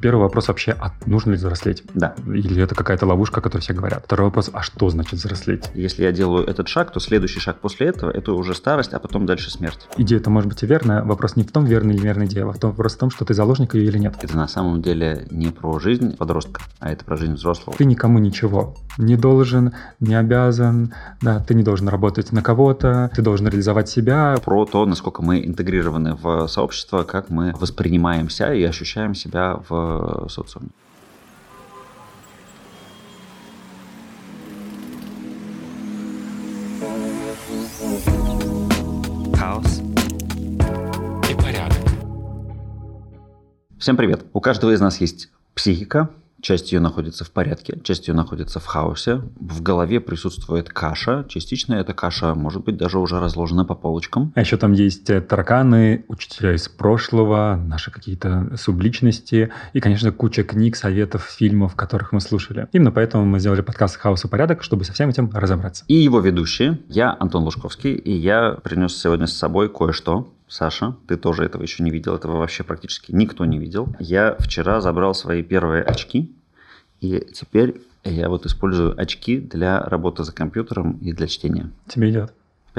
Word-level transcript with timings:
Первый 0.00 0.20
вопрос 0.20 0.46
вообще, 0.46 0.76
а 0.78 0.92
нужно 1.06 1.32
ли 1.32 1.36
взрослеть? 1.36 1.82
Да. 1.92 2.14
Или 2.26 2.62
это 2.62 2.76
какая-то 2.76 3.04
ловушка, 3.04 3.40
о 3.40 3.42
которой 3.42 3.62
все 3.62 3.74
говорят? 3.74 4.04
Второй 4.04 4.26
вопрос, 4.26 4.48
а 4.52 4.62
что 4.62 4.88
значит 4.90 5.14
взрослеть? 5.14 5.70
Если 5.74 6.04
я 6.04 6.12
делаю 6.12 6.46
этот 6.46 6.68
шаг, 6.68 6.92
то 6.92 7.00
следующий 7.00 7.40
шаг 7.40 7.58
после 7.60 7.88
этого– 7.88 8.10
это 8.14 8.32
уже 8.32 8.54
старость, 8.54 8.94
а 8.94 9.00
потом 9.00 9.26
дальше 9.26 9.50
смерть. 9.50 9.88
Идея 9.96 10.20
это 10.20 10.30
может 10.30 10.48
быть 10.50 10.62
и 10.62 10.66
верная. 10.66 11.02
Вопрос 11.02 11.34
не 11.34 11.42
в 11.42 11.50
том, 11.50 11.64
верная 11.64 11.94
или 11.94 12.02
неверная 12.02 12.26
идея, 12.26 12.44
а 12.44 12.46
вопрос 12.46 12.94
в 12.94 12.98
том, 12.98 13.10
что 13.10 13.24
ты 13.24 13.34
заложник 13.34 13.74
ее 13.74 13.86
или 13.86 13.98
нет. 13.98 14.14
Это 14.22 14.36
на 14.36 14.46
самом 14.46 14.82
деле 14.82 15.26
не 15.32 15.48
про 15.48 15.80
жизнь 15.80 16.16
подростка, 16.16 16.60
а 16.78 16.92
это 16.92 17.04
про 17.04 17.16
жизнь 17.16 17.34
взрослого. 17.34 17.76
Ты 17.76 17.84
никому 17.84 18.20
ничего 18.20 18.76
не 18.98 19.16
должен, 19.16 19.74
не 19.98 20.14
обязан, 20.14 20.92
да, 21.20 21.40
ты 21.40 21.54
не 21.54 21.64
должен 21.64 21.88
работать 21.88 22.30
на 22.30 22.42
кого-то, 22.42 23.10
ты 23.14 23.22
должен 23.22 23.48
реализовать 23.48 23.88
себя. 23.88 24.36
Про 24.44 24.64
то, 24.64 24.86
насколько 24.86 25.22
мы 25.22 25.44
интегрированы 25.44 26.14
в 26.14 26.46
сообщество, 26.46 27.02
как 27.02 27.30
мы 27.30 27.52
воспринимаемся 27.58 28.52
и 28.52 28.62
ощущаем 28.62 29.14
себя 29.14 29.60
в 29.68 29.87
социуме. 30.28 30.68
Хаос 39.38 39.80
и 41.30 41.34
порядок. 41.34 41.78
Всем 43.78 43.96
привет! 43.96 44.26
У 44.32 44.40
каждого 44.40 44.72
из 44.72 44.80
нас 44.80 45.00
есть 45.00 45.30
психика, 45.54 46.10
Часть 46.40 46.72
ее 46.72 46.80
находится 46.80 47.24
в 47.24 47.30
порядке, 47.30 47.78
часть 47.82 48.08
ее 48.08 48.14
находится 48.14 48.60
в 48.60 48.66
хаосе. 48.66 49.22
В 49.40 49.62
голове 49.62 50.00
присутствует 50.00 50.68
каша. 50.68 51.24
Частично 51.28 51.74
эта 51.74 51.94
каша 51.94 52.34
может 52.34 52.64
быть 52.64 52.76
даже 52.76 52.98
уже 52.98 53.18
разложена 53.18 53.64
по 53.64 53.74
полочкам. 53.74 54.32
А 54.34 54.40
еще 54.40 54.56
там 54.56 54.72
есть 54.72 55.10
э, 55.10 55.20
тараканы, 55.20 56.04
учителя 56.08 56.54
из 56.54 56.68
прошлого, 56.68 57.56
наши 57.56 57.90
какие-то 57.90 58.56
субличности 58.56 59.50
и, 59.72 59.80
конечно, 59.80 60.12
куча 60.12 60.44
книг, 60.44 60.76
советов, 60.76 61.24
фильмов, 61.24 61.74
которых 61.74 62.12
мы 62.12 62.20
слушали. 62.20 62.68
Именно 62.72 62.92
поэтому 62.92 63.24
мы 63.24 63.40
сделали 63.40 63.62
подкаст 63.62 63.96
«Хаос 63.96 64.24
и 64.24 64.28
порядок», 64.28 64.62
чтобы 64.62 64.84
со 64.84 64.92
всем 64.92 65.08
этим 65.08 65.30
разобраться. 65.32 65.84
И 65.88 65.94
его 65.94 66.20
ведущие. 66.20 66.78
Я 66.88 67.16
Антон 67.18 67.44
Лужковский, 67.44 67.94
и 67.94 68.12
я 68.12 68.52
принес 68.62 68.96
сегодня 68.96 69.26
с 69.26 69.36
собой 69.36 69.68
кое-что, 69.68 70.32
Саша, 70.48 70.96
ты 71.06 71.16
тоже 71.16 71.44
этого 71.44 71.62
еще 71.62 71.82
не 71.82 71.90
видел, 71.90 72.14
этого 72.14 72.38
вообще 72.38 72.64
практически 72.64 73.12
никто 73.12 73.44
не 73.44 73.58
видел. 73.58 73.94
Я 73.98 74.36
вчера 74.38 74.80
забрал 74.80 75.14
свои 75.14 75.42
первые 75.42 75.82
очки, 75.82 76.34
и 77.00 77.20
теперь 77.32 77.80
я 78.04 78.28
вот 78.28 78.46
использую 78.46 78.98
очки 79.00 79.38
для 79.38 79.80
работы 79.80 80.24
за 80.24 80.32
компьютером 80.32 80.98
и 80.98 81.12
для 81.12 81.26
чтения. 81.26 81.70
Тебе 81.86 82.10
идет. 82.10 82.32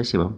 Спасибо. 0.03 0.37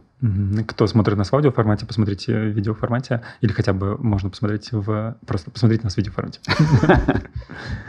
Кто 0.68 0.86
смотрит 0.86 1.18
нас 1.18 1.32
в 1.32 1.36
аудиоформате, 1.36 1.88
посмотрите 1.88 2.34
в 2.34 2.46
видеоформате, 2.50 3.22
или 3.42 3.52
хотя 3.52 3.74
бы 3.74 3.98
можно 3.98 4.30
посмотреть 4.30 4.72
в... 4.72 5.18
Просто 5.26 5.50
посмотреть 5.50 5.84
нас 5.84 5.96
в 5.96 5.98
видеоформате. 5.98 6.40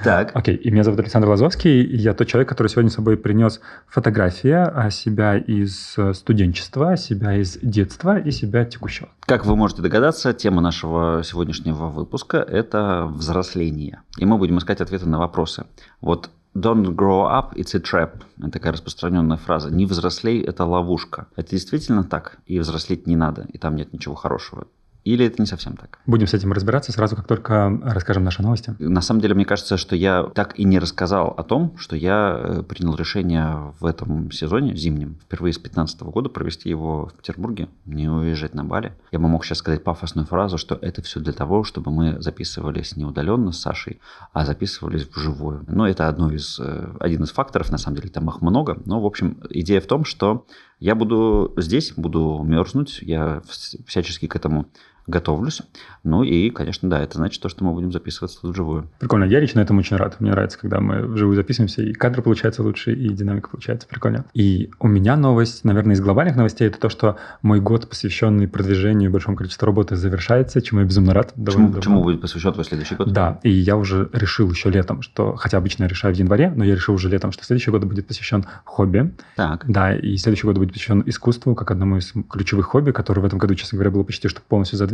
Так. 0.04 0.32
Окей, 0.34 0.56
и 0.56 0.70
меня 0.70 0.82
зовут 0.82 0.98
Александр 1.00 1.28
Лазовский, 1.28 1.84
я 1.84 2.14
тот 2.14 2.26
человек, 2.26 2.48
который 2.48 2.66
сегодня 2.66 2.90
с 2.90 2.94
собой 2.94 3.16
принес 3.16 3.60
фотографии 3.86 4.90
себя 4.90 5.36
из 5.36 5.96
студенчества, 6.14 6.96
себя 6.96 7.34
из 7.34 7.58
детства 7.62 8.18
и 8.18 8.32
себя 8.32 8.64
текущего. 8.64 9.08
Как 9.20 9.46
вы 9.46 9.54
можете 9.54 9.82
догадаться, 9.82 10.32
тема 10.32 10.60
нашего 10.60 11.22
сегодняшнего 11.22 11.88
выпуска– 11.88 12.38
это 12.48 13.06
взросление. 13.06 14.02
И 14.18 14.24
мы 14.24 14.38
будем 14.38 14.58
искать 14.58 14.80
ответы 14.80 15.06
на 15.06 15.18
вопросы. 15.18 15.64
Вот 16.00 16.30
Don't 16.54 16.94
grow 16.94 17.24
up, 17.24 17.54
it's 17.56 17.74
a 17.74 17.80
trap. 17.80 18.24
Это 18.38 18.50
такая 18.50 18.72
распространенная 18.72 19.38
фраза. 19.38 19.70
Не 19.70 19.86
взрослей, 19.86 20.42
это 20.42 20.66
ловушка. 20.66 21.26
Это 21.34 21.50
действительно 21.52 22.04
так. 22.04 22.38
И 22.46 22.58
взрослеть 22.58 23.06
не 23.06 23.16
надо, 23.16 23.46
и 23.52 23.58
там 23.58 23.74
нет 23.74 23.92
ничего 23.92 24.14
хорошего. 24.14 24.66
Или 25.04 25.26
это 25.26 25.42
не 25.42 25.46
совсем 25.46 25.76
так? 25.76 25.98
Будем 26.06 26.26
с 26.26 26.34
этим 26.34 26.52
разбираться 26.52 26.92
сразу, 26.92 27.16
как 27.16 27.26
только 27.26 27.80
расскажем 27.82 28.24
наши 28.24 28.42
новости. 28.42 28.74
На 28.78 29.00
самом 29.00 29.20
деле, 29.20 29.34
мне 29.34 29.44
кажется, 29.44 29.76
что 29.76 29.96
я 29.96 30.24
так 30.34 30.58
и 30.58 30.64
не 30.64 30.78
рассказал 30.78 31.34
о 31.36 31.42
том, 31.42 31.76
что 31.76 31.96
я 31.96 32.38
э, 32.38 32.62
принял 32.62 32.94
решение 32.94 33.72
в 33.80 33.86
этом 33.86 34.30
сезоне, 34.30 34.76
зимнем, 34.76 35.18
впервые 35.24 35.52
с 35.52 35.56
2015 35.56 36.02
года 36.02 36.28
провести 36.28 36.68
его 36.68 37.06
в 37.06 37.14
Петербурге, 37.14 37.68
не 37.84 38.08
уезжать 38.08 38.54
на 38.54 38.64
Бали. 38.64 38.92
Я 39.10 39.18
бы 39.18 39.28
мог 39.28 39.44
сейчас 39.44 39.58
сказать 39.58 39.82
пафосную 39.82 40.26
фразу, 40.26 40.56
что 40.56 40.78
это 40.80 41.02
все 41.02 41.18
для 41.20 41.32
того, 41.32 41.64
чтобы 41.64 41.90
мы 41.90 42.20
записывались 42.22 42.96
не 42.96 43.04
удаленно 43.04 43.50
с 43.52 43.60
Сашей, 43.60 44.00
а 44.32 44.44
записывались 44.44 45.08
вживую. 45.08 45.64
Но 45.66 45.88
это 45.88 46.08
одно 46.08 46.30
из, 46.30 46.60
э, 46.60 46.96
один 47.00 47.24
из 47.24 47.32
факторов, 47.32 47.70
на 47.72 47.78
самом 47.78 47.96
деле 47.96 48.08
там 48.08 48.28
их 48.28 48.40
много. 48.40 48.80
Но, 48.84 49.00
в 49.00 49.06
общем, 49.06 49.40
идея 49.50 49.80
в 49.80 49.86
том, 49.86 50.04
что 50.04 50.46
я 50.82 50.96
буду 50.96 51.54
здесь, 51.56 51.92
буду 51.96 52.42
мерзнуть, 52.44 52.98
я 53.02 53.40
всячески 53.86 54.26
к 54.26 54.34
этому 54.34 54.66
готовлюсь. 55.06 55.62
Ну 56.04 56.22
и, 56.22 56.50
конечно, 56.50 56.88
да, 56.88 57.00
это 57.00 57.18
значит 57.18 57.42
то, 57.42 57.48
что 57.48 57.64
мы 57.64 57.72
будем 57.72 57.92
записываться 57.92 58.40
тут 58.40 58.52
вживую. 58.52 58.88
Прикольно. 58.98 59.24
Я 59.24 59.40
лично 59.40 59.60
этому 59.60 59.80
очень 59.80 59.96
рад. 59.96 60.20
Мне 60.20 60.30
нравится, 60.30 60.58
когда 60.58 60.80
мы 60.80 61.06
вживую 61.06 61.36
записываемся, 61.36 61.82
и 61.82 61.92
кадр 61.92 62.22
получается 62.22 62.62
лучше, 62.62 62.92
и 62.92 63.08
динамика 63.08 63.48
получается 63.48 63.86
прикольно. 63.88 64.24
И 64.34 64.70
у 64.80 64.88
меня 64.88 65.16
новость, 65.16 65.64
наверное, 65.64 65.94
из 65.94 66.00
глобальных 66.00 66.36
новостей, 66.36 66.68
это 66.68 66.78
то, 66.78 66.88
что 66.88 67.16
мой 67.42 67.60
год, 67.60 67.88
посвященный 67.88 68.48
продвижению 68.48 69.10
и 69.10 69.12
большому 69.12 69.36
количеству 69.36 69.66
работы, 69.66 69.96
завершается, 69.96 70.60
чему 70.60 70.80
я 70.80 70.86
безумно 70.86 71.14
рад. 71.14 71.34
Чему, 71.50 71.80
чему 71.80 72.02
будет 72.02 72.20
посвящен 72.20 72.52
твой 72.52 72.64
следующий 72.64 72.94
год? 72.94 73.12
Да, 73.12 73.40
и 73.42 73.50
я 73.50 73.76
уже 73.76 74.08
решил 74.12 74.50
еще 74.50 74.70
летом, 74.70 75.02
что, 75.02 75.36
хотя 75.36 75.58
обычно 75.58 75.84
я 75.84 75.88
решаю 75.88 76.14
в 76.14 76.18
январе, 76.18 76.52
но 76.54 76.64
я 76.64 76.74
решил 76.74 76.94
уже 76.94 77.08
летом, 77.08 77.32
что 77.32 77.44
следующий 77.44 77.70
год 77.70 77.84
будет 77.84 78.06
посвящен 78.06 78.44
хобби. 78.64 79.12
Так. 79.36 79.64
Да, 79.68 79.94
и 79.94 80.16
следующий 80.16 80.46
год 80.46 80.58
будет 80.58 80.72
посвящен 80.72 81.02
искусству, 81.06 81.54
как 81.54 81.70
одному 81.70 81.98
из 81.98 82.12
ключевых 82.28 82.66
хобби, 82.66 82.92
которое 82.92 83.20
в 83.20 83.24
этом 83.24 83.38
году, 83.38 83.54
честно 83.54 83.76
говоря, 83.76 83.90
было 83.90 84.02
почти 84.02 84.28
что 84.28 84.40
полностью 84.40 84.78
задвинуто, 84.78 84.91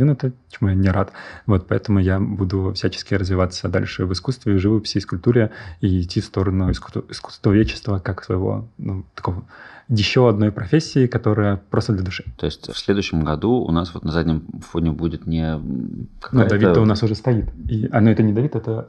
чему 0.49 0.69
я 0.69 0.75
не 0.75 0.89
рад. 0.89 1.11
Вот 1.45 1.67
поэтому 1.67 1.99
я 1.99 2.19
буду 2.19 2.73
всячески 2.73 3.13
развиваться 3.13 3.69
дальше 3.69 4.05
в 4.05 4.13
искусстве, 4.13 4.53
в 4.53 4.59
живописи, 4.59 4.97
и 4.97 5.01
скульптуре 5.01 5.51
и 5.81 6.01
идти 6.01 6.21
в 6.21 6.25
сторону 6.25 6.71
искусства, 6.71 7.03
искусствоведчества 7.09 7.99
как 7.99 8.23
своего 8.23 8.67
ну, 8.77 9.05
такого 9.15 9.43
еще 9.89 10.29
одной 10.29 10.51
профессии, 10.51 11.07
которая 11.07 11.57
просто 11.69 11.93
для 11.93 12.03
души. 12.03 12.23
То 12.37 12.45
есть 12.45 12.71
в 12.71 12.77
следующем 12.77 13.23
году 13.23 13.53
у 13.53 13.71
нас 13.71 13.93
вот 13.93 14.03
на 14.03 14.11
заднем 14.11 14.43
фоне 14.61 14.91
будет 14.91 15.25
не... 15.25 15.57
Ну, 15.57 16.47
Давид-то 16.47 16.81
у 16.81 16.85
нас 16.85 17.01
уже 17.01 17.15
стоит. 17.15 17.45
И, 17.67 17.89
а, 17.91 17.99
ну 17.99 18.11
это 18.11 18.21
не 18.21 18.33
Давид, 18.33 18.55
это 18.55 18.87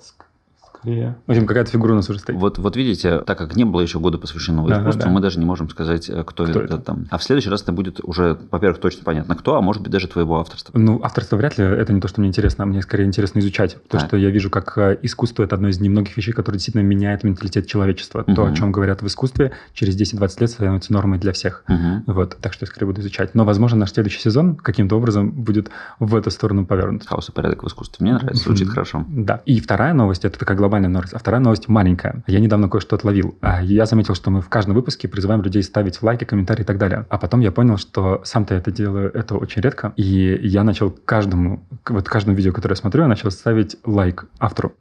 скорее. 0.80 1.16
В 1.26 1.30
общем, 1.30 1.46
какая-то 1.46 1.70
фигура 1.70 1.92
у 1.92 1.96
нас 1.96 2.08
уже 2.08 2.18
стоит. 2.18 2.38
Вот, 2.38 2.58
вот 2.58 2.76
видите, 2.76 3.20
так 3.20 3.38
как 3.38 3.56
не 3.56 3.64
было 3.64 3.80
еще 3.80 3.98
года 3.98 4.18
посвященного 4.18 4.68
да, 4.68 4.78
искусству, 4.78 5.00
да, 5.00 5.06
да. 5.06 5.12
мы 5.12 5.20
даже 5.20 5.38
не 5.38 5.44
можем 5.44 5.68
сказать, 5.68 6.08
э, 6.08 6.22
кто, 6.24 6.44
кто 6.44 6.50
это, 6.50 6.60
это 6.60 6.78
там. 6.78 7.06
А 7.10 7.18
в 7.18 7.22
следующий 7.22 7.50
раз 7.50 7.62
это 7.62 7.72
будет 7.72 8.00
уже, 8.02 8.38
во-первых, 8.50 8.80
точно 8.80 9.04
понятно, 9.04 9.34
кто, 9.34 9.56
а 9.56 9.60
может 9.60 9.82
быть 9.82 9.92
даже 9.92 10.08
твоего 10.08 10.40
авторства. 10.40 10.76
Ну, 10.78 11.00
авторство 11.02 11.36
вряд 11.36 11.58
ли, 11.58 11.64
это 11.64 11.92
не 11.92 12.00
то, 12.00 12.08
что 12.08 12.20
мне 12.20 12.28
интересно, 12.28 12.64
а 12.64 12.66
мне 12.66 12.82
скорее 12.82 13.04
интересно 13.04 13.38
изучать. 13.40 13.74
То, 13.88 13.98
так. 13.98 14.08
что 14.08 14.16
я 14.16 14.30
вижу, 14.30 14.50
как 14.50 14.76
э, 14.78 14.98
искусство– 15.02 15.42
это 15.44 15.54
одно 15.56 15.68
из 15.68 15.80
немногих 15.80 16.16
вещей, 16.16 16.32
которые 16.32 16.58
действительно 16.58 16.82
меняет 16.82 17.24
менталитет 17.24 17.66
человечества. 17.66 18.24
Угу. 18.26 18.34
То, 18.34 18.44
о 18.46 18.52
чем 18.54 18.72
говорят 18.72 19.02
в 19.02 19.06
искусстве, 19.06 19.52
через 19.74 20.00
10-20 20.00 20.40
лет 20.40 20.50
становится 20.50 20.92
нормой 20.92 21.18
для 21.18 21.32
всех. 21.32 21.64
Угу. 21.68 22.12
Вот, 22.12 22.36
так 22.40 22.52
что 22.52 22.64
я 22.64 22.66
скорее 22.68 22.86
буду 22.86 23.00
изучать. 23.00 23.34
Но, 23.34 23.44
возможно, 23.44 23.78
наш 23.78 23.92
следующий 23.92 24.20
сезон 24.20 24.56
каким-то 24.56 24.96
образом 24.96 25.30
будет 25.30 25.70
в 25.98 26.14
эту 26.14 26.30
сторону 26.30 26.66
повернут. 26.66 27.06
Хаос 27.06 27.28
и 27.28 27.32
порядок 27.32 27.62
в 27.62 27.66
искусстве. 27.66 28.04
Мне 28.04 28.14
нравится, 28.14 28.44
звучит 28.44 28.68
хорошо. 28.68 29.04
Да. 29.08 29.42
И 29.46 29.60
вторая 29.60 29.94
новость– 29.94 30.24
это 30.26 30.38
такая 30.38 30.56
глобальная 30.56 30.69
новость. 30.78 31.12
А 31.12 31.18
вторая 31.18 31.40
новость 31.40 31.68
маленькая. 31.68 32.22
Я 32.26 32.40
недавно 32.40 32.68
кое-что 32.68 32.96
отловил. 32.96 33.36
А, 33.40 33.62
я 33.62 33.86
заметил, 33.86 34.14
что 34.14 34.30
мы 34.30 34.40
в 34.40 34.48
каждом 34.48 34.74
выпуске 34.74 35.08
призываем 35.08 35.42
людей 35.42 35.62
ставить 35.62 36.02
лайки, 36.02 36.24
комментарии 36.24 36.62
и 36.62 36.66
так 36.66 36.78
далее. 36.78 37.06
А 37.08 37.18
потом 37.18 37.40
я 37.40 37.52
понял, 37.52 37.76
что 37.76 38.20
сам-то 38.24 38.54
это 38.54 38.70
делаю 38.70 39.10
это 39.12 39.36
очень 39.36 39.62
редко. 39.62 39.92
И 39.96 40.38
я 40.42 40.64
начал 40.64 40.90
каждому, 40.90 41.62
вот 41.88 42.08
каждому 42.08 42.36
видео, 42.36 42.52
которое 42.52 42.74
я 42.74 42.80
смотрю, 42.80 43.02
я 43.02 43.08
начал 43.08 43.30
ставить 43.30 43.76
лайк 43.84 44.26
автору. 44.38 44.74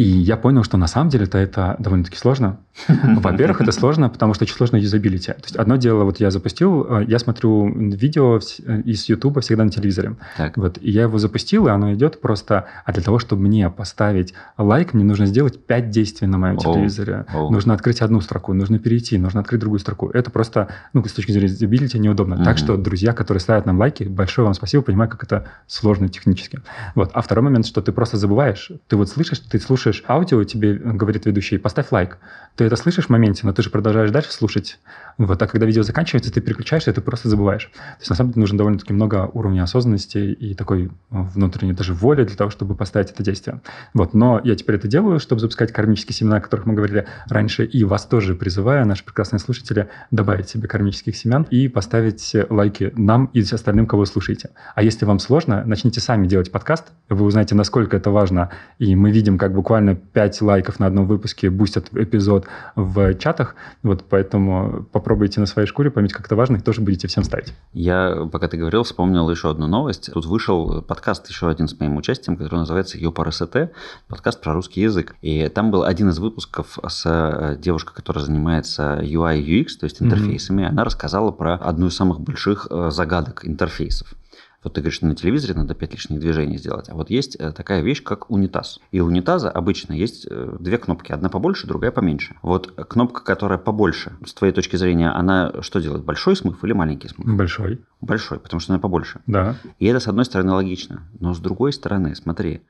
И 0.00 0.02
я 0.02 0.38
понял, 0.38 0.64
что 0.64 0.78
на 0.78 0.86
самом 0.86 1.10
деле-то 1.10 1.36
это 1.36 1.76
довольно-таки 1.78 2.16
сложно. 2.16 2.56
Во-первых, 2.88 3.60
это 3.60 3.70
сложно, 3.70 4.08
потому 4.08 4.32
что 4.32 4.44
очень 4.44 4.54
сложно 4.54 4.76
юзабилити. 4.76 5.32
То 5.32 5.44
есть 5.44 5.56
одно 5.56 5.76
дело, 5.76 6.04
вот 6.04 6.20
я 6.20 6.30
запустил, 6.30 6.86
э, 6.88 7.04
я 7.06 7.18
смотрю 7.18 7.68
видео 7.68 8.38
э, 8.38 8.80
из 8.80 9.10
YouTube 9.10 9.42
всегда 9.42 9.64
на 9.64 9.70
телевизоре. 9.70 10.16
Так. 10.38 10.56
Вот, 10.56 10.78
и 10.80 10.90
я 10.90 11.02
его 11.02 11.18
запустил, 11.18 11.66
и 11.66 11.70
оно 11.70 11.92
идет 11.92 12.18
просто... 12.22 12.64
А 12.86 12.92
для 12.94 13.02
того, 13.02 13.18
чтобы 13.18 13.42
мне 13.42 13.68
поставить 13.68 14.32
лайк, 14.56 14.94
мне 14.94 15.04
нужно 15.04 15.26
сделать 15.26 15.62
5 15.66 15.90
действий 15.90 16.26
на 16.26 16.38
моем 16.38 16.56
oh. 16.56 16.62
телевизоре. 16.62 17.26
Oh. 17.34 17.50
Нужно 17.50 17.74
открыть 17.74 18.00
одну 18.00 18.22
строку, 18.22 18.54
нужно 18.54 18.78
перейти, 18.78 19.18
нужно 19.18 19.40
открыть 19.40 19.60
другую 19.60 19.80
строку. 19.80 20.08
Это 20.08 20.30
просто, 20.30 20.68
ну, 20.94 21.04
с 21.04 21.12
точки 21.12 21.32
зрения 21.32 21.48
юзабилити, 21.48 21.98
неудобно. 21.98 22.36
Mm-hmm. 22.36 22.44
Так 22.44 22.56
что, 22.56 22.78
друзья, 22.78 23.12
которые 23.12 23.42
ставят 23.42 23.66
нам 23.66 23.78
лайки, 23.78 24.04
большое 24.04 24.46
вам 24.46 24.54
спасибо, 24.54 24.82
понимаю, 24.82 25.10
как 25.10 25.24
это 25.24 25.48
сложно 25.66 26.08
технически. 26.08 26.60
Вот. 26.94 27.10
А 27.12 27.20
второй 27.20 27.44
момент, 27.44 27.66
что 27.66 27.82
ты 27.82 27.92
просто 27.92 28.16
забываешь. 28.16 28.72
Ты 28.88 28.96
вот 28.96 29.10
слышишь, 29.10 29.40
ты 29.40 29.58
слушаешь 29.58 29.89
слушаешь 29.92 30.04
аудио, 30.08 30.44
тебе 30.44 30.74
говорит 30.74 31.26
ведущий, 31.26 31.58
поставь 31.58 31.90
лайк. 31.90 32.18
Ты 32.56 32.64
это 32.64 32.76
слышишь 32.76 33.06
в 33.06 33.08
моменте, 33.10 33.42
но 33.44 33.52
ты 33.52 33.62
же 33.62 33.70
продолжаешь 33.70 34.10
дальше 34.10 34.32
слушать. 34.32 34.78
Вот, 35.18 35.40
а 35.40 35.46
когда 35.46 35.66
видео 35.66 35.82
заканчивается, 35.82 36.32
ты 36.32 36.40
переключаешься, 36.40 36.90
и 36.90 36.94
ты 36.94 37.00
просто 37.00 37.28
забываешь. 37.28 37.70
То 37.72 38.00
есть, 38.00 38.10
на 38.10 38.16
самом 38.16 38.32
деле, 38.32 38.40
нужно 38.40 38.58
довольно-таки 38.58 38.92
много 38.92 39.30
уровня 39.32 39.62
осознанности 39.62 40.18
и 40.18 40.54
такой 40.54 40.86
э, 40.86 40.88
внутренней 41.10 41.72
даже 41.72 41.94
воли 41.94 42.24
для 42.24 42.36
того, 42.36 42.50
чтобы 42.50 42.74
поставить 42.74 43.10
это 43.10 43.22
действие. 43.22 43.60
Вот, 43.94 44.14
но 44.14 44.40
я 44.44 44.54
теперь 44.56 44.76
это 44.76 44.88
делаю, 44.88 45.20
чтобы 45.20 45.40
запускать 45.40 45.72
кармические 45.72 46.14
семена, 46.14 46.36
о 46.36 46.40
которых 46.40 46.66
мы 46.66 46.74
говорили 46.74 47.06
раньше, 47.28 47.64
и 47.64 47.84
вас 47.84 48.06
тоже 48.06 48.34
призываю, 48.34 48.86
наши 48.86 49.04
прекрасные 49.04 49.40
слушатели, 49.40 49.88
добавить 50.10 50.48
себе 50.48 50.68
кармических 50.68 51.16
семян 51.16 51.46
и 51.50 51.68
поставить 51.68 52.34
лайки 52.50 52.92
нам 52.96 53.26
и 53.32 53.40
остальным, 53.40 53.86
кого 53.86 54.04
слушаете. 54.04 54.50
А 54.74 54.82
если 54.82 55.04
вам 55.04 55.18
сложно, 55.18 55.64
начните 55.64 56.00
сами 56.00 56.26
делать 56.26 56.50
подкаст, 56.50 56.88
вы 57.08 57.24
узнаете, 57.24 57.54
насколько 57.54 57.96
это 57.96 58.10
важно, 58.10 58.50
и 58.78 58.94
мы 58.94 59.10
видим, 59.10 59.38
как 59.38 59.54
буквально 59.54 59.79
5 59.80 60.42
лайков 60.42 60.78
на 60.78 60.86
одном 60.86 61.06
выпуске 61.06 61.50
бустят 61.50 61.88
эпизод 61.92 62.46
в 62.76 63.14
чатах, 63.14 63.54
вот 63.82 64.04
поэтому 64.08 64.86
попробуйте 64.92 65.40
на 65.40 65.46
своей 65.46 65.66
шкуре 65.66 65.90
поймите, 65.90 66.14
как 66.14 66.26
это 66.26 66.36
важно, 66.36 66.56
и 66.56 66.60
тоже 66.60 66.80
будете 66.80 67.08
всем 67.08 67.24
ставить. 67.24 67.54
Я, 67.72 68.28
пока 68.30 68.48
ты 68.48 68.56
говорил, 68.56 68.82
вспомнил 68.82 69.28
еще 69.30 69.50
одну 69.50 69.66
новость. 69.66 70.10
Тут 70.12 70.26
вышел 70.26 70.82
подкаст 70.82 71.28
еще 71.28 71.48
один 71.48 71.68
с 71.68 71.78
моим 71.78 71.96
участием, 71.96 72.36
который 72.36 72.56
называется 72.56 72.98
ЮПРСТ, 72.98 73.72
подкаст 74.08 74.40
про 74.40 74.54
русский 74.54 74.80
язык. 74.82 75.14
И 75.22 75.48
там 75.48 75.70
был 75.70 75.84
один 75.84 76.08
из 76.08 76.18
выпусков 76.18 76.78
с 76.86 77.02
э, 77.04 77.56
девушкой, 77.58 77.94
которая 77.94 78.24
занимается 78.24 79.00
UI 79.02 79.42
UX, 79.44 79.78
то 79.78 79.84
есть 79.84 80.02
интерфейсами. 80.02 80.62
Mm-hmm. 80.62 80.68
Она 80.68 80.84
рассказала 80.84 81.30
про 81.30 81.54
одну 81.54 81.88
из 81.88 81.96
самых 81.96 82.20
больших 82.20 82.66
э, 82.70 82.90
загадок 82.90 83.46
интерфейсов. 83.46 84.14
Вот 84.62 84.74
ты 84.74 84.80
говоришь, 84.82 84.96
что 84.96 85.06
на 85.06 85.14
телевизоре 85.14 85.54
надо 85.54 85.74
5 85.74 85.92
лишних 85.92 86.20
движений 86.20 86.58
сделать. 86.58 86.90
А 86.90 86.94
вот 86.94 87.08
есть 87.08 87.34
э, 87.36 87.50
такая 87.52 87.80
вещь, 87.80 88.02
как 88.02 88.30
унитаз. 88.30 88.78
И 88.90 89.00
у 89.00 89.06
унитаза 89.06 89.50
обычно 89.50 89.94
есть 89.94 90.26
э, 90.28 90.56
две 90.60 90.76
кнопки. 90.76 91.12
Одна 91.12 91.30
побольше, 91.30 91.66
другая 91.66 91.90
поменьше. 91.90 92.36
Вот 92.42 92.72
кнопка, 92.88 93.24
которая 93.24 93.58
побольше, 93.58 94.12
с 94.26 94.34
твоей 94.34 94.52
точки 94.52 94.76
зрения, 94.76 95.10
она 95.10 95.62
что 95.62 95.80
делает? 95.80 96.04
Большой 96.04 96.36
смыв 96.36 96.62
или 96.62 96.72
маленький 96.72 97.08
смыв? 97.08 97.26
Большой. 97.34 97.80
Большой, 98.02 98.38
потому 98.38 98.60
что 98.60 98.74
она 98.74 98.80
побольше. 98.80 99.20
Да. 99.26 99.56
И 99.78 99.86
это, 99.86 99.98
с 99.98 100.08
одной 100.08 100.26
стороны, 100.26 100.52
логично. 100.52 101.08
Но 101.18 101.32
с 101.32 101.38
другой 101.38 101.72
стороны, 101.72 102.14
смотри, 102.14 102.60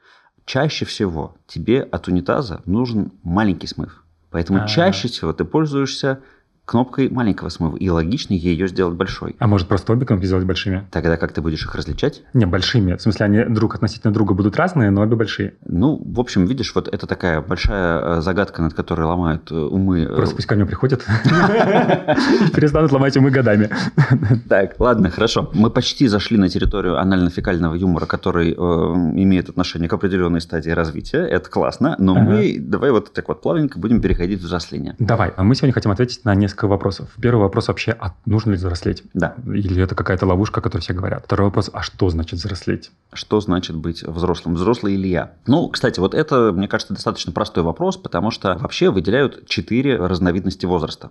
чаще 0.45 0.85
всего 0.85 1.37
тебе 1.49 1.83
от 1.83 2.07
унитаза 2.07 2.63
нужен 2.67 3.13
маленький 3.25 3.67
смыв. 3.67 4.05
Поэтому 4.31 4.61
А-а-а. 4.61 4.69
чаще 4.69 5.09
всего 5.09 5.33
ты 5.33 5.45
пользуешься 5.45 6.21
кнопкой 6.71 7.09
маленького 7.09 7.49
смыва, 7.49 7.77
и 7.77 7.89
логичнее 7.89 8.41
ее 8.41 8.69
сделать 8.69 8.95
большой. 8.95 9.35
А 9.41 9.49
может 9.49 9.67
просто 9.67 9.93
обе 9.93 10.07
кнопки 10.07 10.27
сделать 10.27 10.45
большими? 10.45 10.87
Тогда 10.93 11.17
как 11.17 11.33
ты 11.33 11.41
будешь 11.41 11.65
их 11.65 11.75
различать? 11.75 12.23
Не, 12.33 12.47
большими. 12.47 12.95
В 12.95 13.03
смысле, 13.03 13.27
они 13.27 13.45
друг 13.45 13.75
относительно 13.75 14.15
друга 14.15 14.35
будут 14.35 14.57
разные, 14.57 14.91
но 14.91 15.03
обе 15.03 15.17
большие. 15.17 15.55
Ну, 15.67 16.01
в 16.05 16.21
общем, 16.21 16.45
видишь, 16.45 16.73
вот 16.77 16.87
это 16.87 17.09
такая 17.09 17.41
большая 17.41 18.19
э, 18.19 18.21
загадка, 18.21 18.63
над 18.63 18.75
которой 18.75 19.03
ломают 19.03 19.51
э, 19.51 19.55
умы. 19.57 20.03
Э, 20.03 20.15
просто 20.15 20.37
пусть 20.37 20.47
ко 20.47 20.55
мне 20.55 20.65
приходят 20.65 21.05
и 21.25 21.29
перестанут 22.55 22.93
ломать 22.93 23.17
умы 23.17 23.33
годами. 23.33 23.69
Так, 24.49 24.79
ладно, 24.79 25.11
хорошо. 25.11 25.51
Мы 25.53 25.71
почти 25.71 26.07
зашли 26.07 26.39
на 26.39 26.49
территорию 26.49 27.01
анально-фекального 27.01 27.75
юмора, 27.75 28.07
который 28.07 28.53
имеет 28.53 29.49
отношение 29.49 29.89
к 29.89 29.93
определенной 29.93 30.41
стадии 30.41 30.71
развития. 30.71 31.27
Это 31.27 31.51
классно, 31.51 31.97
но 31.99 32.15
мы 32.15 32.59
давай 32.61 32.93
вот 32.93 33.13
так 33.13 33.27
вот 33.27 33.43
плавненько 33.43 33.81
будем 33.81 34.01
переходить 34.01 34.41
в 34.41 34.45
взросление. 34.45 34.95
Давай. 35.01 35.33
А 35.37 35.43
мы 35.43 35.57
сегодня 35.57 35.73
хотим 35.73 35.91
ответить 35.91 36.25
на 36.25 36.35
несколько 36.37 36.60
несколько 36.61 36.67
вопросов. 36.67 37.09
Первый 37.21 37.41
вопрос 37.41 37.69
вообще, 37.69 37.97
а 37.99 38.12
нужно 38.27 38.51
ли 38.53 38.57
взрослеть? 38.57 39.03
Да. 39.15 39.35
Или 39.47 39.83
это 39.83 39.95
какая-то 39.95 40.27
ловушка, 40.27 40.61
о 40.61 40.62
которой 40.62 40.83
все 40.83 40.93
говорят? 40.93 41.25
Второй 41.25 41.47
вопрос, 41.47 41.71
а 41.73 41.83
что 41.83 42.11
значит 42.11 42.39
взрослеть? 42.39 42.91
Что 43.12 43.41
значит 43.41 43.77
быть 43.77 44.03
взрослым? 44.03 44.55
Взрослый 44.55 44.95
или 44.95 45.09
я? 45.09 45.33
Ну, 45.47 45.69
кстати, 45.69 46.01
вот 46.01 46.15
это, 46.15 46.53
мне 46.53 46.69
кажется, 46.69 46.95
достаточно 46.95 47.33
простой 47.33 47.62
вопрос, 47.62 47.97
потому 47.97 48.31
что 48.31 48.57
вообще 48.59 48.91
выделяют 48.91 49.47
четыре 49.47 49.97
разновидности 49.97 50.67
возраста. 50.67 51.11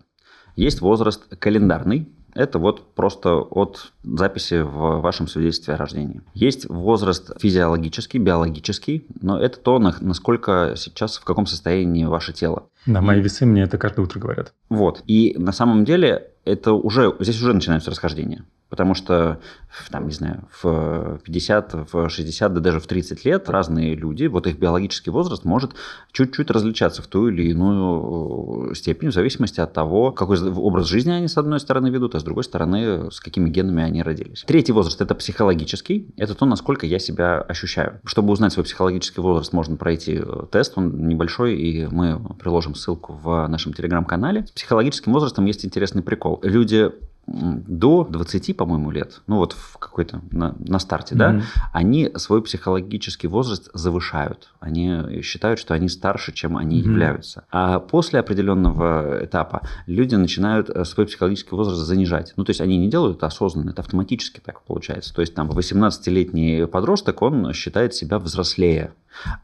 Есть 0.60 0.82
возраст 0.82 1.24
календарный, 1.40 2.10
это 2.36 2.60
вот 2.60 2.94
просто 2.94 3.36
от 3.36 3.94
записи 4.04 4.62
в 4.62 5.00
вашем 5.00 5.28
свидетельстве 5.28 5.74
о 5.74 5.78
рождении. 5.78 6.22
Есть 6.34 6.70
возраст 6.70 7.32
физиологический, 7.40 8.20
биологический, 8.20 9.08
но 9.22 9.40
это 9.40 9.58
то, 9.60 9.80
насколько 9.80 10.74
сейчас, 10.76 11.18
в 11.18 11.24
каком 11.24 11.46
состоянии 11.46 12.04
ваше 12.04 12.34
тело. 12.34 12.68
Да, 12.86 13.02
мои 13.02 13.22
весы 13.22 13.46
мне 13.46 13.64
это 13.64 13.78
каждое 13.78 14.02
утро 14.02 14.20
говорят. 14.20 14.54
Вот. 14.70 15.02
И 15.08 15.34
на 15.38 15.54
самом 15.54 15.86
деле 15.86 16.32
это 16.44 16.74
уже, 16.74 17.16
здесь 17.20 17.42
уже 17.42 17.54
начинаются 17.54 17.90
расхождения. 17.90 18.44
Потому 18.70 18.94
что, 18.94 19.40
там, 19.90 20.06
не 20.06 20.14
знаю, 20.14 20.48
в 20.62 21.20
50, 21.24 21.92
в 21.92 22.10
60, 22.10 22.54
да 22.54 22.60
даже 22.60 22.80
в 22.80 22.86
30 22.86 23.26
лет 23.26 23.50
разные 23.50 23.96
люди, 23.96 24.28
вот 24.28 24.46
их 24.46 24.60
биологический 24.60 25.10
возраст 25.10 25.44
может 25.44 25.72
чуть-чуть 26.12 26.52
различаться 26.52 27.02
в 27.02 27.08
ту 27.08 27.30
или 27.30 27.50
иную 27.50 28.70
э, 28.72 28.76
степень, 28.76 29.10
в 29.10 29.14
зависимости 29.14 29.60
от 29.60 29.74
того, 29.74 30.12
какой 30.12 30.40
образ 30.52 30.88
жизни 30.88 31.12
они, 31.12 31.28
с 31.28 31.38
одной 31.38 31.60
стороны, 31.60 31.88
ведут, 31.88 32.14
а 32.14 32.20
с 32.20 32.24
другой 32.24 32.44
стороны, 32.44 33.10
с 33.12 33.20
какими 33.20 33.50
генами 33.50 33.82
они 33.82 34.04
родились. 34.04 34.44
Третий 34.46 34.72
возраст– 34.72 35.02
это 35.02 35.16
психологический, 35.16 36.14
это 36.18 36.36
то, 36.36 36.46
насколько 36.46 36.86
я 36.86 37.00
себя 37.00 37.42
ощущаю. 37.42 38.00
Чтобы 38.06 38.32
узнать 38.34 38.54
свой 38.54 38.66
психологический 38.66 39.22
возраст, 39.22 39.52
можно 39.52 39.78
пройти 39.78 40.22
э, 40.24 40.46
тест, 40.52 40.74
он 40.78 41.08
небольшой, 41.08 41.56
и 41.56 41.88
мы 41.88 42.20
приложим 42.36 42.76
ссылку 42.76 43.14
в 43.14 43.48
нашем 43.48 43.74
телеграм-канале. 43.74 44.46
С 44.46 44.52
психологическим 44.52 45.12
возрастом 45.12 45.46
есть 45.46 45.66
интересный 45.66 46.04
прикол. 46.04 46.40
Люди 46.44 46.92
до 47.28 48.08
20, 48.10 48.58
по-моему, 48.58 48.92
лет, 48.92 49.22
ну 49.28 49.38
вот 49.38 49.54
в 49.54 49.78
какой-то 49.78 50.22
на, 50.32 50.56
на 50.60 50.80
старте, 50.80 51.16
mm-hmm. 51.16 51.18
да, 51.18 51.42
они 51.74 52.10
свой 52.16 52.42
психологический 52.42 53.28
возраст 53.28 53.70
завышают. 53.74 54.50
Они 54.60 55.22
считают, 55.22 55.60
что 55.60 55.74
они 55.74 55.90
старше, 55.90 56.32
чем 56.32 56.58
они 56.58 56.80
mm-hmm. 56.80 56.86
являются. 56.86 57.46
А 57.52 57.80
после 57.80 58.20
определенного 58.20 59.24
этапа 59.24 59.62
люди 59.86 60.16
начинают 60.16 60.70
э, 60.70 60.86
свой 60.86 61.06
психологический 61.06 61.56
возраст 61.56 61.82
занижать. 61.82 62.34
Ну, 62.36 62.44
то 62.44 62.50
есть 62.50 62.62
они 62.62 62.78
не 62.78 62.90
делают 62.90 63.18
это 63.18 63.28
осознанно, 63.28 63.72
это 63.72 63.82
автоматически 63.82 64.40
так 64.44 64.62
получается. 64.64 65.14
То 65.14 65.22
есть 65.22 65.36
там 65.36 65.50
18-летний 65.52 66.66
подросток, 66.68 67.22
он 67.22 67.54
считает 67.54 67.94
себя 67.94 68.20
взрослее 68.20 68.94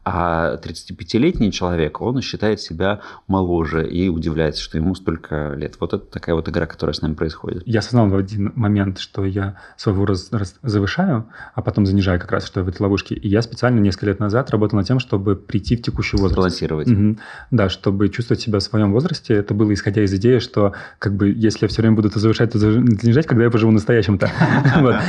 а 0.04 0.56
35-летний 0.56 1.52
человек, 1.52 2.00
он 2.00 2.20
считает 2.22 2.60
себя 2.60 3.00
моложе 3.26 3.86
и 3.86 4.08
удивляется, 4.08 4.62
что 4.62 4.78
ему 4.78 4.94
столько 4.94 5.54
лет. 5.54 5.76
Вот 5.80 5.92
это 5.92 6.04
такая 6.04 6.34
вот 6.34 6.48
игра, 6.48 6.66
которая 6.66 6.94
с 6.94 7.02
нами 7.02 7.14
происходит. 7.14 7.62
Я 7.66 7.80
осознал 7.80 8.08
в 8.08 8.16
один 8.16 8.52
момент, 8.54 8.98
что 8.98 9.24
я 9.24 9.56
свой 9.76 9.94
возраст 9.94 10.32
завышаю, 10.62 11.26
а 11.54 11.62
потом 11.62 11.86
занижаю 11.86 12.20
как 12.20 12.32
раз, 12.32 12.46
что 12.46 12.60
я 12.60 12.64
в 12.64 12.68
этой 12.68 12.82
ловушке. 12.82 13.14
И 13.14 13.28
я 13.28 13.42
специально 13.42 13.80
несколько 13.80 14.06
лет 14.06 14.20
назад 14.20 14.50
работал 14.50 14.76
над 14.76 14.86
тем, 14.86 14.98
чтобы 14.98 15.36
прийти 15.36 15.76
в 15.76 15.82
текущий 15.82 16.16
возраст. 16.16 16.36
Балансировать. 16.36 16.88
Угу. 16.88 17.16
Да, 17.50 17.68
чтобы 17.68 18.08
чувствовать 18.08 18.40
себя 18.40 18.58
в 18.58 18.62
своем 18.62 18.92
возрасте. 18.92 19.34
Это 19.34 19.54
было 19.54 19.72
исходя 19.72 20.02
из 20.02 20.14
идеи, 20.14 20.38
что 20.38 20.72
как 20.98 21.14
бы 21.16 21.28
если 21.30 21.64
я 21.64 21.68
все 21.68 21.82
время 21.82 21.96
буду 21.96 22.10
то 22.10 22.18
завышать, 22.18 22.52
то 22.52 22.58
занижать, 22.58 23.26
когда 23.26 23.44
я 23.44 23.50
поживу 23.50 23.72
настоящем-то. 23.72 24.30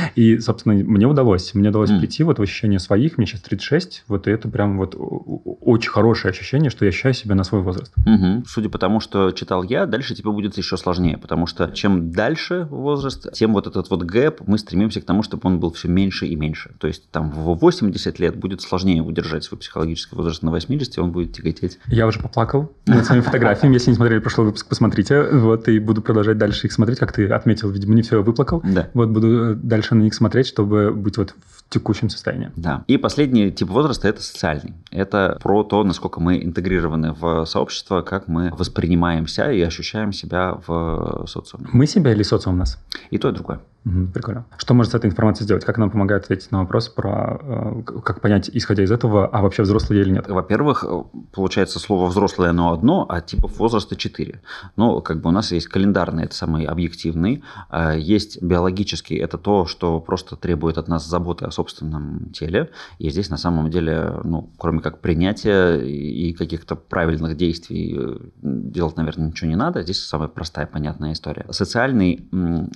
И, 0.14 0.38
собственно, 0.38 0.74
мне 0.74 1.06
удалось. 1.06 1.54
Мне 1.54 1.68
удалось 1.68 1.90
прийти 1.90 2.22
вот 2.22 2.38
в 2.38 2.42
ощущение 2.42 2.78
своих. 2.78 3.18
Мне 3.18 3.26
сейчас 3.26 3.40
36. 3.42 4.04
Вот 4.08 4.26
и 4.26 4.30
это 4.30 4.47
прям 4.50 4.78
вот 4.78 4.94
очень 4.96 5.90
хорошее 5.90 6.30
ощущение, 6.30 6.70
что 6.70 6.84
я 6.84 6.90
ощущаю 6.90 7.14
себя 7.14 7.34
на 7.34 7.44
свой 7.44 7.62
возраст. 7.62 7.92
Угу. 7.98 8.44
Судя 8.46 8.68
по 8.68 8.78
тому, 8.78 9.00
что 9.00 9.30
читал 9.30 9.62
я, 9.62 9.86
дальше 9.86 10.14
тебе 10.14 10.30
будет 10.30 10.56
еще 10.56 10.76
сложнее, 10.76 11.18
потому 11.18 11.46
что 11.46 11.68
чем 11.68 12.10
дальше 12.12 12.66
возраст, 12.70 13.32
тем 13.32 13.52
вот 13.52 13.66
этот 13.66 13.90
вот 13.90 14.02
гэп, 14.02 14.42
мы 14.46 14.58
стремимся 14.58 15.00
к 15.00 15.04
тому, 15.04 15.22
чтобы 15.22 15.42
он 15.44 15.60
был 15.60 15.72
все 15.72 15.88
меньше 15.88 16.26
и 16.26 16.36
меньше. 16.36 16.72
То 16.78 16.86
есть 16.86 17.10
там 17.10 17.30
в 17.30 17.54
80 17.54 18.18
лет 18.18 18.36
будет 18.36 18.60
сложнее 18.60 19.02
удержать 19.02 19.44
свой 19.44 19.58
психологический 19.58 20.16
возраст 20.16 20.42
на 20.42 20.50
80, 20.50 20.98
он 20.98 21.12
будет 21.12 21.32
тяготеть. 21.32 21.78
Я 21.86 22.06
уже 22.06 22.20
поплакал 22.20 22.72
над 22.86 23.04
своими 23.04 23.22
фотографиями. 23.22 23.74
Если 23.74 23.90
не 23.90 23.96
смотрели 23.96 24.20
прошлый 24.20 24.46
выпуск, 24.46 24.66
посмотрите. 24.68 25.22
Вот, 25.22 25.68
и 25.68 25.78
буду 25.78 26.02
продолжать 26.02 26.38
дальше 26.38 26.66
их 26.66 26.72
смотреть, 26.72 26.98
как 26.98 27.12
ты 27.12 27.28
отметил, 27.28 27.70
видимо, 27.70 27.94
не 27.94 28.02
все 28.02 28.22
выплакал. 28.22 28.62
Да. 28.64 28.88
Вот 28.94 29.08
буду 29.10 29.54
дальше 29.56 29.94
на 29.94 30.02
них 30.02 30.14
смотреть, 30.14 30.46
чтобы 30.46 30.92
быть 30.92 31.16
вот 31.16 31.34
в 31.50 31.68
текущем 31.68 32.08
состоянии. 32.08 32.50
Да. 32.56 32.84
И 32.86 32.96
последний 32.96 33.50
тип 33.50 33.68
возраста– 33.68 34.08
это 34.08 34.22
социальный. 34.38 34.74
Это 34.92 35.36
про 35.42 35.64
то, 35.64 35.82
насколько 35.84 36.20
мы 36.20 36.42
интегрированы 36.44 37.12
в 37.12 37.44
сообщество, 37.44 38.02
как 38.02 38.28
мы 38.28 38.50
воспринимаемся 38.50 39.50
и 39.50 39.60
ощущаем 39.60 40.12
себя 40.12 40.54
в 40.66 41.26
социуме. 41.26 41.68
Мы 41.72 41.86
себя 41.86 42.12
или 42.12 42.22
социум 42.22 42.58
нас? 42.58 42.78
И 43.10 43.18
то, 43.18 43.30
и 43.30 43.32
другое. 43.32 43.60
Угу, 43.88 44.08
прикольно. 44.12 44.44
Что 44.56 44.74
может 44.74 44.92
с 44.92 44.94
этой 44.94 45.08
информацией 45.08 45.44
сделать? 45.44 45.64
Как 45.64 45.78
нам 45.78 45.90
помогает 45.90 46.24
ответить 46.24 46.50
на 46.50 46.60
вопрос 46.60 46.88
про, 46.88 47.40
э, 47.40 47.82
как 48.04 48.20
понять, 48.20 48.50
исходя 48.52 48.84
из 48.84 48.90
этого, 48.90 49.26
а 49.26 49.40
вообще 49.40 49.62
взрослый 49.62 50.00
или 50.00 50.10
нет? 50.10 50.28
Во-первых, 50.28 50.84
получается 51.32 51.78
слово 51.78 52.06
взрослое, 52.06 52.50
оно 52.50 52.72
одно, 52.72 53.06
а 53.08 53.20
типов 53.20 53.58
возраста 53.58 53.96
четыре. 53.96 54.42
Но 54.76 55.00
как 55.00 55.22
бы 55.22 55.30
у 55.30 55.32
нас 55.32 55.52
есть 55.52 55.68
календарный, 55.68 56.24
это 56.24 56.34
самый 56.34 56.64
объективный, 56.64 57.42
а 57.70 57.94
есть 57.94 58.42
биологический, 58.42 59.16
это 59.16 59.38
то, 59.38 59.64
что 59.66 60.00
просто 60.00 60.36
требует 60.36 60.76
от 60.76 60.88
нас 60.88 61.06
заботы 61.06 61.46
о 61.46 61.50
собственном 61.50 62.30
теле. 62.32 62.70
И 62.98 63.08
здесь 63.10 63.30
на 63.30 63.36
самом 63.36 63.70
деле, 63.70 64.20
ну, 64.24 64.50
кроме 64.58 64.80
как 64.80 65.00
принятия 65.00 65.76
и 65.76 66.32
каких-то 66.34 66.76
правильных 66.76 67.36
действий 67.36 67.96
э, 67.98 68.18
делать, 68.42 68.96
наверное, 68.96 69.28
ничего 69.28 69.48
не 69.48 69.56
надо. 69.56 69.82
Здесь 69.82 70.04
самая 70.04 70.28
простая, 70.28 70.66
понятная 70.66 71.12
история. 71.12 71.46
Социальный, 71.50 72.28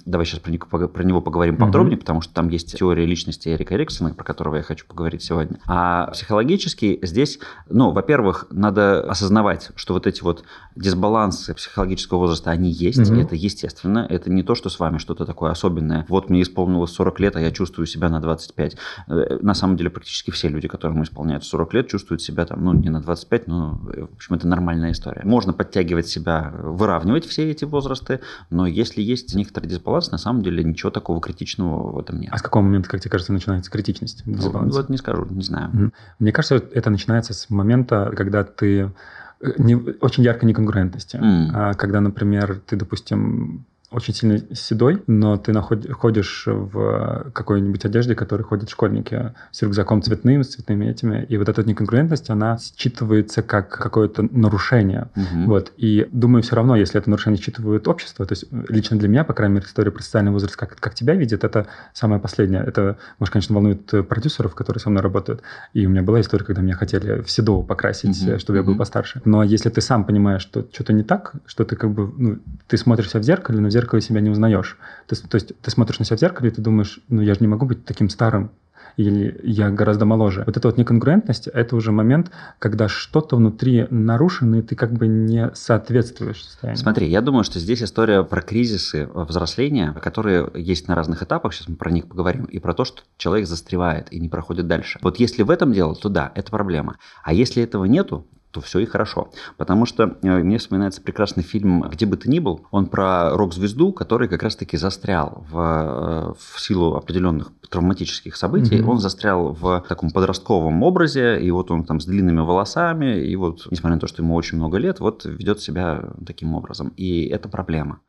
давай 0.07 0.27
сейчас 0.27 0.41
про 0.41 0.51
него 0.51 0.63
про 1.03 1.09
него 1.09 1.21
поговорим 1.21 1.57
подробнее, 1.57 1.99
потому 1.99 2.21
что 2.21 2.33
там 2.33 2.49
есть 2.49 2.79
теория 2.79 3.05
личности 3.07 3.49
Эрика 3.49 3.75
Эриксона, 3.75 4.15
про 4.15 4.23
которого 4.23 4.55
я 4.57 4.63
хочу 4.63 4.87
поговорить 4.87 5.23
сегодня. 5.23 5.59
А 5.67 6.07
психологически 6.13 7.01
здесь, 7.03 7.41
ну, 7.69 7.91
во-первых, 7.91 8.47
надо 8.51 9.01
осознавать, 9.11 9.71
что 9.75 9.95
вот 9.95 10.07
эти 10.07 10.23
вот 10.23 10.45
дисбалансы 10.77 11.55
психологического 11.55 12.19
возраста, 12.19 12.51
они 12.53 12.71
есть, 12.71 13.11
Мгм. 13.11 13.19
это 13.21 13.35
естественно, 13.35 14.07
это 14.09 14.31
не 14.31 14.43
то, 14.45 14.55
что 14.55 14.69
с 14.71 14.79
вами 14.79 14.99
что-то 14.99 15.27
такое 15.27 15.51
особенное. 15.51 16.07
Вот 16.09 16.31
мне 16.31 16.43
исполнилось 16.43 16.93
40 16.93 17.19
лет, 17.21 17.35
а 17.37 17.41
я 17.41 17.51
чувствую 17.51 17.87
себя 17.87 18.09
на 18.09 18.21
25. 18.21 18.77
Э, 19.09 19.39
На 19.43 19.55
самом 19.55 19.77
деле 19.77 19.91
практически 19.91 20.31
все 20.31 20.49
люди, 20.49 20.69
которым 20.69 21.03
исполняется 21.03 21.49
40 21.51 21.75
лет, 21.75 21.89
чувствуют 21.89 22.23
себя 22.23 22.45
там, 22.45 22.65
ну, 22.65 22.73
не 22.75 22.91
на 22.91 23.01
25, 23.01 23.49
но, 23.49 23.81
э, 23.93 24.03
в 24.03 24.15
общем, 24.15 24.35
это 24.37 24.47
нормальная 24.47 24.93
история. 24.93 25.23
Можно 25.25 25.53
подтягивать 25.53 26.07
себя, 26.07 26.53
выравнивать 26.63 27.27
все 27.27 27.51
эти 27.51 27.65
возрасты, 27.65 28.21
но 28.51 28.67
если 28.67 29.03
есть 29.03 29.35
некоторый 29.35 29.67
дисбаланс, 29.67 30.11
на 30.13 30.19
самом 30.19 30.43
деле 30.43 30.63
ничего 30.65 30.82
такого 30.91 31.21
критичного 31.21 31.93
в 31.93 31.99
этом 31.99 32.21
нет. 32.21 32.33
А 32.33 32.39
с 32.39 32.43
какого 32.43 32.63
момента, 32.63 32.89
как 32.89 33.01
тебе 33.01 33.11
кажется, 33.11 33.33
начинается 33.33 33.71
критичность? 33.71 34.23
Ну? 34.25 34.37
Вот 34.51 34.89
не 34.89 34.97
скажу, 34.97 35.27
не 35.31 35.43
знаю. 35.43 35.93
Мне 36.19 36.33
кажется, 36.33 36.57
это 36.57 36.91
начинается 36.91 37.35
с 37.35 37.51
момента, 37.51 38.13
когда 38.17 38.45
ты 38.45 38.93
э, 39.41 39.53
не, 39.59 39.75
очень 39.75 40.23
яркой 40.23 40.49
неконгруентности. 40.49 41.19
А, 41.23 41.75
Когда, 41.75 42.01
например, 42.01 42.61
ты, 42.67 42.77
допустим, 42.77 43.65
очень 43.93 44.15
сильно 44.15 44.39
седой, 44.55 45.03
но 45.07 45.37
ты 45.37 45.53
наход- 45.53 45.91
ходишь 45.93 46.45
в 46.47 47.31
какой-нибудь 47.33 47.85
одежде, 47.85 48.15
которой 48.15 48.43
ходят 48.43 48.71
школьники, 48.71 49.33
с 49.51 49.63
рюкзаком 49.63 50.03
цветным, 50.03 50.43
с 50.43 50.49
цветными 50.49 50.87
этими. 50.87 51.25
И 51.29 51.37
вот 51.37 51.49
эта 51.49 51.63
неконгруентность, 51.63 52.31
она 52.31 52.57
считывается 52.57 53.43
как 53.43 53.69
какое-то 53.69 54.23
нарушение. 54.31 55.09
Мгм. 55.15 55.47
Вот. 55.47 55.73
И 55.77 56.09
думаю, 56.13 56.43
все 56.43 56.57
равно, 56.57 56.77
если 56.77 56.99
это 56.99 57.11
нарушение 57.11 57.41
считывает 57.41 57.87
общество, 57.89 58.25
то 58.27 58.33
есть 58.33 58.45
э, 58.51 58.65
лично 58.69 58.99
для 58.99 59.09
меня, 59.09 59.25
по 59.25 59.35
крайней 59.35 59.57
мере, 59.57 59.67
история 59.67 59.91
про 59.91 60.03
социальный 60.03 60.33
возраст, 60.33 60.57
как, 60.57 60.77
как 60.79 60.95
тебя 60.95 61.15
видит, 61.15 61.45
это 61.45 61.67
самое 61.93 62.21
последнее. 62.21 62.63
Это, 62.67 62.97
может, 63.19 63.33
конечно, 63.33 63.55
волнует 63.55 63.93
э, 63.95 64.03
продюсеров, 64.03 64.55
которые 64.55 64.81
со 64.81 64.91
мной 64.91 65.03
работают. 65.03 65.43
И 65.73 65.87
у 65.87 65.91
меня 65.91 66.03
была 66.03 66.21
история, 66.21 66.45
когда 66.45 66.63
меня 66.63 66.75
хотели 66.75 67.21
в 67.23 67.31
седого 67.31 67.63
покрасить, 67.63 68.23
э, 68.27 68.39
чтобы 68.39 68.59
я 68.59 68.63
был 68.63 68.77
постарше. 68.77 69.21
Но 69.25 69.43
если 69.43 69.69
ты 69.69 69.81
сам 69.81 70.05
понимаешь, 70.05 70.43
что 70.43 70.67
что-то 70.73 70.93
не 70.93 71.03
так, 71.03 71.35
что 71.47 71.65
ты 71.65 71.77
как 71.77 71.91
бы, 71.91 72.13
ну, 72.17 72.39
ты 72.67 72.77
смотришься 72.77 73.19
в 73.19 73.23
зеркале, 73.23 73.61
но 73.61 73.69
в 73.69 73.71
зеркале 73.71 73.82
себя 74.01 74.21
не 74.21 74.31
узнаешь. 74.31 74.79
Ты, 75.07 75.17
то 75.17 75.37
есть 75.37 75.53
ты 75.61 75.71
смотришь 75.71 75.99
на 75.99 76.05
себя 76.05 76.17
в 76.17 76.21
зеркале, 76.21 76.51
и 76.51 76.53
ты 76.53 76.61
думаешь, 76.61 77.01
ну, 77.09 77.23
я 77.23 77.35
же 77.35 77.41
не 77.41 77.49
могу 77.49 77.67
быть 77.67 77.85
таким 77.85 78.09
старым, 78.09 78.51
или 78.97 79.41
я 79.43 79.71
гораздо 79.71 80.05
моложе. 80.05 80.45
Вот 80.47 80.57
эта 80.57 80.69
вот 80.69 80.77
неконгруентность, 80.77 81.47
это 81.49 81.77
уже 81.77 81.93
момент, 81.93 82.31
когда 82.59 82.89
что-то 82.89 83.37
внутри 83.37 83.87
нарушено, 83.91 84.59
и 84.59 84.63
ты 84.63 84.77
как 84.77 84.93
бы 84.93 85.07
не 85.07 85.51
соответствуешь 85.55 86.45
состоянию. 86.45 86.79
Смотри, 86.79 87.09
я 87.09 87.21
думаю, 87.21 87.45
что 87.45 87.59
здесь 87.59 87.83
история 87.83 88.23
про 88.23 88.43
кризисы 88.43 89.09
взросления, 89.15 89.93
которые 89.93 90.51
есть 90.55 90.89
на 90.89 90.95
разных 90.95 91.23
этапах, 91.23 91.55
сейчас 91.55 91.69
мы 91.69 91.77
про 91.77 91.91
них 91.91 92.07
поговорим, 92.07 92.45
и 92.45 92.59
про 92.59 92.75
то, 92.75 92.85
что 92.85 93.03
человек 93.17 93.47
застревает 93.47 94.13
и 94.13 94.21
не 94.21 94.29
проходит 94.29 94.67
дальше. 94.67 94.99
Вот 95.03 95.19
если 95.19 95.43
в 95.43 95.51
этом 95.51 95.73
дело, 95.73 95.95
то 95.95 96.09
да, 96.09 96.33
это 96.35 96.51
проблема. 96.51 96.97
А 97.23 97.33
если 97.33 97.63
этого 97.63 97.85
нету, 97.85 98.27
то 98.53 98.61
все 98.61 98.81
и 98.81 98.87
хорошо. 98.87 99.31
Потому 99.57 99.87
что 99.87 100.17
э, 100.23 100.39
мне 100.43 100.59
вспоминается 100.59 101.01
прекрасный 101.01 101.43
фильм 101.43 101.83
«Где 101.91 102.07
бы 102.07 102.17
ты 102.17 102.29
ни 102.31 102.39
был». 102.39 102.67
Он 102.71 102.87
про 102.87 103.31
рок-звезду, 103.31 103.93
который 103.93 104.29
как 104.29 104.43
раз-таки 104.43 104.77
застрял 104.77 105.45
в, 105.51 105.59
э, 105.59 106.35
в 106.39 106.61
силу 106.61 106.95
определенных 106.95 107.51
травматических 107.71 108.37
событий. 108.37 108.81
Мгм. 108.81 108.91
Он 108.91 108.99
застрял 108.99 109.53
в 109.53 109.85
таком 109.89 110.11
подростковом 110.11 110.83
образе, 110.83 111.41
и 111.41 111.51
вот 111.51 111.71
он 111.71 111.85
там 111.85 111.99
с 111.99 112.05
длинными 112.05 112.41
волосами, 112.41 113.25
и 113.25 113.35
вот, 113.37 113.67
несмотря 113.71 113.95
на 113.95 114.01
то, 114.01 114.07
что 114.07 114.23
ему 114.23 114.35
очень 114.35 114.59
много 114.59 114.77
лет, 114.77 115.01
вот 115.01 115.25
ведет 115.25 115.61
себя 115.61 116.11
таким 116.25 116.55
образом. 116.55 116.93
И 116.97 117.27
это 117.27 117.49
проблема. 117.49 118.01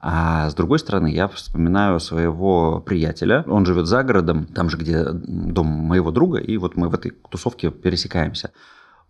А 0.00 0.48
с 0.48 0.54
другой 0.54 0.78
стороны, 0.78 1.12
я 1.12 1.26
вспоминаю 1.26 1.98
своего 1.98 2.80
приятеля. 2.80 3.44
Он 3.48 3.66
живет 3.66 3.86
за 3.86 4.04
городом, 4.04 4.46
там 4.46 4.70
же, 4.70 4.76
где 4.76 5.04
дом 5.10 5.66
моего 5.66 6.12
друга, 6.12 6.38
и 6.38 6.56
вот 6.56 6.76
мы 6.76 6.88
в 6.88 6.94
этой 6.94 7.12
тусовке 7.30 7.72
пересекаемся. 7.72 8.52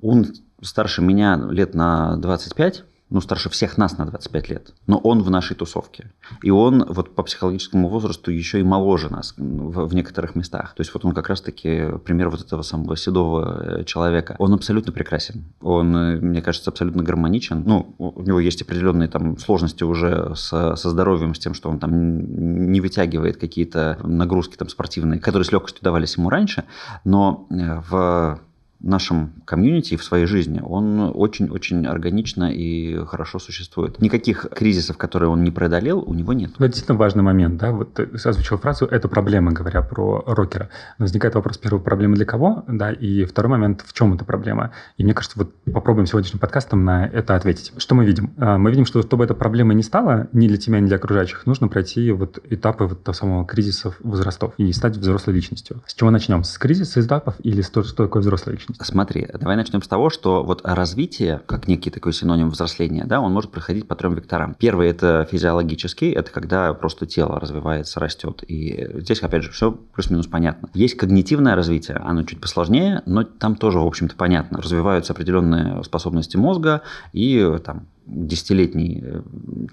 Он 0.02 0.26
старше 0.62 1.02
меня 1.02 1.36
лет 1.50 1.74
на 1.74 2.16
25, 2.16 2.84
ну, 3.10 3.22
старше 3.22 3.48
всех 3.48 3.78
нас 3.78 3.96
на 3.96 4.04
25 4.04 4.50
лет, 4.50 4.74
но 4.86 4.98
он 4.98 5.22
в 5.22 5.30
нашей 5.30 5.56
тусовке. 5.56 6.12
И 6.42 6.50
он 6.50 6.84
вот 6.88 7.14
по 7.14 7.22
психологическому 7.22 7.88
возрасту 7.88 8.30
еще 8.30 8.60
и 8.60 8.62
моложе 8.62 9.10
нас 9.10 9.34
в, 9.38 9.86
в 9.86 9.94
некоторых 9.94 10.34
местах. 10.34 10.74
То 10.74 10.82
есть 10.82 10.92
вот 10.92 11.06
он 11.06 11.12
как 11.14 11.28
раз-таки 11.28 11.86
пример 12.04 12.28
вот 12.28 12.42
этого 12.42 12.60
самого 12.62 12.96
седого 12.96 13.80
э, 13.80 13.84
человека. 13.84 14.36
Он 14.38 14.52
абсолютно 14.52 14.92
прекрасен. 14.92 15.44
Он, 15.62 15.96
э, 15.96 16.20
мне 16.20 16.42
кажется, 16.42 16.70
абсолютно 16.70 17.02
гармоничен. 17.02 17.62
Ну, 17.64 17.94
у 17.98 18.22
него 18.22 18.40
есть 18.40 18.60
определенные 18.60 19.08
там 19.08 19.38
сложности 19.38 19.84
уже 19.84 20.34
со, 20.36 20.76
со 20.76 20.90
здоровьем, 20.90 21.34
с 21.34 21.38
тем, 21.38 21.54
что 21.54 21.70
он 21.70 21.78
там 21.78 22.70
не 22.70 22.80
вытягивает 22.82 23.38
какие-то 23.38 23.98
нагрузки 24.02 24.56
там 24.56 24.68
спортивные, 24.68 25.18
которые 25.18 25.46
с 25.46 25.52
легкостью 25.52 25.82
давались 25.82 26.16
ему 26.18 26.28
раньше, 26.28 26.64
но 27.04 27.46
э, 27.50 27.80
в 27.88 28.40
нашем 28.80 29.32
комьюнити 29.44 29.94
и 29.94 29.96
в 29.96 30.04
своей 30.04 30.26
жизни, 30.26 30.60
он 30.64 31.12
очень-очень 31.14 31.86
органично 31.86 32.52
и 32.52 32.96
хорошо 33.06 33.38
существует. 33.38 34.00
Никаких 34.00 34.46
кризисов, 34.54 34.96
которые 34.96 35.30
он 35.30 35.42
не 35.42 35.50
преодолел, 35.50 36.00
у 36.00 36.14
него 36.14 36.32
нет. 36.32 36.52
Это 36.56 36.68
действительно 36.68 36.98
важный 36.98 37.22
момент, 37.22 37.56
да, 37.56 37.72
вот 37.72 37.94
ты 37.94 38.08
озвучил 38.24 38.58
фразу 38.58 38.86
«это 38.86 39.08
проблема», 39.08 39.52
говоря 39.52 39.82
про 39.82 40.22
рокера. 40.26 40.68
Но 40.98 41.04
возникает 41.04 41.34
вопрос, 41.34 41.58
первый, 41.58 41.80
проблема 41.80 42.14
для 42.14 42.24
кого, 42.24 42.64
да, 42.68 42.92
и 42.92 43.24
второй 43.24 43.50
момент, 43.50 43.82
в 43.84 43.92
чем 43.92 44.14
эта 44.14 44.24
проблема. 44.24 44.72
И 44.96 45.04
мне 45.04 45.14
кажется, 45.14 45.38
вот 45.38 45.54
попробуем 45.72 46.06
сегодняшним 46.06 46.38
подкастом 46.38 46.84
на 46.84 47.06
это 47.06 47.34
ответить. 47.34 47.72
Что 47.76 47.94
мы 47.94 48.04
видим? 48.04 48.32
А, 48.38 48.58
Мы 48.58 48.70
видим, 48.70 48.86
что 48.86 49.02
чтобы 49.02 49.24
эта 49.24 49.34
проблема 49.34 49.74
не 49.74 49.82
стала 49.82 50.28
ни 50.32 50.46
для 50.46 50.56
тебя, 50.56 50.80
ни 50.80 50.86
для 50.86 50.96
окружающих, 50.96 51.46
нужно 51.46 51.68
пройти 51.68 52.10
вот 52.12 52.38
этапы 52.48 52.84
вот 52.84 53.02
того 53.02 53.14
самого 53.14 53.44
кризиса 53.46 53.94
возрастов 54.00 54.54
и 54.58 54.72
стать 54.72 54.96
взрослой 54.96 55.34
личностью. 55.34 55.82
С 55.86 55.94
чего 55.94 56.10
начнем? 56.10 56.44
С 56.44 56.58
кризиса 56.58 57.00
этапов 57.00 57.34
или 57.42 57.60
с 57.60 57.70
того, 57.70 57.84
что 57.84 58.04
такое 58.04 58.20
взрослая 58.20 58.54
личность? 58.54 58.67
Смотри, 58.80 59.26
давай 59.32 59.56
начнем 59.56 59.82
с 59.82 59.88
того, 59.88 60.10
что 60.10 60.42
вот 60.42 60.60
развитие, 60.64 61.40
как 61.46 61.68
некий 61.68 61.90
такой 61.90 62.12
синоним 62.12 62.50
взросления, 62.50 63.04
да, 63.04 63.20
он 63.20 63.32
может 63.32 63.50
проходить 63.50 63.88
по 63.88 63.94
трем 63.94 64.14
векторам. 64.14 64.54
Первый– 64.58 64.88
это 64.90 65.26
физиологический, 65.30 66.12
это 66.12 66.30
когда 66.30 66.74
просто 66.74 67.06
тело 67.06 67.40
развивается, 67.40 68.00
растет. 68.00 68.42
И 68.46 68.88
здесь, 69.00 69.22
опять 69.22 69.44
же, 69.44 69.50
все 69.50 69.72
плюс-минус 69.72 70.26
понятно. 70.26 70.68
Есть 70.74 70.96
когнитивное 70.96 71.54
развитие, 71.54 71.96
оно 71.96 72.22
чуть 72.24 72.40
посложнее, 72.40 73.02
но 73.06 73.24
там 73.24 73.56
тоже, 73.56 73.78
в 73.78 73.86
общем-то, 73.86 74.16
понятно. 74.16 74.60
Развиваются 74.60 75.12
определенные 75.12 75.82
способности 75.84 76.36
мозга, 76.36 76.82
и 77.12 77.58
там 77.64 77.86
десятилетний 78.08 79.02
э, 79.02 79.22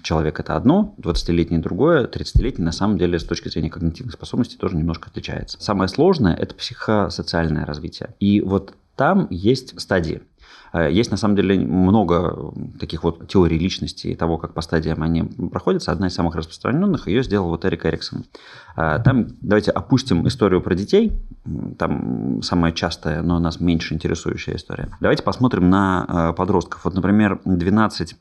человек 0.02 0.38
это 0.40 0.56
одно, 0.56 0.94
20-летний 0.98 1.58
другое, 1.58 2.06
30-летний 2.06 2.64
на 2.64 2.72
самом 2.72 2.98
деле 2.98 3.18
с 3.18 3.24
точки 3.24 3.48
зрения 3.48 3.70
когнитивных 3.70 4.14
способностей 4.14 4.56
тоже 4.58 4.76
немножко 4.76 5.08
отличается. 5.08 5.58
Самое 5.60 5.88
сложное– 5.88 6.34
это 6.36 6.54
психосоциальное 6.54 7.64
развитие. 7.64 8.14
И 8.20 8.40
вот 8.40 8.74
там 8.96 9.26
есть 9.30 9.80
стадии. 9.80 10.22
Э, 10.72 10.90
Есть 10.90 11.10
на 11.10 11.16
самом 11.16 11.36
деле 11.36 11.58
много 11.58 12.52
таких 12.78 13.04
вот 13.04 13.28
теорий 13.28 13.58
личности 13.58 14.08
и 14.08 14.14
того, 14.14 14.38
как 14.38 14.54
по 14.54 14.60
стадиям 14.60 15.02
они 15.02 15.22
проходятся. 15.22 15.92
Одна 15.92 16.08
из 16.08 16.14
самых 16.14 16.34
распространенных 16.34 17.08
ее 17.08 17.22
сделал 17.22 17.48
вот 17.48 17.64
Эрик 17.64 17.86
Эриксон. 17.86 18.24
Э, 18.76 18.98
Там 19.04 19.28
давайте 19.40 19.70
опустим 19.70 20.26
историю 20.26 20.60
про 20.60 20.74
детей. 20.74 21.12
Там 21.78 22.42
самая 22.42 22.72
частая, 22.72 23.22
но 23.22 23.38
нас 23.38 23.60
меньше 23.60 23.94
интересующая 23.94 24.56
история. 24.56 24.88
Давайте 25.00 25.22
посмотрим 25.22 25.70
на 25.70 26.34
подростков. 26.36 26.84
Вот, 26.84 26.94
например, 26.94 27.40
12 27.44 28.16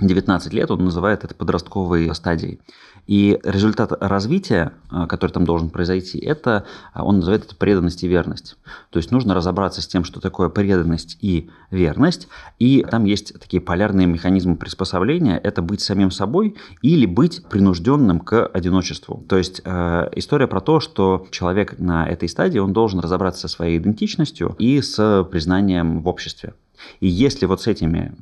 19 0.00 0.52
лет 0.52 0.70
он 0.70 0.84
называет 0.84 1.24
это 1.24 1.34
подростковой 1.34 2.14
стадией. 2.14 2.60
И 3.08 3.40
результат 3.42 3.90
развития, 4.00 4.74
э, 4.92 5.06
который 5.08 5.30
там 5.30 5.46
должен 5.46 5.70
произойти, 5.70 6.18
это 6.18 6.66
э, 6.94 7.00
он 7.00 7.16
называет 7.16 7.46
это 7.46 7.56
преданность 7.56 8.04
и 8.04 8.08
верность. 8.08 8.58
То 8.90 8.98
есть 8.98 9.10
нужно 9.10 9.34
разобраться 9.34 9.80
с 9.80 9.88
тем, 9.88 10.04
что 10.04 10.20
такое 10.20 10.50
преданность 10.50 11.16
и 11.22 11.48
верность. 11.70 12.28
И 12.58 12.84
там 12.88 13.06
есть 13.06 13.32
такие 13.40 13.62
полярные 13.62 14.06
механизмы 14.06 14.56
приспособления. 14.56 15.38
Это 15.38 15.62
быть 15.62 15.80
самим 15.80 16.10
собой 16.10 16.56
или 16.82 17.06
быть 17.06 17.42
принужденным 17.48 18.20
к 18.20 18.46
одиночеству. 18.46 19.24
То 19.26 19.38
есть 19.38 19.62
э, 19.64 20.10
история 20.14 20.46
про 20.46 20.60
то, 20.60 20.78
что 20.78 21.26
человек 21.30 21.78
на 21.78 22.06
этой 22.06 22.28
стадии, 22.28 22.58
он 22.58 22.74
должен 22.74 23.00
разобраться 23.00 23.40
со 23.40 23.48
своей 23.48 23.78
идентичностью 23.78 24.54
и 24.58 24.82
с 24.82 25.24
признанием 25.30 26.02
в 26.02 26.08
обществе. 26.08 26.52
И 27.00 27.08
если 27.08 27.46
вот 27.46 27.62
с 27.62 27.66
этими 27.66 28.14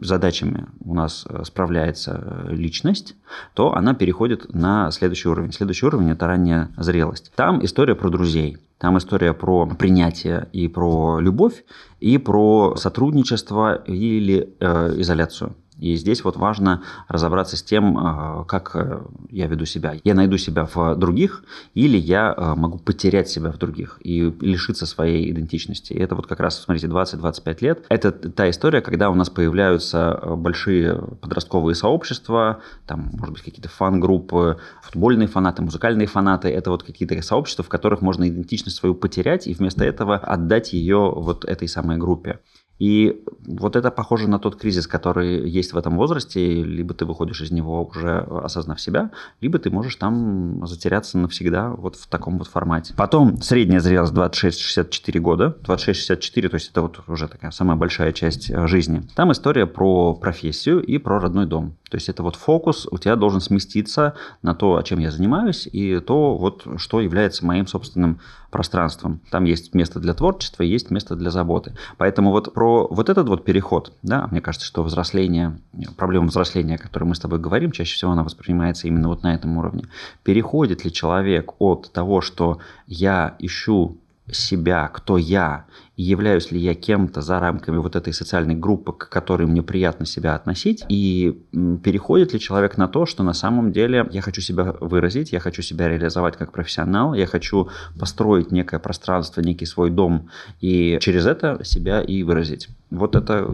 задачами 0.00 0.66
у 0.80 0.94
нас 0.94 1.26
э, 1.28 1.44
справляется 1.44 2.46
э, 2.48 2.54
личность, 2.54 3.16
то 3.54 3.74
она 3.74 3.94
переходит 3.94 4.52
на 4.54 4.90
следующий 4.90 5.28
уровень. 5.28 5.52
Следующий 5.52 5.86
уровень– 5.86 6.10
это 6.12 6.26
ранняя 6.26 6.70
зрелость. 6.76 7.32
Там 7.34 7.64
история 7.64 7.94
про 7.94 8.10
друзей, 8.10 8.58
там 8.78 8.98
история 8.98 9.32
про 9.32 9.66
принятие 9.66 10.48
и 10.52 10.68
про 10.68 11.18
любовь, 11.20 11.64
и 12.00 12.18
про 12.18 12.76
сотрудничество 12.76 13.74
или 13.74 14.54
э, 14.60 15.00
изоляцию. 15.00 15.54
И 15.78 15.94
здесь 15.94 16.24
вот 16.24 16.36
важно 16.36 16.82
разобраться 17.06 17.56
с 17.56 17.62
тем, 17.62 17.96
э, 17.96 18.44
как 18.46 18.72
э, 18.74 19.00
я 19.30 19.46
веду 19.46 19.64
себя. 19.64 19.94
Я 20.02 20.14
найду 20.14 20.36
себя 20.36 20.68
в 20.72 20.96
других 20.96 21.44
или 21.74 21.96
я 21.96 22.34
э, 22.36 22.54
могу 22.56 22.78
потерять 22.78 23.28
себя 23.28 23.52
в 23.52 23.58
других 23.58 23.98
и 24.02 24.22
лишиться 24.40 24.86
своей 24.86 25.30
идентичности. 25.30 25.92
И 25.92 25.98
это 25.98 26.16
вот 26.16 26.26
как 26.26 26.40
раз, 26.40 26.60
смотрите, 26.60 26.88
20-25 26.88 27.58
лет. 27.60 27.86
Это 27.88 28.10
та 28.10 28.50
история, 28.50 28.80
когда 28.80 29.10
у 29.10 29.14
нас 29.14 29.30
появляются 29.30 30.20
большие 30.36 31.00
подростковые 31.20 31.74
сообщества, 31.74 32.60
там, 32.86 33.10
может 33.12 33.34
быть, 33.34 33.42
какие-то 33.42 33.68
фан-группы, 33.68 34.58
футбольные 34.82 35.28
фанаты, 35.28 35.62
музыкальные 35.62 36.08
фанаты. 36.08 36.48
Это 36.48 36.70
вот 36.70 36.82
какие-то 36.82 37.20
сообщества, 37.22 37.64
в 37.64 37.68
которых 37.68 38.00
можно 38.00 38.28
идентичность 38.28 38.76
свою 38.76 38.94
потерять 38.94 39.46
и 39.46 39.54
вместо 39.54 39.84
этого 39.84 40.16
отдать 40.16 40.72
ее 40.72 41.12
вот 41.14 41.44
этой 41.44 41.68
самой 41.68 41.98
группе. 41.98 42.40
И 42.78 43.22
вот 43.46 43.76
это 43.76 43.90
похоже 43.90 44.28
на 44.28 44.38
тот 44.38 44.56
кризис, 44.56 44.86
который 44.86 45.48
есть 45.48 45.72
в 45.72 45.78
этом 45.78 45.96
возрасте. 45.96 46.62
Либо 46.62 46.94
ты 46.94 47.04
выходишь 47.04 47.40
из 47.40 47.50
него 47.50 47.84
уже 47.84 48.20
осознав 48.20 48.80
себя, 48.80 49.10
либо 49.40 49.58
ты 49.58 49.70
можешь 49.70 49.96
там 49.96 50.66
затеряться 50.66 51.18
навсегда 51.18 51.70
вот 51.70 51.96
в 51.96 52.06
таком 52.06 52.38
вот 52.38 52.46
формате. 52.46 52.94
Потом 52.96 53.40
средняя 53.42 53.80
зрелость 53.80 54.12
26-64 54.12 55.18
года. 55.18 55.56
26-64, 55.64 56.48
то 56.48 56.54
есть 56.54 56.70
это 56.70 56.82
вот 56.82 57.00
уже 57.08 57.28
такая 57.28 57.50
самая 57.50 57.76
большая 57.76 58.12
часть 58.12 58.50
э, 58.50 58.66
жизни. 58.66 59.02
Там 59.14 59.32
история 59.32 59.66
про 59.66 60.14
профессию 60.14 60.80
и 60.82 60.98
про 60.98 61.20
родной 61.20 61.46
дом. 61.46 61.74
То 61.88 61.96
есть 61.96 62.08
это 62.08 62.22
вот 62.22 62.36
фокус 62.36 62.86
у 62.90 62.98
тебя 62.98 63.16
должен 63.16 63.40
сместиться 63.40 64.14
на 64.42 64.54
то, 64.54 64.80
чем 64.82 64.98
я 64.98 65.10
занимаюсь, 65.10 65.68
и 65.70 66.00
то, 66.00 66.36
вот, 66.36 66.66
что 66.76 67.00
является 67.00 67.46
моим 67.46 67.66
собственным 67.66 68.20
пространством. 68.50 69.20
Там 69.30 69.44
есть 69.44 69.74
место 69.74 70.00
для 70.00 70.14
творчества, 70.14 70.62
есть 70.62 70.90
место 70.90 71.16
для 71.16 71.30
заботы. 71.30 71.74
Поэтому 71.96 72.30
вот 72.30 72.52
про 72.54 72.86
вот 72.88 73.08
этот 73.08 73.28
вот 73.28 73.44
переход, 73.44 73.92
да, 74.02 74.26
мне 74.30 74.40
кажется, 74.40 74.66
что 74.66 74.82
взросление, 74.82 75.58
проблема 75.96 76.28
взросления, 76.28 76.76
о 76.76 76.78
которой 76.78 77.04
мы 77.04 77.14
с 77.14 77.20
тобой 77.20 77.38
говорим, 77.38 77.72
чаще 77.72 77.94
всего 77.94 78.12
она 78.12 78.24
воспринимается 78.24 78.88
именно 78.88 79.08
вот 79.08 79.22
на 79.22 79.34
этом 79.34 79.56
уровне. 79.58 79.84
Переходит 80.22 80.84
ли 80.84 80.92
человек 80.92 81.52
от 81.58 81.90
того, 81.92 82.20
что 82.20 82.58
я 82.86 83.36
ищу 83.38 83.98
себя, 84.30 84.88
кто 84.88 85.18
я, 85.18 85.66
и 85.96 86.02
являюсь 86.02 86.52
ли 86.52 86.60
я 86.60 86.74
кем-то 86.74 87.20
за 87.22 87.40
рамками 87.40 87.78
вот 87.78 87.96
этой 87.96 88.12
социальной 88.12 88.54
группы, 88.54 88.92
к 88.92 89.08
которой 89.08 89.46
мне 89.46 89.62
приятно 89.62 90.06
себя 90.06 90.34
относить, 90.34 90.84
и 90.88 91.42
переходит 91.82 92.32
ли 92.32 92.40
человек 92.40 92.76
на 92.76 92.88
то, 92.88 93.04
что 93.06 93.22
на 93.22 93.32
самом 93.32 93.72
деле 93.72 94.06
я 94.10 94.20
хочу 94.20 94.40
себя 94.40 94.74
выразить, 94.80 95.32
я 95.32 95.40
хочу 95.40 95.62
себя 95.62 95.88
реализовать 95.88 96.36
как 96.36 96.52
профессионал, 96.52 97.14
я 97.14 97.26
хочу 97.26 97.68
построить 97.98 98.52
некое 98.52 98.78
пространство, 98.78 99.40
некий 99.40 99.66
свой 99.66 99.90
дом, 99.90 100.28
и 100.60 100.98
через 101.00 101.26
это 101.26 101.64
себя 101.64 102.00
и 102.00 102.22
выразить. 102.22 102.68
Вот 102.90 103.16
это 103.16 103.48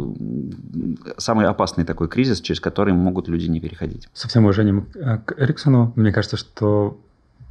самый 1.16 1.46
опасный 1.46 1.84
такой 1.84 2.08
кризис, 2.08 2.40
через 2.40 2.60
который 2.60 2.92
могут 2.92 3.28
люди 3.28 3.46
не 3.46 3.60
переходить. 3.60 4.08
Со 4.12 4.28
всем 4.28 4.44
уважением 4.44 4.86
к 4.92 5.34
Эриксону, 5.38 5.92
мне 5.96 6.12
кажется, 6.12 6.36
что 6.36 6.98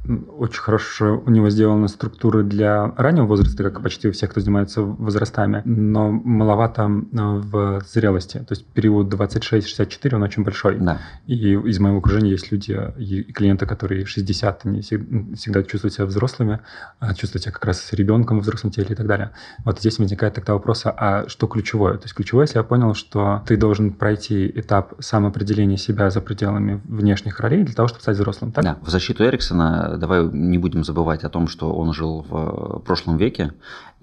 очень 0.06 0.60
хорошо 0.60 1.22
у 1.24 1.30
него 1.30 1.50
сделаны 1.50 1.88
структуры 1.88 2.42
для 2.42 2.92
раннего 2.96 3.26
возраста, 3.26 3.62
как 3.64 3.82
почти 3.82 4.08
у 4.08 4.12
всех, 4.12 4.30
кто 4.30 4.40
занимается 4.40 4.82
возрастами, 4.82 5.62
но 5.64 6.10
маловато 6.10 6.88
в 7.12 7.82
зрелости. 7.86 8.38
То 8.38 8.52
есть 8.52 8.66
период 8.66 9.12
26-64, 9.12 10.14
он 10.14 10.22
очень 10.22 10.44
большой. 10.44 10.78
Да. 10.78 10.98
И 11.26 11.54
из 11.54 11.78
моего 11.78 11.98
окружения 11.98 12.30
есть 12.30 12.52
люди 12.52 12.78
и 12.98 13.22
клиенты, 13.22 13.66
которые 13.66 14.04
в 14.04 14.08
60 14.08 14.66
они 14.66 14.80
всегда 14.82 15.62
чувствуют 15.62 15.94
себя 15.94 16.06
взрослыми, 16.06 16.60
а 16.98 17.14
чувствуют 17.14 17.44
себя 17.44 17.52
как 17.52 17.64
раз 17.64 17.92
ребенком 17.92 18.40
в 18.40 18.42
взрослом 18.42 18.70
теле 18.70 18.88
и 18.90 18.94
так 18.94 19.06
далее. 19.06 19.30
Вот 19.64 19.80
здесь 19.80 19.98
возникает 19.98 20.34
тогда 20.34 20.52
вопрос, 20.52 20.82
а 20.84 21.24
что 21.28 21.46
ключевое? 21.46 21.94
То 21.94 22.04
есть 22.04 22.14
ключевое, 22.14 22.44
если 22.44 22.58
я 22.58 22.64
понял, 22.64 22.94
что 22.94 23.42
ты 23.46 23.56
должен 23.56 23.92
пройти 23.92 24.50
этап 24.54 24.94
самоопределения 24.98 25.76
себя 25.76 26.10
за 26.10 26.20
пределами 26.20 26.80
внешних 26.84 27.40
ролей 27.40 27.64
для 27.64 27.74
того, 27.74 27.88
чтобы 27.88 28.02
стать 28.02 28.16
взрослым, 28.16 28.52
так? 28.52 28.64
Да, 28.64 28.76
в 28.82 28.90
защиту 28.90 29.24
Эриксона 29.24 29.93
давай 29.96 30.24
не 30.24 30.58
будем 30.58 30.84
забывать 30.84 31.24
о 31.24 31.28
том, 31.28 31.48
что 31.48 31.72
он 31.72 31.92
жил 31.92 32.24
в 32.28 32.80
прошлом 32.80 33.16
веке, 33.16 33.52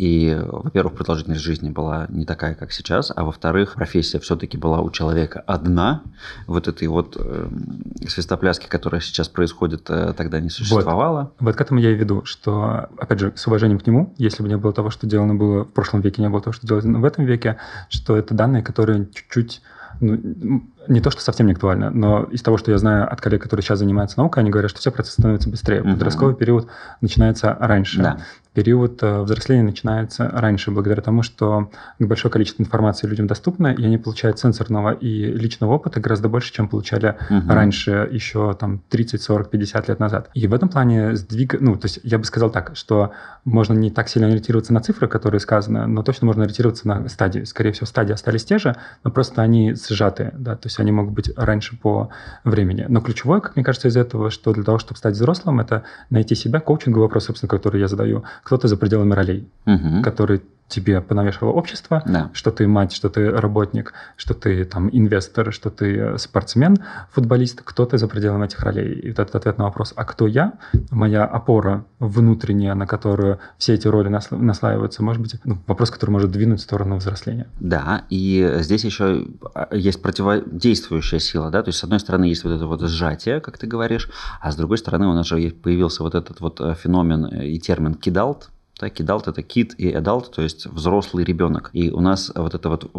и, 0.02 0.36
во-первых, 0.44 0.96
продолжительность 0.96 1.42
жизни 1.42 1.70
была 1.70 2.08
не 2.10 2.26
такая, 2.26 2.56
как 2.56 2.72
сейчас, 2.72 3.12
а 3.16 3.24
во-вторых, 3.24 3.76
профессия 3.76 4.20
все-таки 4.20 4.58
была 4.58 4.82
у 4.82 4.90
человека 4.90 5.44
одна. 5.46 6.02
Вот 6.48 6.68
этой 6.68 6.88
вот 6.88 7.18
э, 7.20 7.50
свистопляски, 8.08 8.68
которая 8.68 9.00
сейчас 9.00 9.30
происходит, 9.30 9.88
э, 9.90 10.14
тогда 10.18 10.40
не 10.40 10.50
существовало. 10.50 11.34
Вот. 11.40 11.48
вот 11.50 11.56
к 11.56 11.62
этому 11.62 11.80
я 11.80 11.92
и 11.92 11.94
веду, 11.94 12.26
что, 12.26 12.90
опять 12.98 13.20
же, 13.20 13.34
с 13.36 13.46
уважением 13.46 13.80
к 13.80 13.86
нему, 13.86 14.16
если 14.18 14.42
бы 14.42 14.50
не 14.50 14.58
было 14.58 14.74
того, 14.74 14.90
что 14.90 15.06
делано 15.06 15.36
было 15.36 15.66
в 15.66 15.72
прошлом 15.72 16.02
веке, 16.02 16.24
не 16.24 16.30
было 16.30 16.42
того, 16.42 16.54
что 16.54 16.66
делано 16.66 17.00
в 17.00 17.06
этом 17.06 17.26
веке, 17.26 17.58
что 17.90 18.18
это 18.18 18.34
данные, 18.34 18.64
которые 18.64 19.08
чуть-чуть 19.14 19.62
ну, 20.02 20.64
не 20.88 21.00
то, 21.00 21.12
что 21.12 21.22
совсем 21.22 21.48
не 21.48 21.54
актуально, 21.54 21.90
но 21.90 22.24
из 22.24 22.42
того, 22.42 22.58
что 22.58 22.72
я 22.72 22.78
знаю 22.78 23.12
от 23.12 23.22
коллег, 23.22 23.42
которые 23.44 23.64
сейчас 23.64 23.80
занимаются 23.80 24.18
наукой, 24.20 24.42
они 24.42 24.50
говорят, 24.50 24.72
что 24.72 24.80
все 24.80 24.92
процессы 24.92 25.22
становятся 25.22 25.50
быстрее. 25.50 25.82
Угу. 25.82 25.92
Подростковый 25.92 26.36
период 26.36 26.68
начинается 27.00 27.56
раньше. 27.60 28.02
Да 28.02 28.18
период 28.54 29.02
э, 29.02 29.22
взросления 29.22 29.64
начинается 29.64 30.30
раньше, 30.30 30.72
благодаря 30.72 31.02
тому, 31.02 31.24
что 31.24 31.72
большое 32.00 32.32
количество 32.32 32.62
информации 32.62 33.08
людям 33.08 33.28
доступно, 33.28 33.68
и 33.68 33.84
они 33.86 33.98
получают 33.98 34.40
сенсорного 34.40 34.92
и 34.92 35.26
личного 35.26 35.74
опыта 35.74 36.00
гораздо 36.00 36.28
больше, 36.28 36.54
чем 36.54 36.68
получали 36.68 37.18
угу. 37.30 37.48
раньше, 37.48 38.10
еще 38.12 38.54
там 38.54 38.82
30, 38.90 39.22
40, 39.22 39.50
50 39.50 39.88
лет 39.88 40.00
назад. 40.00 40.30
И 40.34 40.48
в 40.48 40.54
этом 40.54 40.70
плане 40.70 41.16
сдвиг, 41.16 41.60
ну, 41.60 41.76
то 41.78 41.86
есть 41.86 42.00
я 42.04 42.18
бы 42.18 42.26
сказал 42.26 42.50
так, 42.50 42.76
что 42.76 43.12
можно 43.46 43.74
не 43.74 43.90
так 43.90 44.10
сильно 44.10 44.28
ориентироваться 44.28 44.74
на 44.74 44.82
цифры, 44.82 45.08
которые 45.08 45.40
сказаны, 45.40 45.88
но 45.88 46.04
точно 46.04 46.28
можно 46.28 46.44
ориентироваться 46.44 46.88
на 46.88 47.08
стадии. 47.08 47.44
Скорее 47.44 47.72
всего, 47.72 47.86
стадии 47.86 48.14
остались 48.14 48.44
те 48.44 48.58
же, 48.58 48.76
но 49.04 49.12
просто 49.12 49.42
они 49.42 49.74
сжатые, 49.74 50.32
да, 50.38 50.56
то 50.56 50.68
есть 50.68 50.80
они 50.80 50.92
могут 50.92 51.14
быть 51.14 51.32
раньше 51.38 51.78
по 51.78 52.10
времени. 52.44 52.86
Но 52.88 53.02
ключевое, 53.02 53.40
как 53.40 53.56
мне 53.56 53.64
кажется, 53.64 53.88
из 53.88 53.96
этого, 53.96 54.30
что 54.30 54.54
для 54.54 54.64
того, 54.64 54.78
чтобы 54.78 54.98
стать 54.98 55.16
взрослым, 55.16 55.60
это 55.60 55.84
найти 56.10 56.36
себя, 56.36 56.60
коучинговый 56.60 57.08
вопрос, 57.08 57.26
собственно, 57.26 57.50
который 57.50 57.80
я 57.80 57.88
задаю, 57.88 58.24
кто-то 58.44 58.68
за 58.68 58.78
пределами 58.78 59.14
ролей, 59.14 59.48
угу. 59.66 60.02
который 60.04 60.42
тебе 60.72 61.02
понавешивало 61.02 61.54
общество, 61.54 62.02
да. 62.06 62.30
что 62.34 62.52
ты 62.52 62.68
мать, 62.68 62.94
что 62.94 63.10
ты 63.10 63.30
работник, 63.30 63.94
что 64.16 64.34
ты 64.34 64.66
там 64.66 64.90
инвестор, 64.92 65.54
что 65.54 65.70
ты 65.70 65.98
э, 65.98 66.18
спортсмен, 66.18 66.78
футболист, 67.12 67.62
кто 67.64 67.86
ты 67.86 67.98
за 67.98 68.08
пределами 68.08 68.46
этих 68.46 68.62
ролей. 68.62 68.94
И 68.94 69.10
вот 69.10 69.20
этот 69.20 69.36
ответ 69.36 69.58
на 69.58 69.66
вопрос, 69.66 69.94
а 69.96 70.06
кто 70.06 70.28
я, 70.28 70.54
моя 70.90 71.26
опора 71.26 71.86
внутренняя, 72.00 72.74
на 72.74 72.88
которую 72.88 73.40
все 73.58 73.74
эти 73.74 73.88
роли 73.88 74.08
наслаиваются, 74.08 75.04
может 75.04 75.22
быть, 75.22 75.36
ну, 75.44 75.58
вопрос, 75.68 75.92
который 75.92 76.12
может 76.12 76.32
двинуть 76.32 76.60
в 76.60 76.64
сторону 76.64 76.96
взросления. 76.98 77.48
Да, 77.60 78.04
и 78.10 78.58
здесь 78.60 78.86
еще 78.86 79.26
а, 79.54 79.76
есть 79.76 80.02
противодействующая 80.02 81.20
сила, 81.20 81.52
да, 81.52 81.62
то 81.62 81.70
есть 81.70 81.80
с 81.80 81.84
одной 81.84 82.00
стороны 82.00 82.26
есть 82.26 82.44
вот 82.44 82.54
это 82.54 82.66
вот 82.66 82.82
сжатие, 82.82 83.42
как 83.42 83.58
ты 83.58 83.68
говоришь, 83.68 84.10
а 84.40 84.52
с 84.52 84.56
другой 84.56 84.78
стороны 84.78 85.08
у 85.08 85.14
нас 85.14 85.28
же 85.28 85.38
появился 85.52 86.04
вот 86.04 86.16
этот 86.16 86.40
вот 86.40 86.62
э, 86.62 86.76
феномен 86.76 87.26
и 87.26 87.60
термин 87.60 87.96
кидалт, 87.96 88.50
так, 88.82 89.00
adult 89.00 89.30
это 89.30 89.42
kid 89.42 89.76
и 89.78 89.92
adult, 89.92 90.32
то 90.34 90.42
есть 90.42 90.66
взрослый 90.66 91.24
ребенок. 91.24 91.70
И 91.72 91.92
у 91.92 92.00
нас 92.02 92.32
вот 92.34 92.56
эта 92.56 92.68
вот 92.68 92.92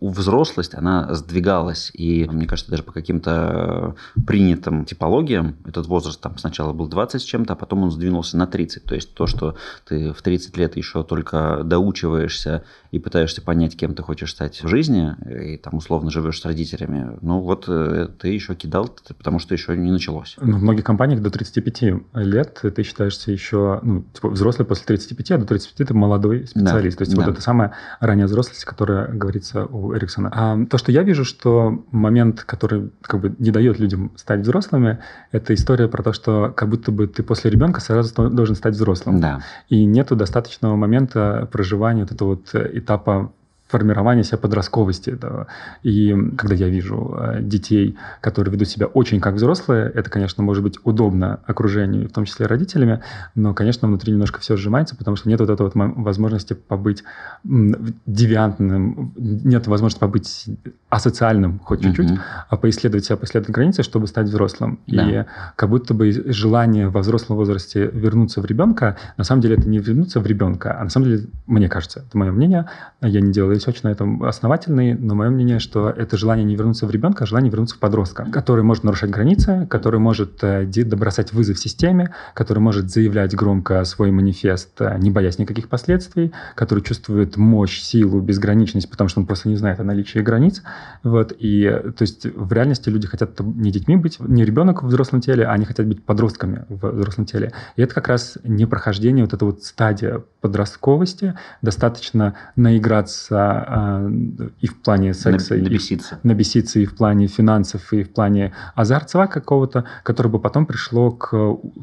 взрослость, 0.00 0.74
она 0.74 1.14
сдвигалась. 1.14 1.92
И 1.94 2.28
мне 2.28 2.46
кажется, 2.46 2.72
даже 2.72 2.82
по 2.82 2.90
каким-то 2.90 3.94
принятым 4.26 4.84
типологиям 4.84 5.58
этот 5.64 5.86
возраст 5.86 6.20
там 6.20 6.38
сначала 6.38 6.72
был 6.72 6.88
20 6.88 7.22
с 7.22 7.24
чем-то, 7.24 7.52
а 7.52 7.56
потом 7.56 7.84
он 7.84 7.92
сдвинулся 7.92 8.36
на 8.36 8.48
30. 8.48 8.84
То 8.84 8.96
есть 8.96 9.14
то, 9.14 9.28
что 9.28 9.54
ты 9.86 10.12
в 10.12 10.22
30 10.22 10.56
лет 10.56 10.76
еще 10.76 11.04
только 11.04 11.62
доучиваешься 11.64 12.64
и 12.90 12.98
пытаешься 12.98 13.42
понять, 13.42 13.76
кем 13.76 13.94
ты 13.94 14.02
хочешь 14.02 14.32
стать 14.32 14.60
в 14.60 14.66
жизни, 14.66 15.14
и 15.30 15.56
там 15.56 15.76
условно 15.76 16.10
живешь 16.10 16.40
с 16.40 16.44
родителями, 16.44 17.16
ну 17.22 17.40
вот 17.40 17.66
э, 17.68 18.08
ты 18.18 18.28
еще 18.28 18.54
кидал, 18.54 18.90
потому 19.16 19.38
что 19.38 19.54
еще 19.54 19.76
не 19.76 19.90
началось. 19.90 20.36
Ну, 20.40 20.58
в 20.58 20.62
многих 20.62 20.84
компаниях 20.84 21.22
до 21.22 21.30
35 21.30 21.82
лет 22.14 22.60
ты 22.74 22.82
считаешься 22.82 23.30
еще 23.30 23.80
ну, 23.82 24.04
типа, 24.12 24.30
взрослый 24.30 24.66
после 24.66 24.86
30 24.86 25.11
25, 25.14 25.30
а 25.30 25.38
до 25.38 25.46
35 25.46 25.88
ты 25.88 25.94
молодой 25.94 26.46
специалист. 26.46 26.98
Да, 26.98 27.04
То 27.04 27.08
есть 27.08 27.16
да. 27.16 27.24
вот 27.24 27.32
это 27.32 27.42
самая 27.42 27.72
ранняя 28.00 28.26
взрослость, 28.26 28.64
которая 28.64 29.08
говорится 29.08 29.66
у 29.66 29.94
Эриксона. 29.94 30.30
А 30.32 30.64
то, 30.66 30.78
что 30.78 30.92
я 30.92 31.02
вижу, 31.02 31.24
что 31.24 31.84
момент, 31.90 32.44
который 32.44 32.90
как 33.02 33.20
бы 33.20 33.34
не 33.38 33.50
дает 33.50 33.78
людям 33.78 34.12
стать 34.16 34.40
взрослыми, 34.40 34.98
это 35.30 35.54
история 35.54 35.88
про 35.88 36.02
то, 36.02 36.12
что 36.12 36.52
как 36.56 36.68
будто 36.68 36.92
бы 36.92 37.06
ты 37.06 37.22
после 37.22 37.50
ребенка 37.50 37.80
сразу 37.80 38.30
должен 38.30 38.56
стать 38.56 38.74
взрослым. 38.74 39.20
Да. 39.20 39.40
И 39.68 39.84
нету 39.84 40.16
достаточного 40.16 40.76
момента 40.76 41.48
проживания 41.50 42.02
вот 42.02 42.12
этого 42.12 42.28
вот 42.30 42.54
этапа 42.54 43.32
формирования 43.72 44.22
себя 44.22 44.38
подростковости. 44.38 45.10
Да. 45.10 45.46
И 45.82 46.14
когда 46.36 46.54
я 46.54 46.68
вижу 46.68 47.16
э, 47.18 47.40
детей, 47.40 47.96
которые 48.20 48.52
ведут 48.52 48.68
себя 48.68 48.86
очень 48.86 49.18
как 49.18 49.34
взрослые, 49.34 49.90
это, 49.94 50.10
конечно, 50.10 50.42
может 50.42 50.62
быть 50.62 50.78
удобно 50.84 51.40
окружению, 51.46 52.08
в 52.08 52.12
том 52.12 52.26
числе 52.26 52.46
родителями, 52.46 53.02
но, 53.34 53.54
конечно, 53.54 53.88
внутри 53.88 54.12
немножко 54.12 54.40
все 54.40 54.56
сжимается, 54.56 54.94
потому 54.94 55.16
что 55.16 55.28
нет 55.30 55.40
вот 55.40 55.48
этой 55.48 55.62
вот 55.62 55.72
возможности 55.74 56.52
побыть 56.52 57.02
девиантным, 57.44 59.14
нет 59.16 59.66
возможности 59.66 60.00
побыть 60.00 60.46
асоциальным 60.90 61.58
хоть 61.58 61.82
чуть-чуть, 61.82 62.10
mm-hmm. 62.10 62.20
а 62.50 62.56
поисследовать 62.56 63.06
себя, 63.06 63.16
поисследовать 63.16 63.54
границы, 63.54 63.82
чтобы 63.82 64.06
стать 64.06 64.26
взрослым. 64.26 64.80
Да. 64.86 65.10
И 65.10 65.24
как 65.56 65.70
будто 65.70 65.94
бы 65.94 66.12
желание 66.12 66.88
во 66.88 67.00
взрослом 67.00 67.36
возрасте 67.36 67.90
вернуться 67.90 68.42
в 68.42 68.44
ребенка, 68.44 68.98
на 69.16 69.24
самом 69.24 69.40
деле 69.40 69.56
это 69.56 69.66
не 69.66 69.78
вернуться 69.78 70.20
в 70.20 70.26
ребенка, 70.26 70.78
а 70.78 70.84
на 70.84 70.90
самом 70.90 71.06
деле, 71.06 71.26
мне 71.46 71.68
кажется, 71.70 72.04
это 72.06 72.18
мое 72.18 72.32
мнение, 72.32 72.68
я 73.00 73.20
не 73.22 73.32
делаю 73.32 73.54
research 73.62 73.82
на 73.82 73.88
этом 73.88 74.22
основательный, 74.24 74.94
но 74.94 75.14
мое 75.14 75.30
мнение, 75.30 75.58
что 75.58 75.88
это 75.88 76.16
желание 76.16 76.44
не 76.44 76.56
вернуться 76.56 76.86
в 76.86 76.90
ребенка, 76.90 77.24
а 77.24 77.26
желание 77.26 77.50
вернуться 77.50 77.76
в 77.76 77.78
подростка, 77.78 78.26
который 78.32 78.64
может 78.64 78.84
нарушать 78.84 79.10
границы, 79.10 79.66
который 79.70 80.00
может 80.00 80.42
э, 80.42 80.66
бросать 80.96 81.32
вызов 81.32 81.58
системе, 81.58 82.14
который 82.34 82.58
может 82.58 82.90
заявлять 82.90 83.34
громко 83.34 83.84
свой 83.84 84.10
манифест, 84.10 84.80
э, 84.80 84.98
не 84.98 85.10
боясь 85.10 85.38
никаких 85.38 85.68
последствий, 85.68 86.32
который 86.54 86.82
чувствует 86.82 87.36
мощь, 87.36 87.80
силу, 87.80 88.20
безграничность, 88.20 88.90
потому 88.90 89.08
что 89.08 89.20
он 89.20 89.26
просто 89.26 89.48
не 89.48 89.56
знает 89.56 89.80
о 89.80 89.84
наличии 89.84 90.18
границ. 90.18 90.62
Вот, 91.02 91.32
и 91.38 91.64
то 91.96 92.02
есть 92.02 92.26
в 92.26 92.52
реальности 92.52 92.88
люди 92.88 93.06
хотят 93.06 93.38
не 93.40 93.70
детьми 93.70 93.96
быть, 93.96 94.18
не 94.20 94.44
ребенок 94.44 94.82
в 94.82 94.86
взрослом 94.86 95.20
теле, 95.20 95.44
а 95.44 95.52
они 95.52 95.64
хотят 95.64 95.86
быть 95.86 96.04
подростками 96.04 96.64
в 96.68 96.90
взрослом 96.90 97.26
теле. 97.26 97.52
И 97.76 97.82
это 97.82 97.94
как 97.94 98.08
раз 98.08 98.38
не 98.44 98.66
прохождение 98.66 99.24
вот 99.24 99.34
эта 99.34 99.44
вот 99.44 99.62
стадия 99.62 100.22
подростковости, 100.40 101.34
достаточно 101.62 102.34
наиграться 102.56 103.51
э, 103.52 104.48
и 104.60 104.66
в 104.66 104.80
плане 104.80 105.14
секса, 105.14 105.54
набеситься. 105.54 106.18
И, 106.22 106.26
набеситься 106.26 106.80
и 106.80 106.86
в 106.86 106.96
плане 106.96 107.26
финансов, 107.26 107.92
и 107.92 108.02
в 108.02 108.12
плане 108.12 108.52
азартства 108.74 109.26
какого-то, 109.26 109.84
которое 110.02 110.28
бы 110.28 110.38
потом 110.38 110.66
пришло 110.66 111.10
к 111.10 111.30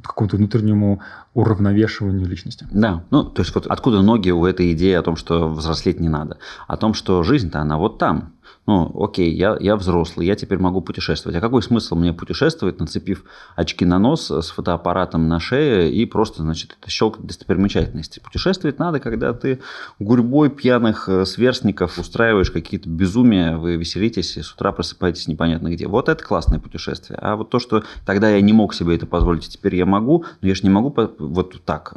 какому-то 0.03 0.37
внутреннему 0.37 1.01
уравновешиванию 1.33 2.27
личности. 2.27 2.67
Да, 2.71 3.03
ну, 3.11 3.23
то 3.23 3.41
есть 3.41 3.53
вот 3.55 3.67
откуда 3.67 4.01
ноги 4.01 4.31
у 4.31 4.45
этой 4.45 4.73
идеи 4.73 4.93
о 4.93 5.01
том, 5.01 5.15
что 5.15 5.49
взрослеть 5.49 5.99
не 5.99 6.09
надо? 6.09 6.37
О 6.67 6.77
том, 6.77 6.93
что 6.93 7.23
жизнь-то 7.23 7.59
она 7.59 7.77
вот 7.77 7.97
там, 7.97 8.33
ну, 8.69 9.03
окей, 9.03 9.33
я, 9.33 9.57
я 9.59 9.75
взрослый, 9.75 10.27
я 10.27 10.35
теперь 10.35 10.59
могу 10.59 10.81
путешествовать. 10.81 11.35
А 11.35 11.41
какой 11.41 11.63
смысл 11.63 11.95
мне 11.95 12.13
путешествовать, 12.13 12.79
нацепив 12.79 13.23
очки 13.55 13.83
на 13.83 13.97
нос 13.97 14.29
с 14.29 14.51
фотоаппаратом 14.51 15.27
на 15.27 15.39
шее 15.39 15.91
и 15.91 16.05
просто, 16.05 16.43
значит, 16.43 16.77
это 16.79 16.91
щелкать 16.91 17.25
достопримечательности? 17.25 18.19
Путешествовать 18.19 18.77
надо, 18.77 18.99
когда 18.99 19.33
ты 19.33 19.59
гурьбой 19.97 20.49
пьяных 20.51 21.09
э, 21.09 21.25
сверстников 21.25 21.97
устраиваешь 21.97 22.51
какие-то 22.51 22.89
безумия, 22.89 23.57
вы 23.57 23.75
веселитесь 23.75 24.37
и 24.37 24.43
с 24.43 24.53
утра 24.53 24.71
просыпаетесь 24.71 25.27
непонятно 25.27 25.69
где. 25.73 25.87
Вот 25.87 26.07
это 26.07 26.23
классное 26.23 26.59
путешествие. 26.59 27.17
А 27.19 27.35
вот 27.37 27.49
то, 27.49 27.57
что 27.57 27.83
тогда 28.05 28.29
я 28.29 28.39
не 28.41 28.53
мог 28.53 28.75
себе 28.75 28.95
это 28.95 29.07
позволить, 29.07 29.47
а 29.47 29.51
теперь 29.51 29.75
я 29.75 29.87
могу, 29.87 30.25
но 30.41 30.47
я 30.47 30.53
же 30.53 30.61
не 30.61 30.69
могу 30.69 30.93
вот 31.17 31.63
так. 31.65 31.95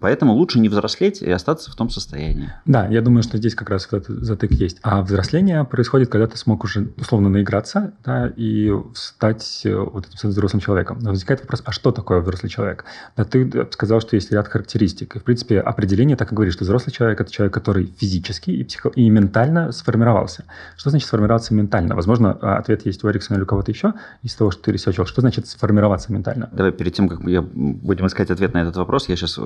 Поэтому 0.00 0.32
лучше 0.32 0.58
не 0.58 0.70
взрослеть 0.70 1.20
и 1.20 1.30
остаться 1.30 1.70
в 1.70 1.74
том 1.74 1.90
состоянии. 1.90 2.50
Да, 2.64 2.86
я 2.86 3.02
думаю, 3.02 3.22
что 3.22 3.36
здесь 3.36 3.54
как 3.54 3.68
раз 3.68 3.86
этот 3.86 4.24
затык 4.24 4.52
есть. 4.52 4.78
А 4.82 5.02
взросление 5.02 5.64
происходит 5.78 6.08
когда 6.08 6.26
ты 6.26 6.36
смог 6.36 6.64
уже 6.64 6.88
условно 6.96 7.28
наиграться 7.28 7.92
да, 8.04 8.32
и 8.36 8.72
стать 8.94 9.62
э, 9.64 9.76
вот 9.76 10.08
этим 10.12 10.30
взрослым 10.30 10.60
человеком. 10.60 10.98
Но 11.00 11.10
возникает 11.10 11.40
вопрос, 11.42 11.62
а 11.64 11.70
что 11.70 11.92
такое 11.92 12.20
взрослый 12.20 12.50
человек? 12.50 12.84
Да, 13.16 13.22
ты 13.22 13.68
сказал, 13.70 14.00
что 14.00 14.16
есть 14.16 14.32
ряд 14.32 14.48
характеристик. 14.48 15.14
И, 15.14 15.18
в 15.20 15.22
принципе, 15.22 15.60
определение 15.60 16.16
так 16.16 16.32
и 16.32 16.34
говорит, 16.34 16.52
что 16.52 16.64
взрослый 16.64 16.92
человек– 16.92 17.20
это 17.20 17.30
человек, 17.30 17.54
который 17.54 17.94
физически 17.96 18.50
и, 18.50 18.64
психо- 18.64 18.90
и 18.96 19.08
ментально 19.08 19.70
сформировался. 19.70 20.46
Что 20.76 20.90
значит 20.90 21.06
сформироваться 21.06 21.54
ментально? 21.54 21.94
Возможно, 21.94 22.36
а, 22.42 22.56
ответ 22.56 22.84
есть 22.84 23.04
у 23.04 23.08
Эриксона 23.08 23.36
или 23.36 23.44
у 23.44 23.46
кого-то 23.46 23.70
еще 23.70 23.94
из 24.24 24.34
того, 24.34 24.50
что 24.50 24.64
ты 24.64 24.72
ресерчил. 24.72 25.06
Что 25.06 25.20
значит 25.20 25.46
сформироваться 25.46 26.12
ментально? 26.12 26.48
Давай 26.50 26.72
перед 26.72 26.92
тем, 26.92 27.08
как 27.08 27.20
я 27.22 27.40
будем 27.40 28.08
искать 28.08 28.32
ответ 28.32 28.52
на 28.52 28.62
этот 28.62 28.76
вопрос, 28.76 29.08
я 29.08 29.14
сейчас 29.14 29.38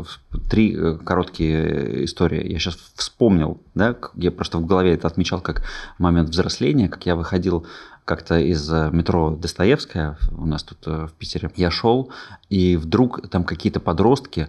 три 0.50 0.74
э, 0.74 0.96
короткие 1.04 2.06
истории. 2.06 2.50
Я 2.50 2.58
сейчас 2.58 2.78
вспомнил, 2.94 3.60
да, 3.74 3.94
я 4.14 4.30
просто 4.30 4.56
в 4.56 4.64
голове 4.64 4.94
это 4.94 5.06
отмечал 5.08 5.42
как 5.42 5.62
момент 5.98 6.21
взросления 6.22 6.52
взросления, 6.62 6.88
как 6.88 7.06
я 7.06 7.16
выходил 7.16 7.66
как-то 8.04 8.38
из 8.38 8.68
э, 8.70 8.90
метро 8.92 9.30
Достоевская, 9.30 10.16
у 10.36 10.46
нас 10.46 10.62
тут 10.62 10.78
э, 10.86 11.06
в 11.06 11.12
Питере, 11.12 11.50
я 11.56 11.70
шел, 11.70 12.10
и 12.50 12.76
вдруг 12.76 13.28
там 13.28 13.44
какие-то 13.44 13.80
подростки 13.80 14.48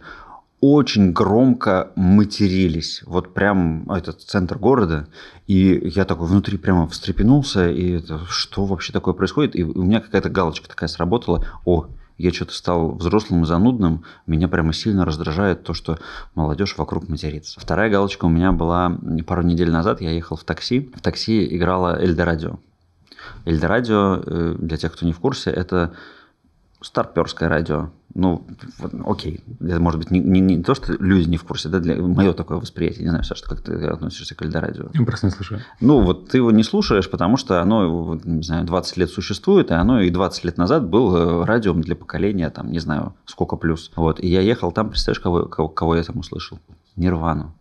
очень 0.59 1.11
громко 1.11 1.91
матерились. 1.95 3.03
Вот 3.05 3.33
прям 3.33 3.91
этот 3.91 4.21
центр 4.21 4.57
города. 4.57 5.07
И 5.45 5.91
я 5.93 6.05
такой 6.05 6.27
внутри 6.27 6.57
прямо 6.57 6.87
встрепенулся. 6.87 7.69
И 7.69 7.97
это, 7.97 8.21
что 8.29 8.63
вообще 8.65 8.93
такое 8.93 9.13
происходит? 9.13 9.57
И 9.57 9.63
у 9.63 9.83
меня 9.83 9.99
какая-то 9.99 10.29
галочка 10.29 10.69
такая 10.69 10.87
сработала. 10.87 11.45
О, 11.65 11.87
я 12.17 12.31
что-то 12.31 12.53
стал 12.53 12.91
взрослым 12.91 13.43
и 13.43 13.45
занудным, 13.45 14.03
меня 14.27 14.47
прямо 14.47 14.73
сильно 14.73 15.05
раздражает 15.05 15.63
то, 15.63 15.73
что 15.73 15.97
молодежь 16.35 16.77
вокруг 16.77 17.09
матерится. 17.09 17.59
Вторая 17.59 17.89
галочка 17.89 18.25
у 18.25 18.29
меня 18.29 18.51
была 18.51 18.97
пару 19.25 19.41
недель 19.41 19.71
назад, 19.71 20.01
я 20.01 20.11
ехал 20.11 20.35
в 20.35 20.43
такси, 20.43 20.91
в 20.95 21.01
такси 21.01 21.55
играла 21.55 21.99
Эльдорадио. 22.01 22.59
Эльдорадио, 23.45 24.21
э, 24.25 24.55
для 24.59 24.77
тех, 24.77 24.93
кто 24.93 25.05
не 25.05 25.13
в 25.13 25.19
курсе, 25.19 25.49
это 25.49 25.93
старперское 26.81 27.49
радио. 27.49 27.89
Ну, 28.15 28.45
окей, 29.05 29.43
это 29.59 29.79
может 29.79 29.99
быть 29.99 30.11
не, 30.11 30.19
не, 30.19 30.39
не 30.39 30.61
то, 30.61 30.75
что 30.75 30.93
люди 30.93 31.27
не 31.27 31.37
в 31.37 31.43
курсе, 31.43 31.69
да, 31.69 31.79
для 31.79 31.95
мое 32.01 32.33
такое 32.33 32.59
восприятие. 32.59 33.03
Не 33.03 33.09
знаю, 33.09 33.23
Саша, 33.23 33.45
как 33.45 33.61
ты 33.61 33.73
относишься 33.87 34.35
к 34.35 34.43
Эльдорадио? 34.43 34.89
Я 34.93 35.03
просто 35.03 35.27
не 35.27 35.31
слушаю. 35.31 35.61
Ну, 35.81 36.01
вот 36.01 36.29
ты 36.29 36.37
его 36.37 36.51
не 36.51 36.63
слушаешь, 36.63 37.09
потому 37.09 37.37
что 37.37 37.59
оно, 37.61 38.19
не 38.23 38.43
знаю, 38.43 38.65
20 38.65 38.97
лет 38.97 39.09
существует, 39.09 39.71
и 39.71 39.73
оно 39.73 40.01
и 40.01 40.11
20 40.11 40.43
лет 40.43 40.57
назад 40.57 40.87
был 40.87 41.15
э, 41.15 41.45
радио 41.45 41.73
для 41.73 41.95
поколения, 41.95 42.49
там, 42.51 42.71
не 42.71 42.79
знаю, 42.79 43.15
сколько 43.25 43.55
плюс. 43.55 43.91
Вот, 43.95 44.19
и 44.19 44.27
я 44.27 44.41
ехал 44.41 44.71
там, 44.71 44.89
представляешь, 44.89 45.19
кого, 45.19 45.45
кого, 45.45 45.69
кого 45.69 45.95
я 45.95 46.03
там 46.03 46.19
услышал? 46.19 46.59
Нирвану. 46.95 47.55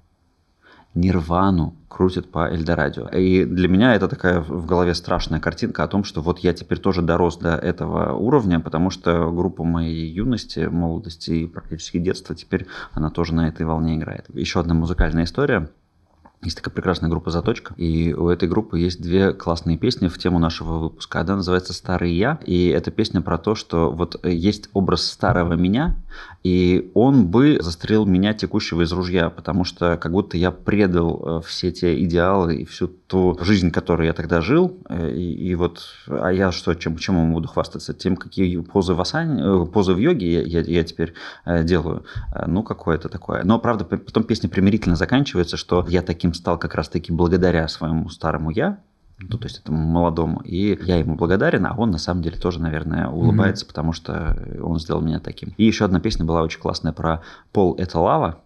Нирвану 0.95 1.77
крутят 1.89 2.31
по 2.31 2.51
Эльдорадио. 2.51 3.09
И 3.09 3.45
для 3.45 3.69
меня 3.69 3.95
это 3.95 4.09
такая 4.09 4.41
в 4.41 4.67
голове 4.67 4.95
страшная 4.95 5.41
картинка 5.41 5.85
о 5.85 5.89
том, 5.89 6.05
что 6.05 6.21
вот 6.21 6.39
я 6.41 6.53
теперь 6.53 6.79
тоже 6.79 7.03
дорос 7.03 7.37
до 7.37 7.55
этого 7.55 8.15
уровня, 8.15 8.61
потому 8.61 8.91
что 8.91 9.31
группа 9.31 9.65
моей 9.65 10.11
юности, 10.11 10.61
молодости 10.61 11.31
и 11.31 11.47
практически 11.47 11.99
детства 11.99 12.35
теперь 12.35 12.67
она 12.93 13.11
тоже 13.11 13.35
на 13.35 13.49
этой 13.49 13.67
волне 13.67 13.97
играет. 13.97 14.27
Еще 14.35 14.61
одна 14.61 14.75
музыкальная 14.75 15.25
история– 15.25 15.69
есть 16.43 16.57
такая 16.57 16.75
прекрасная 16.75 17.09
группа 17.09 17.31
«Заточка», 17.31 17.75
и 17.77 18.13
у 18.13 18.29
этой 18.29 18.49
группы 18.49 18.79
есть 18.79 19.01
две 19.01 19.33
классные 19.33 19.79
песни 19.79 20.09
в 20.09 20.19
тему 20.19 20.39
нашего 20.39 20.79
выпуска. 20.79 21.21
Одна 21.21 21.37
называется 21.37 21.73
«Старый 21.73 22.13
я», 22.13 22.41
и 22.45 22.67
эта 22.67 22.91
песня 22.91 23.21
про 23.21 23.39
то, 23.39 23.55
что 23.55 23.93
вот 23.93 24.25
есть 24.27 24.69
образ 24.73 25.07
старого 25.07 25.55
меня, 25.55 25.97
и 26.43 26.91
он 26.95 27.27
бы 27.29 27.59
застрелил 27.61 28.07
меня 28.07 28.35
текущего 28.35 28.83
из 28.83 28.93
ружья, 28.93 29.31
потому 29.31 29.65
что 29.65 29.97
как 29.97 30.11
будто 30.11 30.37
я 30.37 30.51
предал 30.51 31.23
э, 31.25 31.41
все 31.47 31.71
те 31.71 32.03
идеалы 32.03 32.57
и 32.57 32.65
всю 32.65 32.89
ту 33.13 33.37
жизнь, 33.45 33.71
которую 33.71 34.07
я 34.07 34.15
тогда 34.15 34.41
жил, 34.41 34.79
э, 34.89 35.11
и, 35.11 35.51
и 35.51 35.55
вот, 35.55 35.83
а 36.07 36.31
я 36.31 36.51
что, 36.51 36.75
чем, 36.75 36.97
чем 36.97 37.29
я 37.29 37.31
буду 37.31 37.47
хвастаться? 37.47 37.93
Тем, 37.93 38.17
какие 38.17 38.57
позы 38.57 38.95
в 38.95 39.01
асане, 39.03 39.43
э, 39.43 39.67
позы 39.67 39.93
в 39.93 39.99
йоге 39.99 40.43
я, 40.43 40.61
я 40.61 40.83
теперь 40.83 41.13
делаю. 41.47 42.05
Ну, 42.47 42.63
какое-то 42.63 43.11
такое. 43.11 43.43
Но, 43.45 43.59
правда, 43.59 43.85
потом 43.85 44.25
песня 44.25 44.49
примирительно 44.49 44.97
заканчивается, 44.97 45.59
что 45.59 45.85
я 45.89 46.01
таким 46.01 46.33
стал 46.33 46.59
как 46.59 46.75
раз-таки 46.75 47.13
благодаря 47.13 47.69
своему 47.69 48.09
старому 48.09 48.51
я, 48.51 48.79
ну, 49.19 49.37
то 49.37 49.45
есть 49.45 49.59
этому 49.59 49.79
молодому. 49.79 50.41
И 50.45 50.79
я 50.83 50.97
ему 50.97 51.17
благодарен, 51.17 51.67
а 51.67 51.75
он 51.77 51.91
на 51.91 51.99
самом 51.99 52.23
деле 52.23 52.39
тоже, 52.39 52.61
наверное, 52.61 53.09
улыбается, 53.09 53.65
mm-hmm. 53.65 53.69
потому 53.69 53.93
что 53.93 54.37
он 54.63 54.79
сделал 54.79 55.03
меня 55.03 55.21
таким. 55.21 55.53
И 55.59 55.65
еще 55.65 55.85
одна 55.85 56.01
песня 56.01 56.25
была 56.25 56.43
очень 56.43 56.61
классная 56.61 56.93
про 56.93 57.21
«Пол– 57.53 57.75
это 57.79 57.99
лава». 57.99 58.42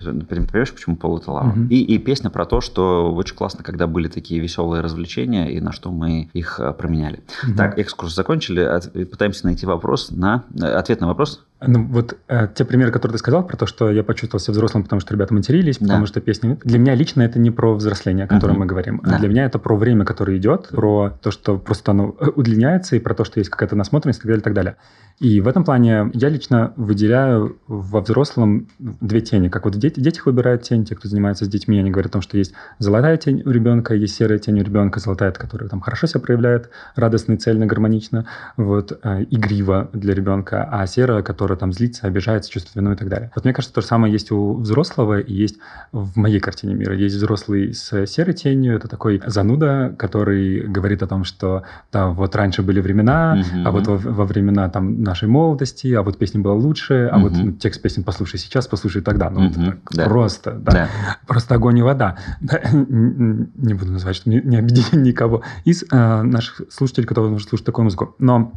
Понимаешь, 0.00 0.72
почему 0.72 0.96
пол 0.96 1.18
это 1.18 1.30
лава? 1.30 1.54
Uh-huh. 1.54 1.68
И, 1.68 1.82
и 1.82 1.98
песня 1.98 2.30
про 2.30 2.46
то, 2.46 2.60
что 2.60 3.12
очень 3.14 3.36
классно, 3.36 3.62
когда 3.62 3.86
были 3.86 4.08
такие 4.08 4.40
веселые 4.40 4.82
развлечения, 4.82 5.50
и 5.50 5.60
на 5.60 5.72
что 5.72 5.90
мы 5.90 6.30
их 6.32 6.58
э, 6.60 6.72
променяли. 6.72 7.20
Uh-huh. 7.44 7.56
Так, 7.56 7.78
экскурс 7.78 8.14
закончили. 8.14 8.68
Пытаемся 9.04 9.46
найти 9.46 9.66
вопрос 9.66 10.10
на 10.10 10.44
э, 10.58 10.64
ответ 10.64 11.00
на 11.00 11.08
вопрос. 11.08 11.44
Ну, 11.66 11.86
вот 11.86 12.16
э, 12.28 12.48
те 12.54 12.64
примеры, 12.64 12.90
которые 12.90 13.12
ты 13.12 13.18
сказал, 13.18 13.46
про 13.46 13.56
то, 13.56 13.66
что 13.66 13.90
я 13.90 14.02
почувствовал 14.02 14.40
себя 14.40 14.52
взрослым, 14.52 14.82
потому 14.82 15.00
что 15.00 15.12
ребята 15.12 15.34
матерились, 15.34 15.78
да. 15.78 15.86
потому 15.86 16.06
что 16.06 16.20
песни... 16.20 16.58
Для 16.64 16.78
меня 16.78 16.94
лично 16.94 17.22
это 17.22 17.38
не 17.38 17.50
про 17.50 17.74
взросление, 17.74 18.24
о 18.24 18.28
котором 18.28 18.56
uh-huh. 18.56 18.60
мы 18.60 18.66
говорим. 18.66 19.00
Да. 19.04 19.18
Для 19.18 19.28
меня 19.28 19.44
это 19.44 19.58
про 19.58 19.76
время, 19.76 20.04
которое 20.06 20.38
идет, 20.38 20.68
про 20.68 21.10
то, 21.20 21.30
что 21.30 21.58
просто 21.58 21.90
оно 21.90 22.16
удлиняется, 22.36 22.96
и 22.96 22.98
про 22.98 23.14
то, 23.14 23.24
что 23.24 23.40
есть 23.40 23.50
какая-то 23.50 23.76
насмотренность 23.76 24.20
и 24.20 24.22
так 24.22 24.28
далее, 24.28 24.40
и 24.40 24.44
так 24.44 24.54
далее. 24.54 24.76
И 25.20 25.42
в 25.42 25.48
этом 25.48 25.64
плане 25.64 26.10
я 26.14 26.30
лично 26.30 26.72
выделяю 26.76 27.58
во 27.66 28.00
взрослом 28.00 28.68
две 28.78 29.20
тени. 29.20 29.48
Как 29.48 29.66
вот 29.66 29.74
дети, 29.76 30.00
дети 30.00 30.22
выбирают 30.24 30.62
тень, 30.62 30.86
те, 30.86 30.94
кто 30.94 31.08
занимается 31.08 31.44
с 31.44 31.48
детьми, 31.48 31.78
они 31.78 31.90
говорят 31.90 32.12
о 32.12 32.12
том, 32.14 32.22
что 32.22 32.38
есть 32.38 32.54
золотая 32.78 33.18
тень 33.18 33.42
у 33.44 33.50
ребенка, 33.50 33.94
есть 33.94 34.14
серая 34.14 34.38
тень 34.38 34.58
у 34.58 34.64
ребенка, 34.64 34.98
золотая, 34.98 35.30
которая 35.32 35.68
там 35.68 35.82
хорошо 35.82 36.06
себя 36.06 36.20
проявляет, 36.20 36.70
радостно, 36.96 37.36
цельно, 37.36 37.66
гармонично, 37.66 38.24
вот, 38.56 38.98
э, 39.02 39.26
игриво 39.28 39.90
для 39.92 40.14
ребенка, 40.14 40.66
а 40.70 40.86
серая, 40.86 41.22
которая 41.22 41.49
там 41.56 41.72
злится, 41.72 42.06
обижается, 42.06 42.50
чувствует 42.50 42.76
вину 42.76 42.92
и 42.92 42.96
так 42.96 43.08
далее. 43.08 43.30
Вот 43.34 43.44
мне 43.44 43.52
кажется, 43.52 43.74
то 43.74 43.80
же 43.80 43.86
самое 43.86 44.12
есть 44.12 44.30
у 44.30 44.54
взрослого 44.54 45.20
и 45.20 45.32
есть 45.32 45.58
в 45.92 46.16
моей 46.18 46.40
картине 46.40 46.74
мира. 46.74 46.94
Есть 46.94 47.16
взрослый 47.16 47.74
с 47.74 48.06
серой 48.06 48.34
тенью, 48.34 48.76
это 48.76 48.88
такой 48.88 49.22
зануда, 49.26 49.94
который 49.98 50.66
говорит 50.66 51.02
о 51.02 51.06
том, 51.06 51.24
что 51.24 51.64
да, 51.92 52.08
вот 52.08 52.34
раньше 52.36 52.62
были 52.62 52.80
времена, 52.80 53.36
mm-hmm. 53.36 53.62
а 53.64 53.70
вот 53.70 53.86
во, 53.86 53.96
во 53.96 54.24
времена 54.24 54.68
там 54.68 55.02
нашей 55.02 55.28
молодости, 55.28 55.92
а 55.92 56.02
вот 56.02 56.18
песня 56.18 56.40
была 56.40 56.54
лучше, 56.54 57.08
а 57.12 57.16
угу. 57.16 57.28
вот 57.28 57.32
ну, 57.36 57.52
текст 57.52 57.82
песни 57.82 58.02
послушай 58.02 58.38
сейчас, 58.38 58.66
послушай 58.66 59.02
тогда. 59.02 59.30
Ну, 59.30 59.46
угу. 59.46 59.60
это 59.60 59.78
да. 59.92 60.04
просто, 60.04 60.52
да. 60.52 60.72
да. 60.72 60.88
Просто 61.26 61.54
огонь 61.54 61.78
и 61.78 61.82
вода. 61.82 62.18
Да, 62.40 62.60
не 62.72 63.74
буду 63.74 63.92
называть, 63.92 64.16
чтобы 64.16 64.36
не, 64.36 64.42
не 64.42 64.56
обидеть 64.56 64.92
никого 64.92 65.42
из 65.64 65.84
э, 65.90 66.22
наших 66.22 66.62
слушателей, 66.70 67.06
которые 67.06 67.38
слушать 67.40 67.66
такую 67.66 67.84
музыку. 67.84 68.14
Но 68.18 68.52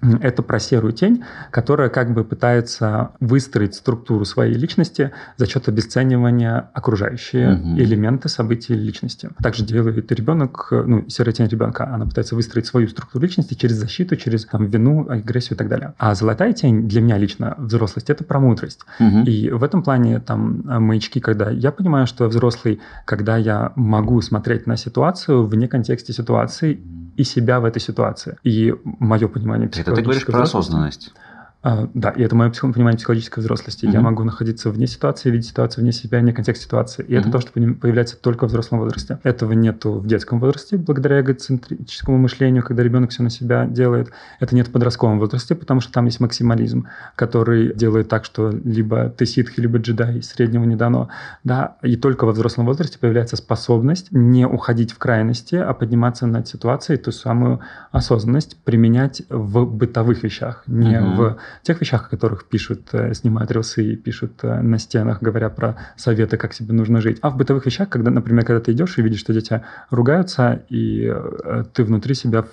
это 0.00 0.42
про 0.42 0.60
серую 0.60 0.92
тень, 0.92 1.24
которая 1.50 1.88
как 1.88 2.12
бы 2.12 2.24
пытается 2.24 3.10
выстроить 3.20 3.74
структуру 3.74 4.24
своей 4.24 4.54
личности 4.54 5.12
за 5.36 5.46
счет 5.46 5.68
обесценивания 5.68 6.70
окружающие 6.72 7.54
угу. 7.54 7.78
элементы 7.78 8.28
событий 8.28 8.74
личности. 8.74 9.30
Также 9.42 9.64
делает 9.64 10.10
ребенок, 10.12 10.68
ну, 10.70 11.04
серая 11.08 11.32
тень 11.32 11.48
ребенка, 11.48 11.92
она 11.92 12.06
пытается 12.06 12.34
выстроить 12.36 12.66
свою 12.66 12.88
структуру 12.88 13.24
личности 13.24 13.54
через 13.54 13.76
защиту, 13.76 14.16
через 14.16 14.44
там, 14.44 14.66
вину, 14.66 15.08
агрессию 15.08 15.54
и 15.54 15.58
так 15.58 15.68
далее. 15.68 15.94
А 15.98 16.14
золотая 16.14 16.52
тень 16.52 16.88
для 16.88 17.00
меня 17.00 17.18
лично, 17.18 17.54
взрослость, 17.58 18.10
это 18.10 18.24
про 18.24 18.38
мудрость. 18.38 18.80
Угу. 19.00 19.24
И 19.24 19.50
в 19.50 19.64
этом 19.64 19.82
плане 19.82 20.20
там 20.20 20.62
маячки, 20.64 21.20
когда 21.20 21.50
я 21.50 21.72
понимаю, 21.72 22.06
что 22.06 22.24
я 22.24 22.30
взрослый, 22.30 22.80
когда 23.04 23.36
я 23.36 23.72
могу 23.74 24.20
смотреть 24.20 24.66
на 24.66 24.76
ситуацию 24.76 25.46
вне 25.46 25.66
контекста 25.66 26.12
ситуации 26.12 26.80
и 27.18 27.24
себя 27.24 27.58
в 27.58 27.64
этой 27.64 27.80
ситуации. 27.80 28.36
И 28.44 28.72
мое 28.84 29.26
понимание 29.26 29.68
Это 29.88 29.96
ты 29.96 30.02
говоришь 30.02 30.26
про 30.26 30.42
осознанность. 30.42 31.12
А, 31.60 31.88
да, 31.92 32.10
и 32.10 32.22
это 32.22 32.36
мое 32.36 32.50
понимание 32.50 32.96
психологической 32.96 33.40
взрослости. 33.42 33.84
Mm-hmm. 33.84 33.92
Я 33.92 34.00
могу 34.00 34.22
находиться 34.22 34.70
вне 34.70 34.86
ситуации, 34.86 35.30
видеть 35.30 35.48
ситуацию 35.48 35.82
вне 35.82 35.92
себя, 35.92 36.20
не 36.20 36.32
контекст 36.32 36.62
ситуации. 36.62 37.04
И 37.04 37.12
mm-hmm. 37.12 37.18
это 37.18 37.30
то, 37.32 37.40
что 37.40 37.52
появляется 37.52 38.16
только 38.16 38.44
в 38.44 38.48
взрослом 38.48 38.78
возрасте. 38.78 39.18
Этого 39.24 39.52
нету 39.52 39.94
в 39.94 40.06
детском 40.06 40.38
возрасте, 40.38 40.76
благодаря 40.76 41.20
эгоцентрическому 41.20 42.16
мышлению, 42.16 42.62
когда 42.62 42.84
ребенок 42.84 43.10
все 43.10 43.24
на 43.24 43.30
себя 43.30 43.66
делает. 43.66 44.10
Это 44.38 44.54
нет 44.54 44.68
в 44.68 44.70
подростковом 44.70 45.18
возрасте, 45.18 45.56
потому 45.56 45.80
что 45.80 45.92
там 45.92 46.06
есть 46.06 46.20
максимализм, 46.20 46.86
который 47.16 47.74
делает 47.74 48.08
так, 48.08 48.24
что 48.24 48.50
либо 48.50 49.08
ты 49.10 49.26
ситх, 49.26 49.58
либо 49.58 49.78
джедай, 49.78 50.22
среднего 50.22 50.62
не 50.62 50.76
дано. 50.76 51.08
Да, 51.42 51.76
и 51.82 51.96
только 51.96 52.24
во 52.24 52.32
взрослом 52.32 52.66
возрасте 52.66 53.00
появляется 53.00 53.34
способность 53.34 54.12
не 54.12 54.46
уходить 54.46 54.92
в 54.92 54.98
крайности, 54.98 55.56
а 55.56 55.74
подниматься 55.74 56.26
над 56.28 56.46
ситуацией, 56.46 56.98
ту 56.98 57.10
самую 57.10 57.60
осознанность 57.90 58.56
применять 58.62 59.22
в 59.28 59.64
бытовых 59.64 60.22
вещах, 60.22 60.62
не 60.68 60.94
mm-hmm. 60.94 61.16
в 61.16 61.36
тех 61.62 61.80
вещах, 61.80 62.06
о 62.06 62.10
которых 62.10 62.44
пишут, 62.44 62.88
э, 62.92 63.14
снимают 63.14 63.50
рилсы 63.50 63.92
и 63.92 63.96
пишут 63.96 64.40
э, 64.42 64.60
на 64.60 64.78
стенах, 64.78 65.22
говоря 65.22 65.48
про 65.50 65.76
советы, 65.96 66.36
как 66.36 66.54
себе 66.54 66.72
нужно 66.72 67.00
жить. 67.00 67.18
А 67.22 67.30
в 67.30 67.36
бытовых 67.36 67.66
вещах, 67.66 67.88
когда, 67.88 68.10
например, 68.10 68.44
когда 68.44 68.60
ты 68.60 68.72
идешь 68.72 68.98
и 68.98 69.02
видишь, 69.02 69.20
что 69.20 69.32
дети 69.32 69.62
ругаются, 69.90 70.62
и 70.68 71.12
э, 71.12 71.64
ты 71.72 71.84
внутри 71.84 72.14
себя 72.14 72.44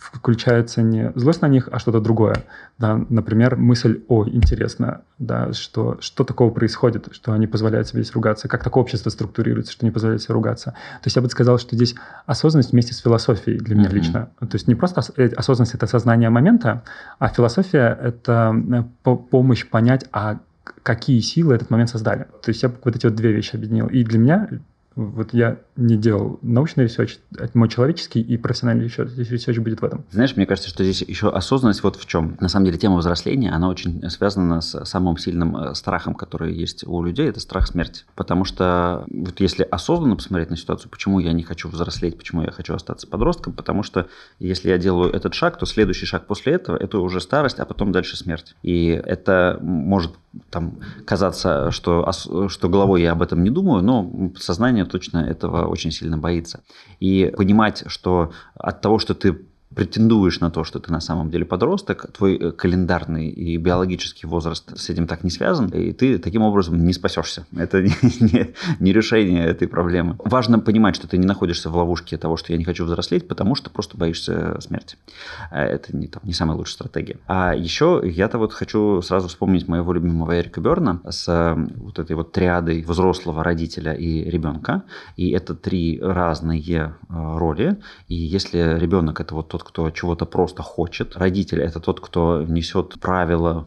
включается 0.00 0.80
не 0.82 1.12
злость 1.14 1.42
на 1.42 1.48
них, 1.48 1.68
а 1.70 1.78
что-то 1.78 2.00
другое. 2.00 2.44
Да, 2.78 3.04
например, 3.10 3.56
мысль, 3.56 4.02
о, 4.08 4.26
интересно, 4.26 5.02
да, 5.18 5.52
что, 5.52 5.98
что 6.00 6.24
такого 6.24 6.50
происходит, 6.50 7.08
что 7.12 7.32
они 7.32 7.46
позволяют 7.46 7.86
себе 7.86 8.02
здесь 8.02 8.14
ругаться, 8.14 8.48
как 8.48 8.64
такое 8.64 8.82
общество 8.82 9.10
структурируется, 9.10 9.72
что 9.72 9.84
не 9.84 9.90
позволяет 9.90 10.22
себе 10.22 10.34
ругаться. 10.34 10.70
То 10.70 11.06
есть 11.06 11.16
я 11.16 11.22
бы 11.22 11.28
сказал, 11.28 11.58
что 11.58 11.76
здесь 11.76 11.94
осознанность 12.24 12.72
вместе 12.72 12.94
с 12.94 12.98
философией 12.98 13.58
для 13.58 13.76
меня 13.76 13.90
mm-hmm. 13.90 13.94
лично. 13.94 14.30
То 14.40 14.54
есть 14.54 14.66
не 14.68 14.74
просто 14.74 15.02
э, 15.16 15.28
осознанность– 15.28 15.74
это 15.74 15.86
сознание 15.86 16.30
момента, 16.30 16.82
а 17.18 17.28
философия– 17.28 17.98
это 18.02 18.54
э, 19.04 19.14
помощь 19.30 19.68
понять, 19.68 20.06
а 20.12 20.40
какие 20.82 21.20
силы 21.20 21.54
этот 21.54 21.68
момент 21.70 21.90
создали. 21.90 22.24
То 22.42 22.48
есть 22.48 22.62
я 22.62 22.70
бы 22.70 22.76
вот 22.84 22.96
эти 22.96 23.04
вот 23.06 23.14
две 23.14 23.32
вещи 23.32 23.56
объединил. 23.56 23.86
И 23.88 24.02
для 24.04 24.18
меня 24.18 24.48
вот 25.00 25.32
я 25.32 25.60
не 25.76 25.96
делал 25.96 26.38
научный 26.42 26.84
research, 26.84 27.18
это 27.36 27.56
мой 27.56 27.68
человеческий 27.68 28.20
и 28.20 28.36
профессиональный 28.36 28.84
research, 28.84 29.12
research 29.16 29.58
будет 29.58 29.80
в 29.80 29.84
этом. 29.84 30.04
Знаешь, 30.10 30.36
мне 30.36 30.46
кажется, 30.46 30.68
что 30.68 30.84
здесь 30.84 31.02
еще 31.02 31.30
осознанность 31.30 31.82
вот 31.82 31.96
в 31.96 32.06
чем. 32.06 32.36
На 32.40 32.48
самом 32.48 32.66
деле 32.66 32.78
тема 32.78 32.96
взросления, 32.96 33.50
она 33.50 33.68
очень 33.68 34.08
связана 34.10 34.60
с 34.60 34.84
самым 34.84 35.16
сильным 35.16 35.56
э, 35.56 35.74
страхом, 35.74 36.14
который 36.14 36.54
есть 36.54 36.86
у 36.86 37.02
людей, 37.02 37.28
это 37.28 37.40
страх 37.40 37.66
смерти. 37.66 38.04
Потому 38.14 38.44
что 38.44 39.04
вот 39.10 39.40
если 39.40 39.62
осознанно 39.62 40.16
посмотреть 40.16 40.50
на 40.50 40.56
ситуацию, 40.56 40.90
почему 40.90 41.18
я 41.18 41.32
не 41.32 41.42
хочу 41.42 41.68
взрослеть, 41.68 42.18
почему 42.18 42.42
я 42.42 42.50
хочу 42.50 42.74
остаться 42.74 43.06
подростком, 43.06 43.54
потому 43.54 43.82
что 43.82 44.06
если 44.38 44.68
я 44.68 44.78
делаю 44.78 45.10
этот 45.12 45.32
шаг, 45.34 45.58
то 45.58 45.64
следующий 45.64 46.06
шаг 46.06 46.26
после 46.26 46.54
этого– 46.54 46.76
это 46.80 46.98
уже 46.98 47.20
старость, 47.20 47.58
а 47.58 47.64
потом 47.64 47.92
дальше 47.92 48.16
смерть. 48.16 48.54
И 48.62 48.88
это 48.88 49.58
может 49.62 50.12
там 50.50 50.78
казаться, 51.04 51.70
что, 51.70 52.08
что 52.48 52.68
головой 52.68 53.02
я 53.02 53.12
об 53.12 53.22
этом 53.22 53.42
не 53.42 53.50
думаю, 53.50 53.82
но 53.82 54.32
сознание 54.38 54.84
точно 54.90 55.18
этого 55.18 55.66
очень 55.66 55.90
сильно 55.90 56.18
боится. 56.18 56.62
И 56.98 57.32
понимать, 57.36 57.84
что 57.86 58.32
от 58.54 58.80
того, 58.80 58.98
что 58.98 59.14
ты 59.14 59.46
претендуешь 59.74 60.40
на 60.40 60.50
то, 60.50 60.64
что 60.64 60.80
ты 60.80 60.90
на 60.90 61.00
самом 61.00 61.30
деле 61.30 61.44
подросток, 61.44 62.10
твой 62.12 62.36
э, 62.36 62.50
календарный 62.50 63.28
и 63.28 63.56
биологический 63.56 64.26
возраст 64.26 64.76
с 64.76 64.90
этим 64.90 65.06
так 65.06 65.22
не 65.22 65.30
связан, 65.30 65.68
и 65.68 65.92
ты 65.92 66.18
таким 66.18 66.42
образом 66.42 66.84
не 66.84 66.92
спасешься. 66.92 67.46
Это 67.56 67.80
не, 67.82 67.92
не, 68.20 68.54
не 68.80 68.92
решение 68.92 69.46
этой 69.46 69.68
проблемы. 69.68 70.16
Важно 70.18 70.58
понимать, 70.58 70.96
что 70.96 71.06
ты 71.06 71.18
не 71.18 71.26
находишься 71.26 71.70
в 71.70 71.76
ловушке 71.76 72.16
того, 72.16 72.36
что 72.36 72.52
я 72.52 72.58
не 72.58 72.64
хочу 72.64 72.84
взрослеть, 72.84 73.28
потому 73.28 73.54
что 73.54 73.70
просто 73.70 73.96
боишься 73.96 74.60
смерти. 74.60 74.96
Э, 75.52 75.62
это 75.62 75.96
не, 75.96 76.08
там, 76.08 76.22
не 76.24 76.32
самая 76.32 76.56
лучшая 76.56 76.74
стратегия. 76.74 77.18
А 77.28 77.54
еще 77.54 78.02
я-то 78.04 78.38
вот 78.38 78.52
хочу 78.52 79.00
сразу 79.02 79.28
вспомнить 79.28 79.68
моего 79.68 79.92
любимого 79.92 80.38
Эрика 80.40 80.60
Берна 80.60 81.00
с 81.08 81.28
э, 81.28 81.54
вот 81.76 82.00
этой 82.00 82.16
вот 82.16 82.32
триадой 82.32 82.82
взрослого 82.82 83.44
родителя 83.44 83.92
и 83.92 84.24
ребенка. 84.28 84.82
И 85.16 85.30
это 85.30 85.54
три 85.54 86.00
разные 86.02 86.94
роли. 87.08 87.78
И 88.08 88.14
если 88.14 88.78
ребенок 88.78 89.20
это 89.20 89.34
вот 89.34 89.48
тот, 89.48 89.59
кто 89.62 89.90
чего-то 89.90 90.26
просто 90.26 90.62
хочет, 90.62 91.16
родитель 91.16 91.60
это 91.60 91.80
тот, 91.80 92.00
кто 92.00 92.42
несет 92.42 92.98
правила, 93.00 93.66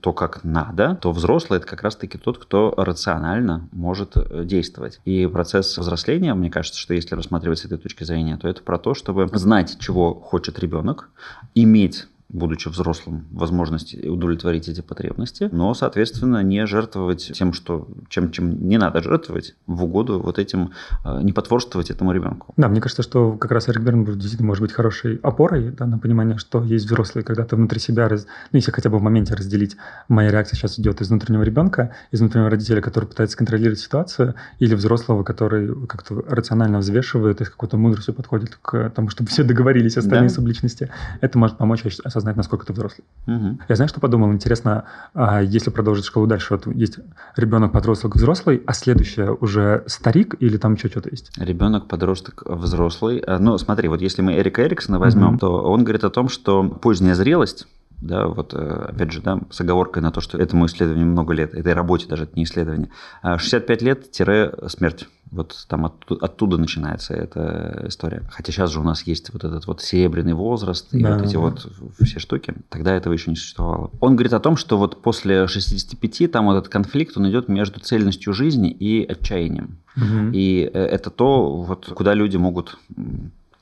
то, 0.00 0.12
как 0.12 0.44
надо, 0.44 0.96
то 1.00 1.12
взрослый 1.12 1.58
это 1.58 1.66
как 1.66 1.82
раз-таки 1.82 2.18
тот, 2.18 2.38
кто 2.38 2.72
рационально 2.76 3.68
может 3.72 4.16
э, 4.16 4.44
действовать. 4.44 5.00
И 5.04 5.26
процесс 5.26 5.76
взросления, 5.78 6.34
мне 6.34 6.50
кажется, 6.50 6.78
что 6.78 6.94
если 6.94 7.14
рассматривать 7.14 7.58
с 7.58 7.64
этой 7.64 7.78
точки 7.78 8.04
зрения, 8.04 8.36
то 8.36 8.48
это 8.48 8.62
про 8.62 8.78
то, 8.78 8.94
чтобы 8.94 9.28
знать, 9.32 9.76
чего 9.78 10.14
хочет 10.14 10.58
ребенок, 10.58 11.10
иметь 11.54 12.06
будучи 12.28 12.68
взрослым, 12.68 13.26
возможность 13.30 13.94
удовлетворить 13.94 14.68
эти 14.68 14.80
потребности, 14.80 15.48
но, 15.52 15.74
соответственно, 15.74 16.42
не 16.42 16.66
жертвовать 16.66 17.32
тем, 17.34 17.52
что, 17.52 17.86
чем, 18.08 18.30
чем 18.30 18.66
не 18.66 18.78
надо 18.78 19.02
жертвовать 19.02 19.54
в 19.66 19.84
угоду 19.84 20.20
вот 20.20 20.38
этим, 20.38 20.72
э, 21.04 21.20
не 21.22 21.32
потворствовать 21.32 21.90
этому 21.90 22.12
ребенку. 22.12 22.52
Да, 22.56 22.68
мне 22.68 22.80
кажется, 22.80 23.02
что 23.02 23.32
как 23.32 23.52
раз 23.52 23.68
Эрик 23.68 23.82
Бернбург 23.82 24.16
действительно 24.16 24.48
может 24.48 24.62
быть 24.62 24.72
хорошей 24.72 25.16
опорой 25.22 25.70
да, 25.70 25.86
на 25.86 25.98
понимание, 25.98 26.38
что 26.38 26.62
есть 26.64 26.86
взрослые, 26.86 27.24
когда 27.24 27.44
ты 27.44 27.56
внутри 27.56 27.78
себя, 27.78 28.08
раз... 28.08 28.26
ну, 28.52 28.56
если 28.56 28.72
хотя 28.72 28.90
бы 28.90 28.98
в 28.98 29.02
моменте 29.02 29.34
разделить, 29.34 29.76
моя 30.08 30.30
реакция 30.30 30.56
сейчас 30.56 30.78
идет 30.78 31.00
из 31.00 31.10
внутреннего 31.10 31.42
ребенка, 31.42 31.94
из 32.10 32.20
внутреннего 32.20 32.50
родителя, 32.50 32.80
который 32.80 33.06
пытается 33.06 33.36
контролировать 33.36 33.78
ситуацию, 33.78 34.34
или 34.58 34.74
взрослого, 34.74 35.22
который 35.22 35.86
как-то 35.86 36.24
рационально 36.26 36.78
взвешивает 36.78 37.40
и 37.40 37.44
с 37.44 37.50
какой-то 37.50 37.76
мудростью 37.76 38.14
подходит 38.14 38.56
к 38.60 38.90
тому, 38.90 39.08
чтобы 39.08 39.28
все 39.30 39.44
договорились, 39.44 39.96
остальные 39.96 40.30
да. 40.30 40.34
субличности. 40.34 40.90
Это 41.20 41.38
может 41.38 41.58
помочь 41.58 41.84
осознать 42.14 42.36
насколько 42.36 42.64
ты 42.64 42.72
взрослый. 42.72 43.04
Угу. 43.26 43.58
Я 43.68 43.74
знаю, 43.74 43.88
что 43.88 44.00
подумал. 44.00 44.32
Интересно, 44.32 44.84
а 45.14 45.42
если 45.42 45.70
продолжить 45.70 46.04
школу 46.04 46.26
дальше, 46.26 46.54
вот 46.54 46.66
есть 46.74 46.98
ребенок, 47.36 47.72
подросток, 47.72 48.14
взрослый, 48.14 48.62
а 48.66 48.72
следующее 48.72 49.32
уже 49.32 49.82
старик 49.86 50.36
или 50.38 50.56
там 50.56 50.74
еще 50.74 50.88
что-то 50.88 51.10
есть? 51.10 51.36
Ребенок, 51.38 51.88
подросток, 51.88 52.44
взрослый. 52.46 53.18
А, 53.18 53.38
ну, 53.38 53.58
смотри, 53.58 53.88
вот 53.88 54.00
если 54.00 54.22
мы 54.22 54.34
Эрика 54.34 54.62
Эриксона 54.62 54.98
возьмем, 54.98 55.30
угу. 55.30 55.38
то 55.38 55.62
он 55.62 55.82
говорит 55.82 56.04
о 56.04 56.10
том, 56.10 56.28
что 56.28 56.62
поздняя 56.68 57.14
зрелость 57.14 57.66
да, 58.00 58.26
вот 58.26 58.52
э, 58.54 58.86
опять 58.88 59.12
же, 59.12 59.22
да, 59.22 59.40
с 59.50 59.60
оговоркой 59.60 60.02
на 60.02 60.10
то, 60.10 60.20
что 60.20 60.36
этому 60.36 60.66
исследованию 60.66 61.06
много 61.06 61.32
лет, 61.32 61.54
этой 61.54 61.72
работе 61.72 62.06
даже, 62.06 62.24
это 62.24 62.32
не 62.36 62.44
исследование, 62.44 62.90
65 63.22 63.82
а 63.82 63.84
лет-смерть. 63.84 65.08
Вот 65.34 65.66
там 65.68 65.86
оттуда, 65.86 66.24
оттуда 66.24 66.56
начинается 66.56 67.14
эта 67.14 67.84
история. 67.88 68.22
Хотя 68.30 68.52
сейчас 68.52 68.70
же 68.70 68.80
у 68.80 68.82
нас 68.82 69.02
есть 69.02 69.32
вот 69.32 69.44
этот 69.44 69.66
вот 69.66 69.82
серебряный 69.82 70.32
возраст 70.32 70.94
и 70.94 71.02
да, 71.02 71.16
вот 71.16 71.26
эти 71.26 71.34
да. 71.34 71.40
вот 71.40 71.68
все 72.00 72.18
штуки. 72.18 72.54
Тогда 72.68 72.94
этого 72.94 73.12
еще 73.12 73.30
не 73.30 73.36
существовало. 73.36 73.90
Он 74.00 74.14
говорит 74.14 74.32
о 74.32 74.40
том, 74.40 74.56
что 74.56 74.78
вот 74.78 75.02
после 75.02 75.46
65 75.46 76.30
там 76.30 76.46
вот 76.46 76.56
этот 76.56 76.68
конфликт, 76.68 77.16
он 77.16 77.28
идет 77.28 77.48
между 77.48 77.80
цельностью 77.80 78.32
жизни 78.32 78.70
и 78.70 79.04
отчаянием. 79.04 79.78
Угу. 79.96 80.30
И 80.32 80.70
э, 80.72 80.78
это 80.78 81.10
то, 81.10 81.62
вот, 81.62 81.86
куда 81.94 82.14
люди 82.14 82.36
могут 82.36 82.78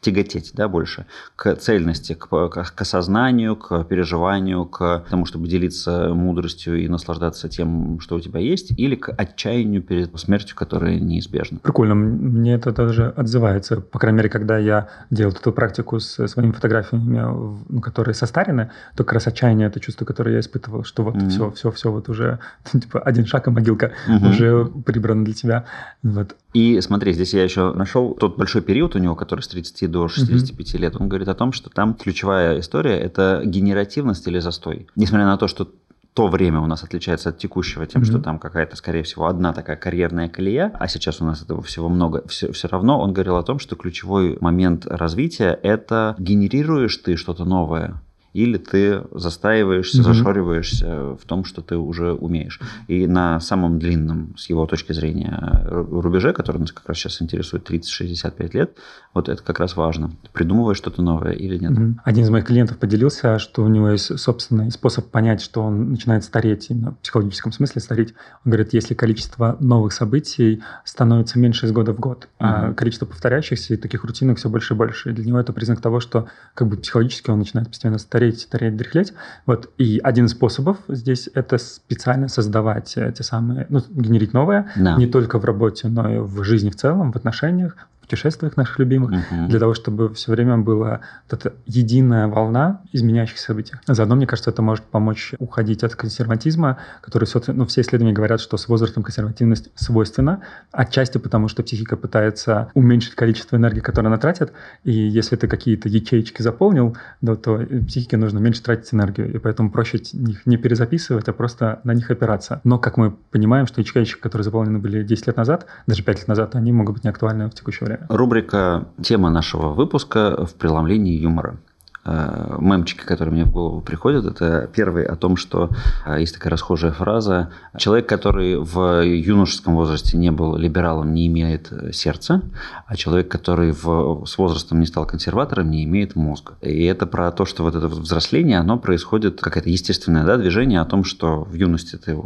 тяготеть 0.02 0.50
да, 0.54 0.68
больше 0.68 1.06
к 1.36 1.54
цельности, 1.56 2.14
к, 2.14 2.26
к, 2.26 2.48
к 2.50 2.80
осознанию, 2.80 3.56
к 3.56 3.84
переживанию, 3.84 4.66
к 4.66 5.04
тому, 5.08 5.24
чтобы 5.24 5.48
делиться 5.48 6.12
мудростью 6.12 6.82
и 6.82 6.88
наслаждаться 6.88 7.48
тем, 7.48 8.00
что 8.00 8.16
у 8.16 8.20
тебя 8.20 8.40
есть, 8.40 8.72
или 8.76 8.96
к 8.96 9.10
отчаянию 9.16 9.80
перед 9.80 10.18
смертью, 10.18 10.56
которая 10.56 10.98
неизбежна. 10.98 11.58
Прикольно, 11.62 11.94
мне 11.94 12.54
это 12.54 12.72
даже 12.72 13.08
отзывается. 13.16 13.80
По 13.80 13.98
крайней 13.98 14.18
мере, 14.18 14.28
когда 14.28 14.58
я 14.58 14.88
делал 15.10 15.32
эту 15.32 15.52
практику 15.52 16.00
с 16.00 16.26
своими 16.26 16.50
фотографиями, 16.50 17.62
ну, 17.68 17.80
которые 17.80 18.14
состарены, 18.14 18.70
то 18.96 19.04
как 19.04 19.14
раз 19.14 19.28
отчаяние 19.28 19.68
это 19.68 19.78
чувство, 19.78 20.04
которое 20.04 20.34
я 20.34 20.40
испытывал, 20.40 20.82
что 20.82 21.04
вот 21.04 21.14
mm-hmm. 21.14 21.28
все, 21.28 21.50
все, 21.52 21.70
все, 21.70 21.92
вот 21.92 22.08
уже 22.08 22.40
типа 22.72 23.00
один 23.00 23.24
шаг 23.26 23.46
и 23.46 23.50
могилка 23.50 23.92
mm-hmm. 24.08 24.30
уже 24.30 24.64
прибрана 24.84 25.24
для 25.24 25.34
тебя. 25.34 25.64
Вот. 26.02 26.34
И 26.52 26.80
смотри, 26.80 27.12
здесь 27.12 27.32
я 27.32 27.44
еще 27.44 27.72
нашел 27.72 28.14
тот 28.14 28.36
большой 28.36 28.60
период 28.62 28.94
у 28.94 28.98
него, 28.98 29.14
который 29.14 29.40
с 29.40 29.48
30 29.48 29.90
до 29.92 30.08
65 30.08 30.74
mm-hmm. 30.74 30.78
лет. 30.78 30.96
Он 30.98 31.08
говорит 31.08 31.28
о 31.28 31.34
том, 31.34 31.52
что 31.52 31.70
там 31.70 31.94
ключевая 31.94 32.58
история– 32.58 32.98
это 33.00 33.42
генеративность 33.44 34.26
или 34.26 34.40
застой. 34.40 34.88
Несмотря 34.96 35.26
на 35.26 35.36
то, 35.36 35.46
что 35.46 35.68
то 36.14 36.26
время 36.26 36.60
у 36.60 36.66
нас 36.66 36.82
отличается 36.82 37.30
от 37.30 37.38
текущего 37.38 37.86
тем, 37.86 38.02
mm-hmm. 38.02 38.06
что 38.06 38.18
там 38.18 38.38
какая-то, 38.38 38.76
скорее 38.76 39.02
всего, 39.02 39.26
одна 39.26 39.52
такая 39.52 39.76
карьерная 39.76 40.28
колея, 40.28 40.72
а 40.78 40.88
сейчас 40.88 41.22
у 41.22 41.24
нас 41.24 41.42
этого 41.42 41.62
всего 41.62 41.88
много. 41.88 42.26
Все, 42.28 42.52
все 42.52 42.68
равно 42.68 43.00
он 43.00 43.12
говорил 43.12 43.36
о 43.36 43.42
том, 43.42 43.58
что 43.58 43.76
ключевой 43.76 44.36
момент 44.40 44.86
развития– 44.86 45.58
это 45.62 46.14
генерируешь 46.18 46.96
ты 46.98 47.16
что-то 47.16 47.44
новое 47.44 48.00
или 48.32 48.56
ты 48.58 49.02
застаиваешься, 49.12 49.98
Мгм. 50.02 50.14
зашориваешься 50.14 51.14
в 51.16 51.24
том, 51.26 51.44
что 51.44 51.60
ты 51.62 51.76
уже 51.76 52.12
умеешь. 52.12 52.60
И 52.88 53.06
на 53.06 53.40
самом 53.40 53.78
длинном, 53.78 54.34
с 54.36 54.48
его 54.48 54.66
точки 54.66 54.92
зрения, 54.92 55.62
ру- 55.66 56.00
рубеже, 56.00 56.32
который 56.32 56.58
нас 56.58 56.72
как 56.72 56.88
раз 56.88 56.98
сейчас 56.98 57.20
интересует, 57.22 57.64
30-65 57.68 58.54
лет, 58.54 58.76
вот 59.14 59.28
это 59.28 59.42
как 59.42 59.60
раз 59.60 59.76
важно. 59.76 60.12
Придумываешь 60.32 60.78
что-то 60.78 61.02
новое 61.02 61.32
или 61.32 61.58
нет. 61.58 61.72
Мгм. 61.72 62.00
Один 62.04 62.24
из 62.24 62.30
моих 62.30 62.46
клиентов 62.46 62.78
поделился, 62.78 63.38
что 63.38 63.62
у 63.64 63.68
него 63.68 63.90
есть 63.90 64.18
собственный 64.18 64.70
способ 64.70 65.10
понять, 65.10 65.42
что 65.42 65.62
он 65.62 65.90
начинает 65.90 66.24
стареть, 66.24 66.66
именно 66.70 66.92
в 66.92 66.98
психологическом 66.98 67.52
смысле 67.52 67.80
стареть. 67.82 68.14
Он 68.44 68.50
говорит, 68.52 68.72
если 68.72 68.94
количество 68.94 69.56
новых 69.60 69.92
событий 69.92 70.62
становится 70.84 71.38
меньше 71.38 71.66
из 71.66 71.72
года 71.72 71.92
в 71.92 72.00
год, 72.00 72.28
а 72.38 72.66
Мгм. 72.68 72.74
количество 72.74 73.06
повторяющихся 73.06 73.74
и 73.74 73.76
таких 73.76 74.04
рутинных 74.04 74.38
все 74.38 74.48
больше 74.48 74.74
и 74.74 74.76
больше. 74.76 75.10
И 75.10 75.12
для 75.12 75.24
него 75.26 75.38
это 75.38 75.52
признак 75.52 75.80
того, 75.80 76.00
что 76.00 76.28
как 76.54 76.68
бы 76.68 76.76
психологически 76.76 77.30
он 77.30 77.38
начинает 77.40 77.68
постепенно 77.68 77.98
стареть, 77.98 78.21
стареть, 78.30 78.76
дряхлеть. 78.76 79.12
Вот. 79.46 79.70
И 79.78 80.00
один 80.02 80.26
из 80.26 80.30
способов 80.30 80.78
здесь 80.88 81.28
это 81.34 81.58
специально 81.58 82.28
создавать 82.28 82.92
э, 82.96 83.12
те 83.12 83.22
самые, 83.22 83.66
ну, 83.68 83.80
генерить 83.90 84.32
новое, 84.32 84.70
Да. 84.76 84.96
не 84.96 85.06
только 85.06 85.38
в 85.38 85.44
работе, 85.44 85.88
но 85.88 86.08
и 86.14 86.18
в 86.18 86.44
жизни 86.44 86.70
в 86.70 86.76
целом, 86.76 87.12
в 87.12 87.16
отношениях, 87.16 87.76
путешествиях 88.12 88.56
наших 88.58 88.78
любимых 88.78 89.10
Мгм. 89.10 89.48
для 89.48 89.58
того, 89.58 89.72
чтобы 89.72 90.12
все 90.12 90.30
время 90.32 90.58
была 90.58 91.00
вот 91.30 91.40
эта 91.40 91.54
единая 91.66 92.26
волна 92.28 92.82
изменяющихся 92.92 93.44
событий. 93.44 93.74
Заодно, 93.86 94.16
мне 94.16 94.26
кажется, 94.26 94.50
это 94.50 94.60
может 94.60 94.84
помочь 94.84 95.32
уходить 95.38 95.82
от 95.82 95.94
консерватизма, 95.94 96.76
который, 97.00 97.24
собственно, 97.24 97.58
ну, 97.58 97.64
все 97.64 97.80
исследования 97.80 98.12
говорят, 98.12 98.40
что 98.40 98.56
с 98.58 98.68
возрастом 98.68 99.02
консервативность 99.02 99.70
свойственна, 99.74 100.42
отчасти 100.72 101.16
потому, 101.18 101.48
что 101.48 101.62
психика 101.62 101.96
пытается 101.96 102.70
уменьшить 102.74 103.14
количество 103.14 103.56
энергии, 103.56 103.80
которую 103.80 104.08
она 104.10 104.18
тратит, 104.18 104.52
и 104.84 104.92
если 104.92 105.36
ты 105.36 105.48
какие-то 105.48 105.88
ячеечки 105.88 106.42
заполнил, 106.42 106.96
да, 107.22 107.34
то 107.34 107.66
психике 107.88 108.18
нужно 108.18 108.40
меньше 108.40 108.62
тратить 108.62 108.92
энергию, 108.92 109.34
и 109.34 109.38
поэтому 109.38 109.70
проще 109.70 109.98
их 109.98 110.44
не 110.44 110.58
перезаписывать, 110.58 111.28
а 111.28 111.32
просто 111.32 111.80
на 111.84 111.94
них 111.94 112.10
опираться. 112.10 112.60
Но, 112.64 112.78
как 112.78 112.98
мы 112.98 113.12
понимаем, 113.30 113.66
что 113.66 113.80
ячейки, 113.80 114.14
которые 114.20 114.44
заполнены 114.44 114.78
были 114.78 115.02
10 115.02 115.28
лет 115.28 115.36
назад, 115.36 115.66
даже 115.86 116.02
5 116.02 116.18
лет 116.18 116.28
назад, 116.28 116.54
они 116.56 116.72
могут 116.72 116.96
быть 116.96 117.04
неактуальны 117.04 117.48
в 117.48 117.54
текущее 117.54 117.86
время. 117.86 118.01
Рубрика 118.08 118.86
«Тема 119.02 119.30
нашего 119.30 119.68
выпуска 119.68 120.46
в 120.46 120.54
преломлении 120.54 121.18
юмора». 121.18 121.58
Э, 122.04 122.56
Мемчики, 122.58 123.04
которые 123.04 123.32
мне 123.32 123.44
в 123.44 123.52
голову 123.52 123.80
приходят, 123.80 124.24
это 124.24 124.68
первый 124.74 125.04
о 125.04 125.14
том, 125.14 125.36
что 125.36 125.70
э, 126.04 126.18
есть 126.18 126.34
такая 126.34 126.50
расхожая 126.50 126.90
фраза 126.90 127.50
«Человек, 127.76 128.08
который 128.08 128.56
в 128.56 129.04
юношеском 129.04 129.76
возрасте 129.76 130.16
не 130.16 130.32
был 130.32 130.56
либералом, 130.56 131.14
не 131.14 131.28
имеет 131.28 131.70
э, 131.70 131.92
сердца, 131.92 132.42
а 132.86 132.96
человек, 132.96 133.28
который 133.28 133.70
в, 133.70 134.24
с 134.26 134.36
возрастом 134.36 134.80
не 134.80 134.86
стал 134.86 135.06
консерватором, 135.06 135.70
не 135.70 135.84
имеет 135.84 136.16
мозга». 136.16 136.54
И 136.60 136.84
это 136.84 137.06
про 137.06 137.30
то, 137.30 137.44
что 137.44 137.62
вот 137.62 137.76
это 137.76 137.86
вот 137.86 137.98
взросление, 137.98 138.58
оно 138.58 138.78
происходит, 138.78 139.40
какое-то 139.40 139.70
естественное 139.70 140.24
да, 140.24 140.36
движение 140.36 140.80
о 140.80 140.84
том, 140.84 141.04
что 141.04 141.44
в 141.44 141.54
юности 141.54 141.94
ты, 141.94 142.18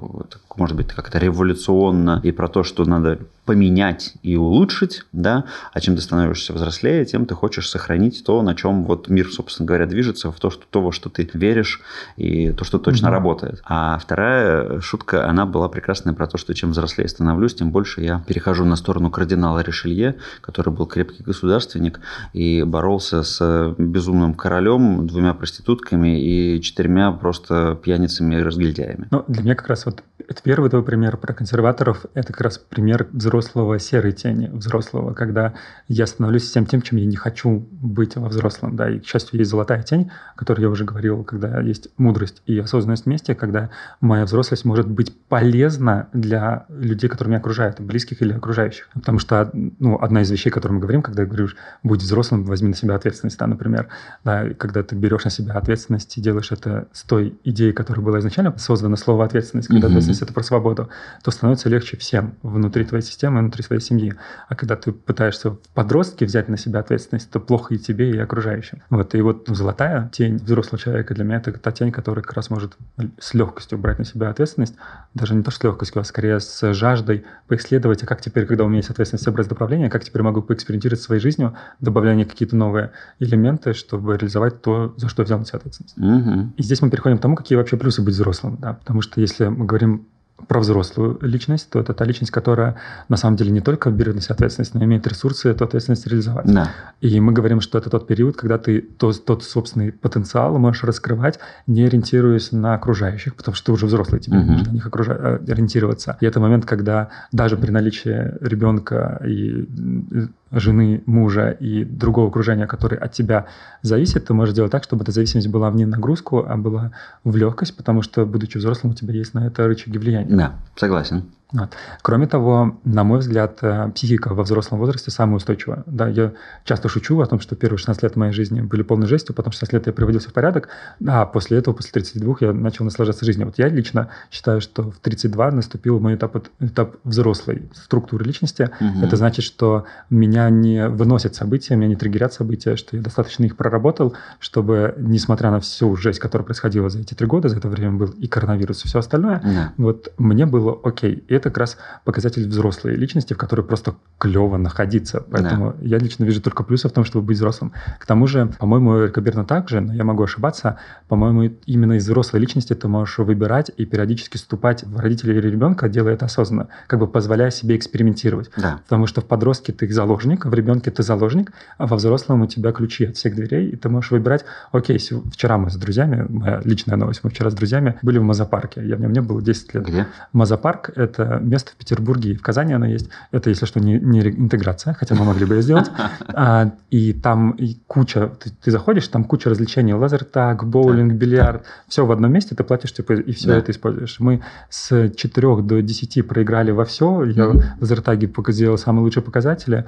может 0.57 0.77
быть, 0.77 0.89
как-то 0.89 1.19
революционно, 1.19 2.23
и 2.25 2.31
про 2.31 2.49
то, 2.49 2.62
что 2.62 2.87
надо 2.87 3.19
поменять 3.45 4.15
и 4.23 4.37
улучшить, 4.37 5.05
да, 5.12 5.45
а 5.73 5.81
чем 5.81 5.97
ты 5.97 6.03
становишься 6.03 6.53
взрослее, 6.53 7.05
тем 7.05 7.27
ты 7.27 7.35
хочешь 7.35 7.71
сохранить 7.71 8.25
то, 8.25 8.43
на 8.43 8.55
чем 8.55 8.85
вот 8.85 9.09
мир, 9.09 9.29
собственно 9.31 9.65
говоря, 9.66 9.87
движется, 9.87 10.31
в 10.33 10.38
то, 10.40 10.50
что, 10.50 10.64
то 10.70 10.81
во 10.81 10.92
что 10.92 11.11
ты 11.11 11.29
веришь, 11.35 11.81
и 12.16 12.52
то, 12.52 12.64
что 12.64 12.79
точно 12.79 13.09
Мгм. 13.09 13.14
работает. 13.14 13.61
А 13.64 13.98
вторая 13.98 14.81
шутка, 14.81 15.29
она 15.29 15.44
была 15.44 15.68
прекрасная 15.68 16.14
про 16.14 16.26
то, 16.26 16.38
что 16.38 16.55
чем 16.55 16.70
взрослее 16.70 17.09
становлюсь, 17.09 17.55
тем 17.55 17.70
больше 17.70 18.00
я 18.00 18.22
перехожу 18.26 18.64
на 18.64 18.76
сторону 18.76 19.11
кардинала 19.11 19.61
Ришелье, 19.61 20.16
который 20.40 20.72
был 20.72 20.87
крепкий 20.87 21.22
государственник 21.22 22.00
и 22.33 22.62
боролся 22.62 23.22
с 23.22 23.74
безумным 23.79 24.35
королем, 24.35 25.07
двумя 25.07 25.35
проститутками 25.35 26.20
и 26.20 26.61
четырьмя 26.62 27.12
просто 27.12 27.79
пьяницами 27.83 28.37
и 28.37 28.42
разгильдяями. 28.42 29.09
Ну, 29.11 29.24
для 29.29 29.42
меня 29.42 29.55
как 29.55 29.68
раз 29.68 29.87
вот 29.87 30.02
это 30.29 30.42
первый 30.42 30.70
твой 30.70 30.83
пример 30.83 31.16
про 31.16 31.33
консерваторов. 31.33 32.05
Это 32.14 32.33
как 32.33 32.40
раз 32.40 32.59
пример 32.59 33.07
взрослого 33.12 33.79
серой 33.79 34.12
тени, 34.12 34.48
взрослого, 34.52 35.14
когда 35.14 35.55
я 35.88 36.07
становлюсь 36.07 36.44
всем 36.44 36.66
тем, 36.66 36.83
чем 36.83 36.98
я 36.98 37.07
не 37.07 37.16
хочу 37.16 37.66
быть 37.70 38.16
во 38.16 38.29
взрослом. 38.29 38.76
Да, 38.76 38.90
и, 38.90 38.98
к 38.98 39.07
счастью, 39.07 39.38
есть 39.38 39.50
золотая 39.57 39.83
тень, 39.83 40.11
о 40.35 40.38
которой 40.38 40.61
я 40.61 40.69
уже 40.69 40.85
говорил, 40.85 41.25
когда 41.25 41.61
есть 41.61 41.88
мудрость 41.97 42.42
и 42.47 42.59
осознанность 42.59 43.07
вместе, 43.07 43.35
когда 43.35 43.71
моя 44.01 44.25
взрослость 44.25 44.64
может 44.64 44.87
быть 44.87 45.16
полезна 45.29 46.09
для 46.12 46.66
людей, 46.69 47.09
которые 47.09 47.31
меня 47.31 47.38
окружают, 47.38 47.81
близких 47.81 48.21
или 48.21 48.35
окружающих. 48.35 48.88
Потому 48.92 49.19
что 49.19 49.51
ну, 49.53 49.99
одна 50.01 50.23
из 50.23 50.31
вещей, 50.31 50.51
о 50.51 50.53
которой 50.53 50.73
мы 50.73 50.81
говорим, 50.81 51.03
когда 51.03 51.25
говоришь, 51.25 51.57
будь 51.83 52.03
взрослым, 52.03 52.45
возьми 52.45 52.69
на 52.69 52.77
себя 52.77 52.95
ответственность, 52.95 53.38
да, 53.38 53.47
например, 53.47 53.88
да, 54.25 54.51
когда 54.51 54.83
ты 54.83 54.95
берешь 54.95 55.25
на 55.25 55.31
себя 55.31 55.55
ответственность 55.55 56.16
и 56.19 56.21
делаешь 56.21 56.53
это 56.53 56.88
с 56.92 57.03
той 57.03 57.38
идеей, 57.45 57.73
которая 57.73 58.05
была 58.05 58.19
изначально 58.19 58.57
создана 58.59 58.97
слово 58.97 59.25
ответственность, 59.25 59.69
когда 59.69 59.87
ответственность 59.87 60.23
это 60.23 60.33
про 60.33 60.42
свободу, 60.42 60.90
то 61.23 61.31
становится 61.31 61.69
легче 61.71 61.97
всем 61.97 62.35
внутри 62.42 62.85
твоей 62.85 63.03
системы, 63.03 63.40
внутри 63.40 63.62
своей 63.62 63.81
семьи. 63.81 64.14
А 64.49 64.55
когда 64.55 64.77
ты 64.77 64.92
пытаешься 64.92 65.51
в 65.51 65.59
подростке 65.75 66.27
взять 66.27 66.49
на 66.49 66.59
себя 66.59 66.81
ответственность, 66.81 67.31
то 67.31 67.40
плохо 67.40 67.75
и 67.75 67.79
тебе, 67.79 68.11
и 68.11 68.19
окружающим. 68.19 68.83
Вот, 68.90 69.14
и 69.14 69.21
вот 69.23 69.46
ну, 69.47 69.55
золотая 69.55 70.09
тень 70.13 70.37
взрослого 70.37 70.79
человека 70.79 71.15
для 71.15 71.25
меня 71.25 71.37
это 71.37 71.53
та 71.53 71.71
тень, 71.71 71.93
которая 71.93 72.23
как 72.23 72.35
раз 72.35 72.51
может 72.51 72.77
с 73.19 73.35
легкостью 73.35 73.79
брать 73.79 73.99
на 73.99 74.05
себя 74.05 74.31
ответственность, 74.31 74.75
даже 75.15 75.35
не 75.35 75.43
то, 75.43 75.51
что 75.51 75.61
с 75.61 75.65
легкостью, 75.65 76.01
а 76.01 76.05
скорее 76.05 76.41
с 76.41 76.73
жаждой 76.73 77.25
поисследовать, 77.47 78.03
а 78.03 78.07
как 78.07 78.21
теперь, 78.21 78.47
когда 78.47 78.65
у 78.65 78.69
меня 78.69 78.79
есть 78.79 78.91
ответственность 78.91 79.29
брать 79.29 79.51
управление, 79.51 79.91
как 79.91 80.05
теперь 80.05 80.23
могу 80.23 80.43
поэкспериментировать 80.43 81.01
своей 81.01 81.21
жизнью, 81.21 81.57
добавляя 81.81 82.17
какие-то 82.25 82.57
новые 82.57 82.93
элементы, 83.19 83.75
чтобы 83.75 84.17
реализовать 84.17 84.63
то, 84.63 84.95
за 84.97 85.09
что 85.09 85.23
я 85.23 85.25
взял 85.25 85.39
на 85.39 85.45
себя 85.45 85.59
ответственность. 85.59 85.97
Мгм. 85.97 86.55
И 86.57 86.63
здесь 86.63 86.81
мы 86.83 86.91
переходим 86.91 87.19
к 87.19 87.21
тому, 87.21 87.37
какие 87.37 87.57
вообще 87.57 87.77
плюсы 87.77 88.03
быть 88.03 88.15
взрослым. 88.15 88.57
Да? 88.61 88.75
Потому 88.75 89.03
что 89.03 89.21
если 89.21 89.47
мы 89.47 89.67
говорим 89.67 90.07
про 90.49 90.61
взрослую 90.61 91.18
личность, 91.22 91.70
то 91.70 91.81
это 91.81 91.94
та 91.94 92.05
личность, 92.05 92.31
которая 92.31 92.77
на 93.09 93.16
самом 93.16 93.37
деле 93.37 93.51
не 93.51 93.61
только 93.61 93.90
берет 93.90 94.14
на 94.14 94.20
себя 94.20 94.35
ответственность, 94.35 94.75
но 94.75 94.81
и 94.83 94.85
имеет 94.85 95.07
ресурсы 95.07 95.49
эту 95.49 95.64
ответственность 95.64 96.07
реализовать. 96.07 96.46
Да. 96.46 96.70
И 97.01 97.18
мы 97.20 97.33
говорим, 97.33 97.61
что 97.61 97.79
это 97.79 97.88
тот 97.90 98.07
период, 98.07 98.37
когда 98.37 98.59
ты 98.59 98.81
тот, 98.81 99.25
тот 99.25 99.42
собственный 99.44 99.92
потенциал 99.92 100.59
можешь 100.59 100.85
раскрывать, 100.85 101.38
не 101.66 101.85
ориентируясь 101.85 102.53
на 102.53 102.75
окружающих, 102.75 103.35
потому 103.35 103.55
что 103.55 103.66
ты 103.66 103.72
уже 103.72 103.87
взрослый, 103.87 104.20
тебе 104.20 104.38
Мгм. 104.38 104.53
нужно 104.53 104.68
на 104.68 104.75
них 104.75 104.87
окружа- 104.87 105.40
э, 105.46 105.53
ориентироваться. 105.53 106.16
И 106.20 106.27
это 106.27 106.38
момент, 106.38 106.66
когда 106.66 107.09
даже 107.33 107.57
при 107.57 107.70
наличии 107.70 108.35
ребенка 108.40 109.20
и 109.27 109.66
м, 109.79 110.31
жены, 110.53 111.03
мужа 111.07 111.51
и 111.51 111.85
другого 111.85 112.29
окружения, 112.29 112.66
который 112.66 112.99
от 112.99 113.12
тебя 113.12 113.46
зависит, 113.83 114.27
ты 114.27 114.35
можешь 114.35 114.53
сделать 114.53 114.70
так, 114.70 114.85
чтобы 114.85 115.03
эта 115.03 115.12
зависимость 115.12 115.49
была 115.49 115.70
не 115.72 115.87
нагрузку, 115.87 116.44
а 116.49 116.57
была 116.57 116.92
в 117.25 117.35
легкость, 117.37 117.77
потому 117.77 118.03
что, 118.03 118.25
будучи 118.25 118.59
взрослым, 118.59 118.92
у 118.92 118.94
тебя 118.94 119.12
есть 119.14 119.35
на 119.35 119.46
это 119.46 119.66
рычаги 119.66 119.99
влияния. 119.99 120.26
Да, 120.29 120.57
согласен. 120.77 121.23
Вот. 121.53 121.71
Кроме 122.03 122.27
того, 122.27 122.77
на 122.85 123.05
мой 123.05 123.21
взгляд, 123.21 123.59
э, 123.63 123.91
психика 123.95 124.35
во 124.35 124.43
взрослом 124.43 124.81
возрасте 124.81 125.13
самая 125.13 125.37
устойчивая. 125.37 125.85
Да, 125.87 126.09
я 126.09 126.33
часто 126.65 126.89
шучу 126.89 127.21
о 127.21 127.27
том, 127.27 127.39
что 127.39 127.55
первые 127.55 127.79
16 127.79 128.03
лет 128.03 128.17
моей 128.17 128.33
жизни 128.33 128.61
были 128.63 128.83
полной 128.83 129.07
жестью, 129.07 129.35
потом 129.35 129.53
16 129.53 129.73
лет 129.73 129.87
я 129.87 129.93
приводился 129.93 130.29
в 130.29 130.33
порядок, 130.33 130.69
а 131.07 131.25
после 131.25 131.59
этого, 131.59 131.75
после 131.75 131.93
32, 131.93 132.37
я 132.41 132.53
начал 132.53 132.85
наслаждаться 132.85 133.25
жизнью. 133.25 133.47
Вот 133.47 133.59
я 133.59 133.69
лично 133.69 134.09
считаю, 134.33 134.61
что 134.61 134.91
в 134.91 134.99
32 134.99 135.53
наступил 135.53 136.01
мой 136.01 136.17
этап, 136.17 136.49
этап 136.59 136.97
взрослой 137.05 137.71
структуры 137.75 138.25
личности. 138.25 138.71
Мгм. 138.81 139.05
Это 139.05 139.15
значит, 139.17 139.45
что 139.45 139.85
меня 140.11 140.51
не 140.51 140.89
выносят 140.89 141.37
события, 141.37 141.77
меня 141.77 141.89
не 141.89 141.97
триггерят 141.97 142.33
события, 142.33 142.75
что 142.75 142.97
я 142.97 143.03
достаточно 143.03 143.45
их 143.45 143.57
проработал, 143.57 144.15
чтобы, 144.41 144.95
несмотря 144.99 145.53
на 145.53 145.61
всю 145.61 145.95
жесть, 145.95 146.19
которая 146.19 146.45
происходила 146.45 146.89
за 146.91 146.99
эти 146.99 147.15
три 147.15 147.27
года, 147.29 147.49
за 147.49 147.59
это 147.59 147.69
время 147.69 147.93
был 147.93 148.09
и 148.09 148.27
коронавирус, 148.27 148.85
и 148.85 148.89
все 148.89 148.99
остальное, 148.99 149.41
Да. 149.45 149.73
вот 149.77 150.13
мне 150.19 150.45
было 150.45 150.77
окей. 150.83 151.23
Это 151.37 151.51
как 151.51 151.59
раз 151.59 151.77
показатель 152.05 152.46
взрослой 152.49 152.96
личности, 152.96 153.35
в 153.35 153.37
которой 153.37 153.62
просто 153.62 153.94
клево 154.18 154.57
находиться. 154.57 155.25
Поэтому 155.31 155.75
я 155.81 155.99
лично 155.99 156.25
вижу 156.25 156.40
только 156.40 156.62
плюсы 156.62 156.88
в 156.88 156.92
том, 156.92 157.05
чтобы 157.05 157.27
быть 157.27 157.37
взрослым. 157.37 157.72
К 157.99 158.07
тому 158.07 158.27
же, 158.27 158.46
по-моему, 158.59 158.99
Эрика 158.99 159.20
Берна 159.20 159.44
также, 159.44 159.81
но 159.81 159.94
я 159.94 160.05
могу 160.05 160.22
ошибаться, 160.22 160.79
по-моему, 161.09 161.55
именно 161.66 161.94
из 161.94 162.05
взрослой 162.05 162.40
личности 162.40 162.75
ты 162.75 162.88
можешь 162.88 163.18
выбирать 163.18 163.70
и 163.77 163.85
периодически 163.85 164.37
вступать 164.37 164.85
в 164.85 164.99
родителей 164.99 165.37
или 165.37 165.49
ребенка, 165.49 165.88
делая 165.88 166.14
это 166.14 166.27
осознанно, 166.27 166.68
как 166.87 166.99
бы 167.01 167.07
позволяя 167.07 167.51
себе 167.51 167.77
экспериментировать. 167.77 168.51
Да. 168.57 168.81
Потому 168.85 169.07
что 169.07 169.20
в 169.20 169.27
подростке 169.27 169.72
ты 169.72 169.92
заложник, 169.92 170.46
в 170.46 170.55
ребенке 170.55 170.90
ты 170.90 171.03
заложник, 171.03 171.53
а 171.79 171.87
во 171.87 171.96
взрослом 171.96 172.42
у 172.42 172.46
тебя 172.46 172.72
ключи 172.72 173.07
от 173.07 173.16
всех 173.16 173.35
дверей, 173.35 173.70
и 173.70 173.77
ты 173.77 173.88
можешь 173.88 174.11
выбирать, 174.11 174.44
окей, 174.72 174.99
вчера 174.99 175.59
мы 175.59 175.70
с 175.70 175.77
друзьями, 175.77 176.27
моя 176.29 176.61
личная 176.64 176.96
новость, 176.96 177.20
мы 177.22 177.31
вчера 177.31 177.51
с 177.51 177.55
друзьями 177.55 177.99
были 178.03 178.18
в 178.18 178.22
Мазопарке, 178.22 178.87
я 178.87 178.96
в 178.96 179.01
нем 179.01 179.12
не 179.12 179.20
был 179.20 179.40
10 179.40 179.75
лет. 179.75 179.87
Где? 179.87 180.07
Мазопарк– 180.33 180.90
это 180.96 181.26
место 181.41 181.73
в 181.73 181.77
Петербурге 181.77 182.31
и 182.33 182.37
в 182.37 182.43
Казани 182.43 182.73
оно 182.75 182.87
есть. 182.87 183.09
Это, 183.33 183.51
если 183.51 183.67
что, 183.67 183.81
не, 183.81 183.99
не 184.01 184.21
интеграция, 184.21 184.95
хотя 184.95 185.15
мы 185.15 185.25
могли 185.25 185.45
бы 185.47 185.55
ее 185.57 185.62
сделать. 185.62 185.91
А, 186.39 186.71
и 186.91 187.12
там 187.12 187.53
и 187.53 187.77
куча, 187.87 188.31
ты, 188.43 188.51
ты 188.51 188.71
заходишь, 188.71 189.09
там 189.09 189.25
куча 189.25 189.49
развлечений, 189.51 189.95
лазертаг, 189.95 190.65
боулинг, 190.65 191.15
бильярд, 191.15 191.65
все 191.89 192.05
в 192.05 192.12
одном 192.12 192.33
месте, 192.33 192.55
ты 192.55 192.62
платишь, 192.65 192.93
типа, 192.93 193.15
и 193.15 193.33
все 193.33 193.49
Да. 193.49 193.57
это 193.57 193.73
используешь. 193.73 194.21
Мы 194.21 194.43
с 194.69 195.11
4 195.11 195.62
до 195.62 195.81
10 195.83 196.27
проиграли 196.27 196.73
во 196.73 196.85
все, 196.85 197.25
я 197.25 197.47
в 197.49 197.62
лазертаге 197.81 198.31
сделал 198.49 198.79
самые 198.79 199.03
лучшие 199.05 199.23
показатели, 199.23 199.85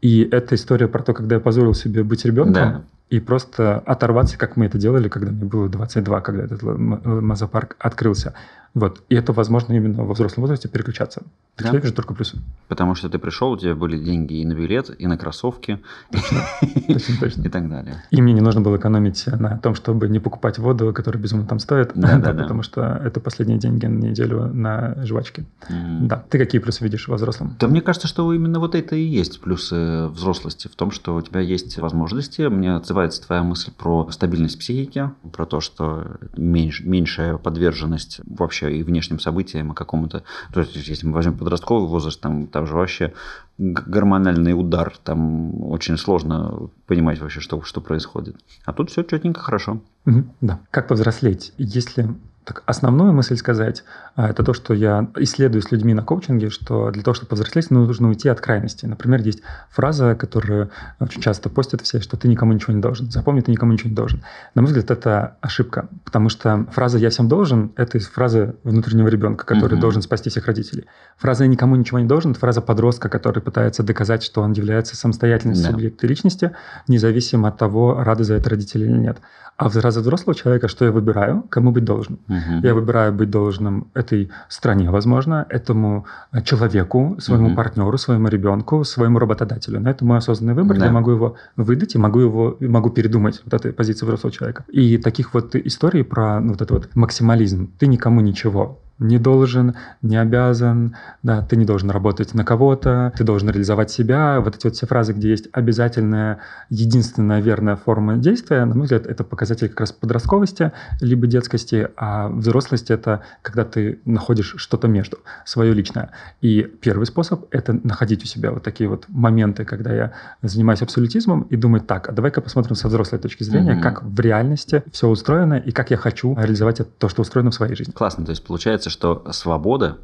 и 0.00 0.22
это 0.30 0.54
история 0.54 0.88
про 0.88 1.02
то, 1.02 1.12
когда 1.12 1.36
я 1.36 1.40
позволил 1.40 1.74
себе 1.74 2.02
быть 2.02 2.24
ребенком, 2.24 2.54
Да. 2.54 2.82
И 3.10 3.20
просто 3.20 3.78
оторваться, 3.80 4.38
как 4.38 4.56
мы 4.56 4.66
это 4.66 4.78
делали, 4.78 5.08
когда 5.08 5.30
мне 5.32 5.44
было 5.44 5.68
22, 5.68 6.20
когда 6.20 6.44
этот 6.44 6.62
мазопарк 6.62 7.76
открылся. 7.78 8.34
Вот. 8.72 9.02
И 9.08 9.16
это 9.16 9.32
возможно 9.32 9.72
именно 9.72 10.04
во 10.04 10.14
взрослом 10.14 10.42
возрасте 10.42 10.68
переключаться. 10.68 11.22
Так 11.56 11.66
Да. 11.66 11.72
я 11.74 11.80
вижу 11.80 11.92
только 11.92 12.14
плюсы. 12.14 12.38
Потому 12.68 12.94
что 12.94 13.08
ты 13.08 13.18
пришел, 13.18 13.50
у 13.50 13.56
тебя 13.56 13.74
были 13.74 13.98
деньги 13.98 14.34
и 14.34 14.46
на 14.46 14.52
билет, 14.52 14.94
и 14.96 15.08
на 15.08 15.18
кроссовки, 15.18 15.80
Точно, 16.12 17.16
точно. 17.18 17.42
и 17.42 17.48
так 17.48 17.68
далее. 17.68 18.02
И 18.12 18.22
мне 18.22 18.32
не 18.32 18.40
нужно 18.40 18.60
было 18.60 18.76
экономить 18.76 19.26
на 19.26 19.58
том, 19.58 19.74
чтобы 19.74 20.08
не 20.08 20.20
покупать 20.20 20.58
воду, 20.60 20.92
которая 20.92 21.20
безумно 21.20 21.46
там 21.46 21.58
стоит, 21.58 21.90
Да, 21.96 22.16
да, 22.18 22.32
да. 22.32 22.42
потому 22.42 22.62
что 22.62 23.00
это 23.04 23.18
последние 23.18 23.58
деньги 23.58 23.86
на 23.86 23.98
неделю 24.06 24.44
на 24.54 25.04
жвачки. 25.04 25.44
Да. 25.68 26.22
Ты 26.30 26.38
какие 26.38 26.60
плюсы 26.60 26.84
видишь 26.84 27.08
во 27.08 27.16
взрослом? 27.16 27.56
Да 27.58 27.66
мне 27.66 27.80
кажется, 27.80 28.06
что 28.06 28.32
именно 28.32 28.60
вот 28.60 28.76
это 28.76 28.94
и 28.94 29.02
есть 29.02 29.40
плюсы 29.40 30.06
взрослости, 30.06 30.68
в 30.68 30.76
том, 30.76 30.92
что 30.92 31.16
у 31.16 31.20
тебя 31.22 31.40
есть 31.40 31.76
возможности. 31.78 32.42
Мне 32.42 32.76
отзывается 32.76 32.99
твоя 33.08 33.42
мысль 33.42 33.70
про 33.76 34.10
стабильность 34.10 34.58
психики, 34.58 35.10
про 35.32 35.46
то, 35.46 35.60
что 35.60 36.18
меньш- 36.36 36.82
меньшая 36.84 37.36
подверженность 37.38 38.20
вообще 38.26 38.76
и 38.76 38.82
внешним 38.82 39.18
событиям, 39.18 39.72
и 39.72 39.74
какому-то... 39.74 40.22
То 40.52 40.60
есть, 40.60 40.74
если 40.88 41.06
мы 41.06 41.14
возьмем 41.14 41.38
подростковый 41.38 41.88
возраст, 41.88 42.20
там, 42.20 42.46
там 42.46 42.66
же 42.66 42.74
вообще 42.74 43.12
гормональный 43.58 44.52
удар, 44.58 44.96
там 45.04 45.62
очень 45.70 45.96
сложно 45.96 46.70
понимать 46.86 47.20
вообще, 47.20 47.40
что, 47.40 47.62
что 47.62 47.80
происходит. 47.80 48.36
А 48.64 48.72
тут 48.72 48.90
все 48.90 49.02
четненько, 49.02 49.40
хорошо. 49.40 49.80
Мгм, 50.04 50.32
Да. 50.40 50.60
Как 50.70 50.88
повзрослеть? 50.88 51.52
Если 51.58 52.08
так, 52.44 52.62
основную 52.66 53.12
мысль 53.12 53.36
сказать, 53.36 53.84
а, 54.16 54.28
это 54.30 54.42
то, 54.42 54.54
что 54.54 54.72
я 54.74 55.08
исследую 55.16 55.62
с 55.62 55.70
людьми 55.70 55.94
на 55.94 56.02
коучинге, 56.02 56.50
что 56.50 56.90
для 56.90 57.02
того, 57.02 57.14
чтобы 57.14 57.28
повзрослеть, 57.30 57.70
нужно 57.70 58.08
уйти 58.08 58.28
от 58.28 58.40
крайности. 58.40 58.86
Например, 58.86 59.20
есть 59.20 59.42
фраза, 59.70 60.14
которую 60.14 60.70
очень 60.98 61.20
часто 61.20 61.50
постят 61.50 61.82
все, 61.82 62.00
что 62.00 62.16
ты 62.16 62.28
никому 62.28 62.52
ничего 62.52 62.72
не 62.72 62.80
должен. 62.80 63.10
Запомни, 63.10 63.40
ты 63.40 63.50
никому 63.50 63.72
ничего 63.72 63.90
не 63.90 63.94
должен. 63.96 64.22
На 64.54 64.62
мой 64.62 64.68
взгляд, 64.68 64.90
это 64.90 65.36
ошибка, 65.42 65.88
потому 66.04 66.28
что 66.28 66.66
фраза 66.72 66.98
«я 66.98 67.10
всем 67.10 67.28
должен»— 67.28 67.72
это 67.76 67.98
из 67.98 68.08
фразы 68.08 68.54
внутреннего 68.64 69.08
ребенка, 69.08 69.44
который 69.44 69.74
Мгм. 69.74 69.80
должен 69.80 70.02
спасти 70.02 70.30
всех 70.30 70.46
родителей. 70.46 70.86
Фраза 71.18 71.44
«я 71.44 71.48
никому 71.48 71.76
ничего 71.76 71.98
не 71.98 72.06
должен»— 72.06 72.30
это 72.32 72.40
фраза 72.40 72.62
подростка, 72.62 73.08
который 73.08 73.42
пытается 73.42 73.82
доказать, 73.82 74.22
что 74.22 74.40
он 74.40 74.52
является 74.52 74.96
самостоятельным 74.96 75.56
Да. 75.56 75.70
субъектом 75.70 76.08
личности, 76.08 76.52
независимо 76.88 77.48
от 77.48 77.58
того, 77.58 78.02
рады 78.02 78.24
за 78.24 78.34
это 78.34 78.50
родители 78.50 78.84
или 78.86 78.92
нет. 78.96 79.18
А 79.56 79.68
в 79.68 79.72
фраза 79.74 80.00
взрослого 80.00 80.34
человека, 80.34 80.68
что 80.68 80.86
я 80.86 80.90
выбираю, 80.90 81.42
кому 81.50 81.70
быть 81.70 81.84
должен. 81.84 82.18
Мгм. 82.30 82.60
Я 82.62 82.74
выбираю 82.74 83.12
быть 83.12 83.28
должным 83.30 83.88
этой 83.94 84.30
стране, 84.48 84.90
возможно, 84.90 85.46
этому 85.48 86.04
человеку, 86.44 87.16
своему 87.18 87.48
Мгм. 87.48 87.56
партнеру, 87.56 87.98
своему 87.98 88.28
ребенку, 88.28 88.84
своему 88.84 89.18
работодателю. 89.18 89.80
Но 89.80 89.90
это 89.90 90.04
мой 90.04 90.18
осознанный 90.18 90.54
выбор, 90.54 90.78
Да. 90.78 90.86
я 90.86 90.92
могу 90.92 91.10
его 91.10 91.34
выдать 91.56 91.94
и 91.96 91.98
могу 91.98 92.20
его 92.20 92.56
могу 92.60 92.90
передумать 92.90 93.42
вот 93.44 93.54
этой 93.54 93.72
позиции 93.72 94.04
взрослого 94.06 94.32
человека. 94.32 94.64
И 94.68 94.96
таких 94.98 95.34
вот 95.34 95.54
историй 95.56 96.04
про 96.04 96.40
ну, 96.40 96.52
вот 96.52 96.62
этот 96.62 96.70
вот 96.70 96.88
максимализм. 96.94 97.68
Ты 97.78 97.86
никому 97.88 98.20
ничего 98.20 98.78
не 99.00 99.18
должен, 99.18 99.74
не 100.02 100.16
обязан, 100.16 100.94
да, 101.22 101.42
ты 101.42 101.56
не 101.56 101.64
должен 101.64 101.90
работать 101.90 102.34
на 102.34 102.44
кого-то, 102.44 103.12
ты 103.16 103.24
должен 103.24 103.50
реализовать 103.50 103.90
себя. 103.90 104.40
Вот 104.40 104.54
эти 104.56 104.66
вот 104.66 104.76
все 104.76 104.86
фразы, 104.86 105.12
где 105.12 105.30
есть 105.30 105.48
обязательная, 105.52 106.38
единственная 106.68 107.40
верная 107.40 107.76
форма 107.76 108.16
действия, 108.18 108.64
на 108.64 108.74
мой 108.74 108.84
взгляд, 108.84 109.06
это 109.06 109.24
показатель 109.24 109.68
как 109.68 109.80
раз 109.80 109.92
подростковости, 109.92 110.72
либо 111.00 111.26
детскости, 111.26 111.88
а 111.96 112.28
взрослость 112.28 112.90
это 112.90 113.22
когда 113.42 113.64
ты 113.64 114.00
находишь 114.04 114.54
что-то 114.58 114.86
между, 114.86 115.18
свое 115.44 115.72
личное. 115.72 116.10
И 116.42 116.62
первый 116.80 117.06
способ– 117.06 117.46
это 117.50 117.72
находить 117.72 118.22
у 118.22 118.26
себя 118.26 118.52
вот 118.52 118.62
такие 118.62 118.88
вот 118.88 119.06
моменты, 119.08 119.64
когда 119.64 119.92
я 119.92 120.12
занимаюсь 120.42 120.82
абсолютизмом 120.82 121.42
и 121.42 121.56
думаю, 121.56 121.80
так, 121.80 122.08
а 122.08 122.12
давай-ка 122.12 122.40
посмотрим 122.40 122.76
со 122.76 122.88
взрослой 122.88 123.18
точки 123.18 123.42
зрения, 123.44 123.72
Мгм. 123.72 123.82
как 123.82 124.02
в 124.02 124.20
реальности 124.20 124.82
все 124.92 125.08
устроено 125.08 125.54
и 125.54 125.72
как 125.72 125.90
я 125.90 125.96
хочу 125.96 126.36
реализовать 126.36 126.80
это- 126.80 126.90
то, 126.98 127.08
что 127.08 127.22
устроено 127.22 127.50
в 127.50 127.54
своей 127.54 127.74
жизни. 127.74 127.92
Классно, 127.92 128.24
то 128.26 128.30
есть 128.30 128.44
получается, 128.44 128.89
что 128.90 129.24
свобода 129.32 129.98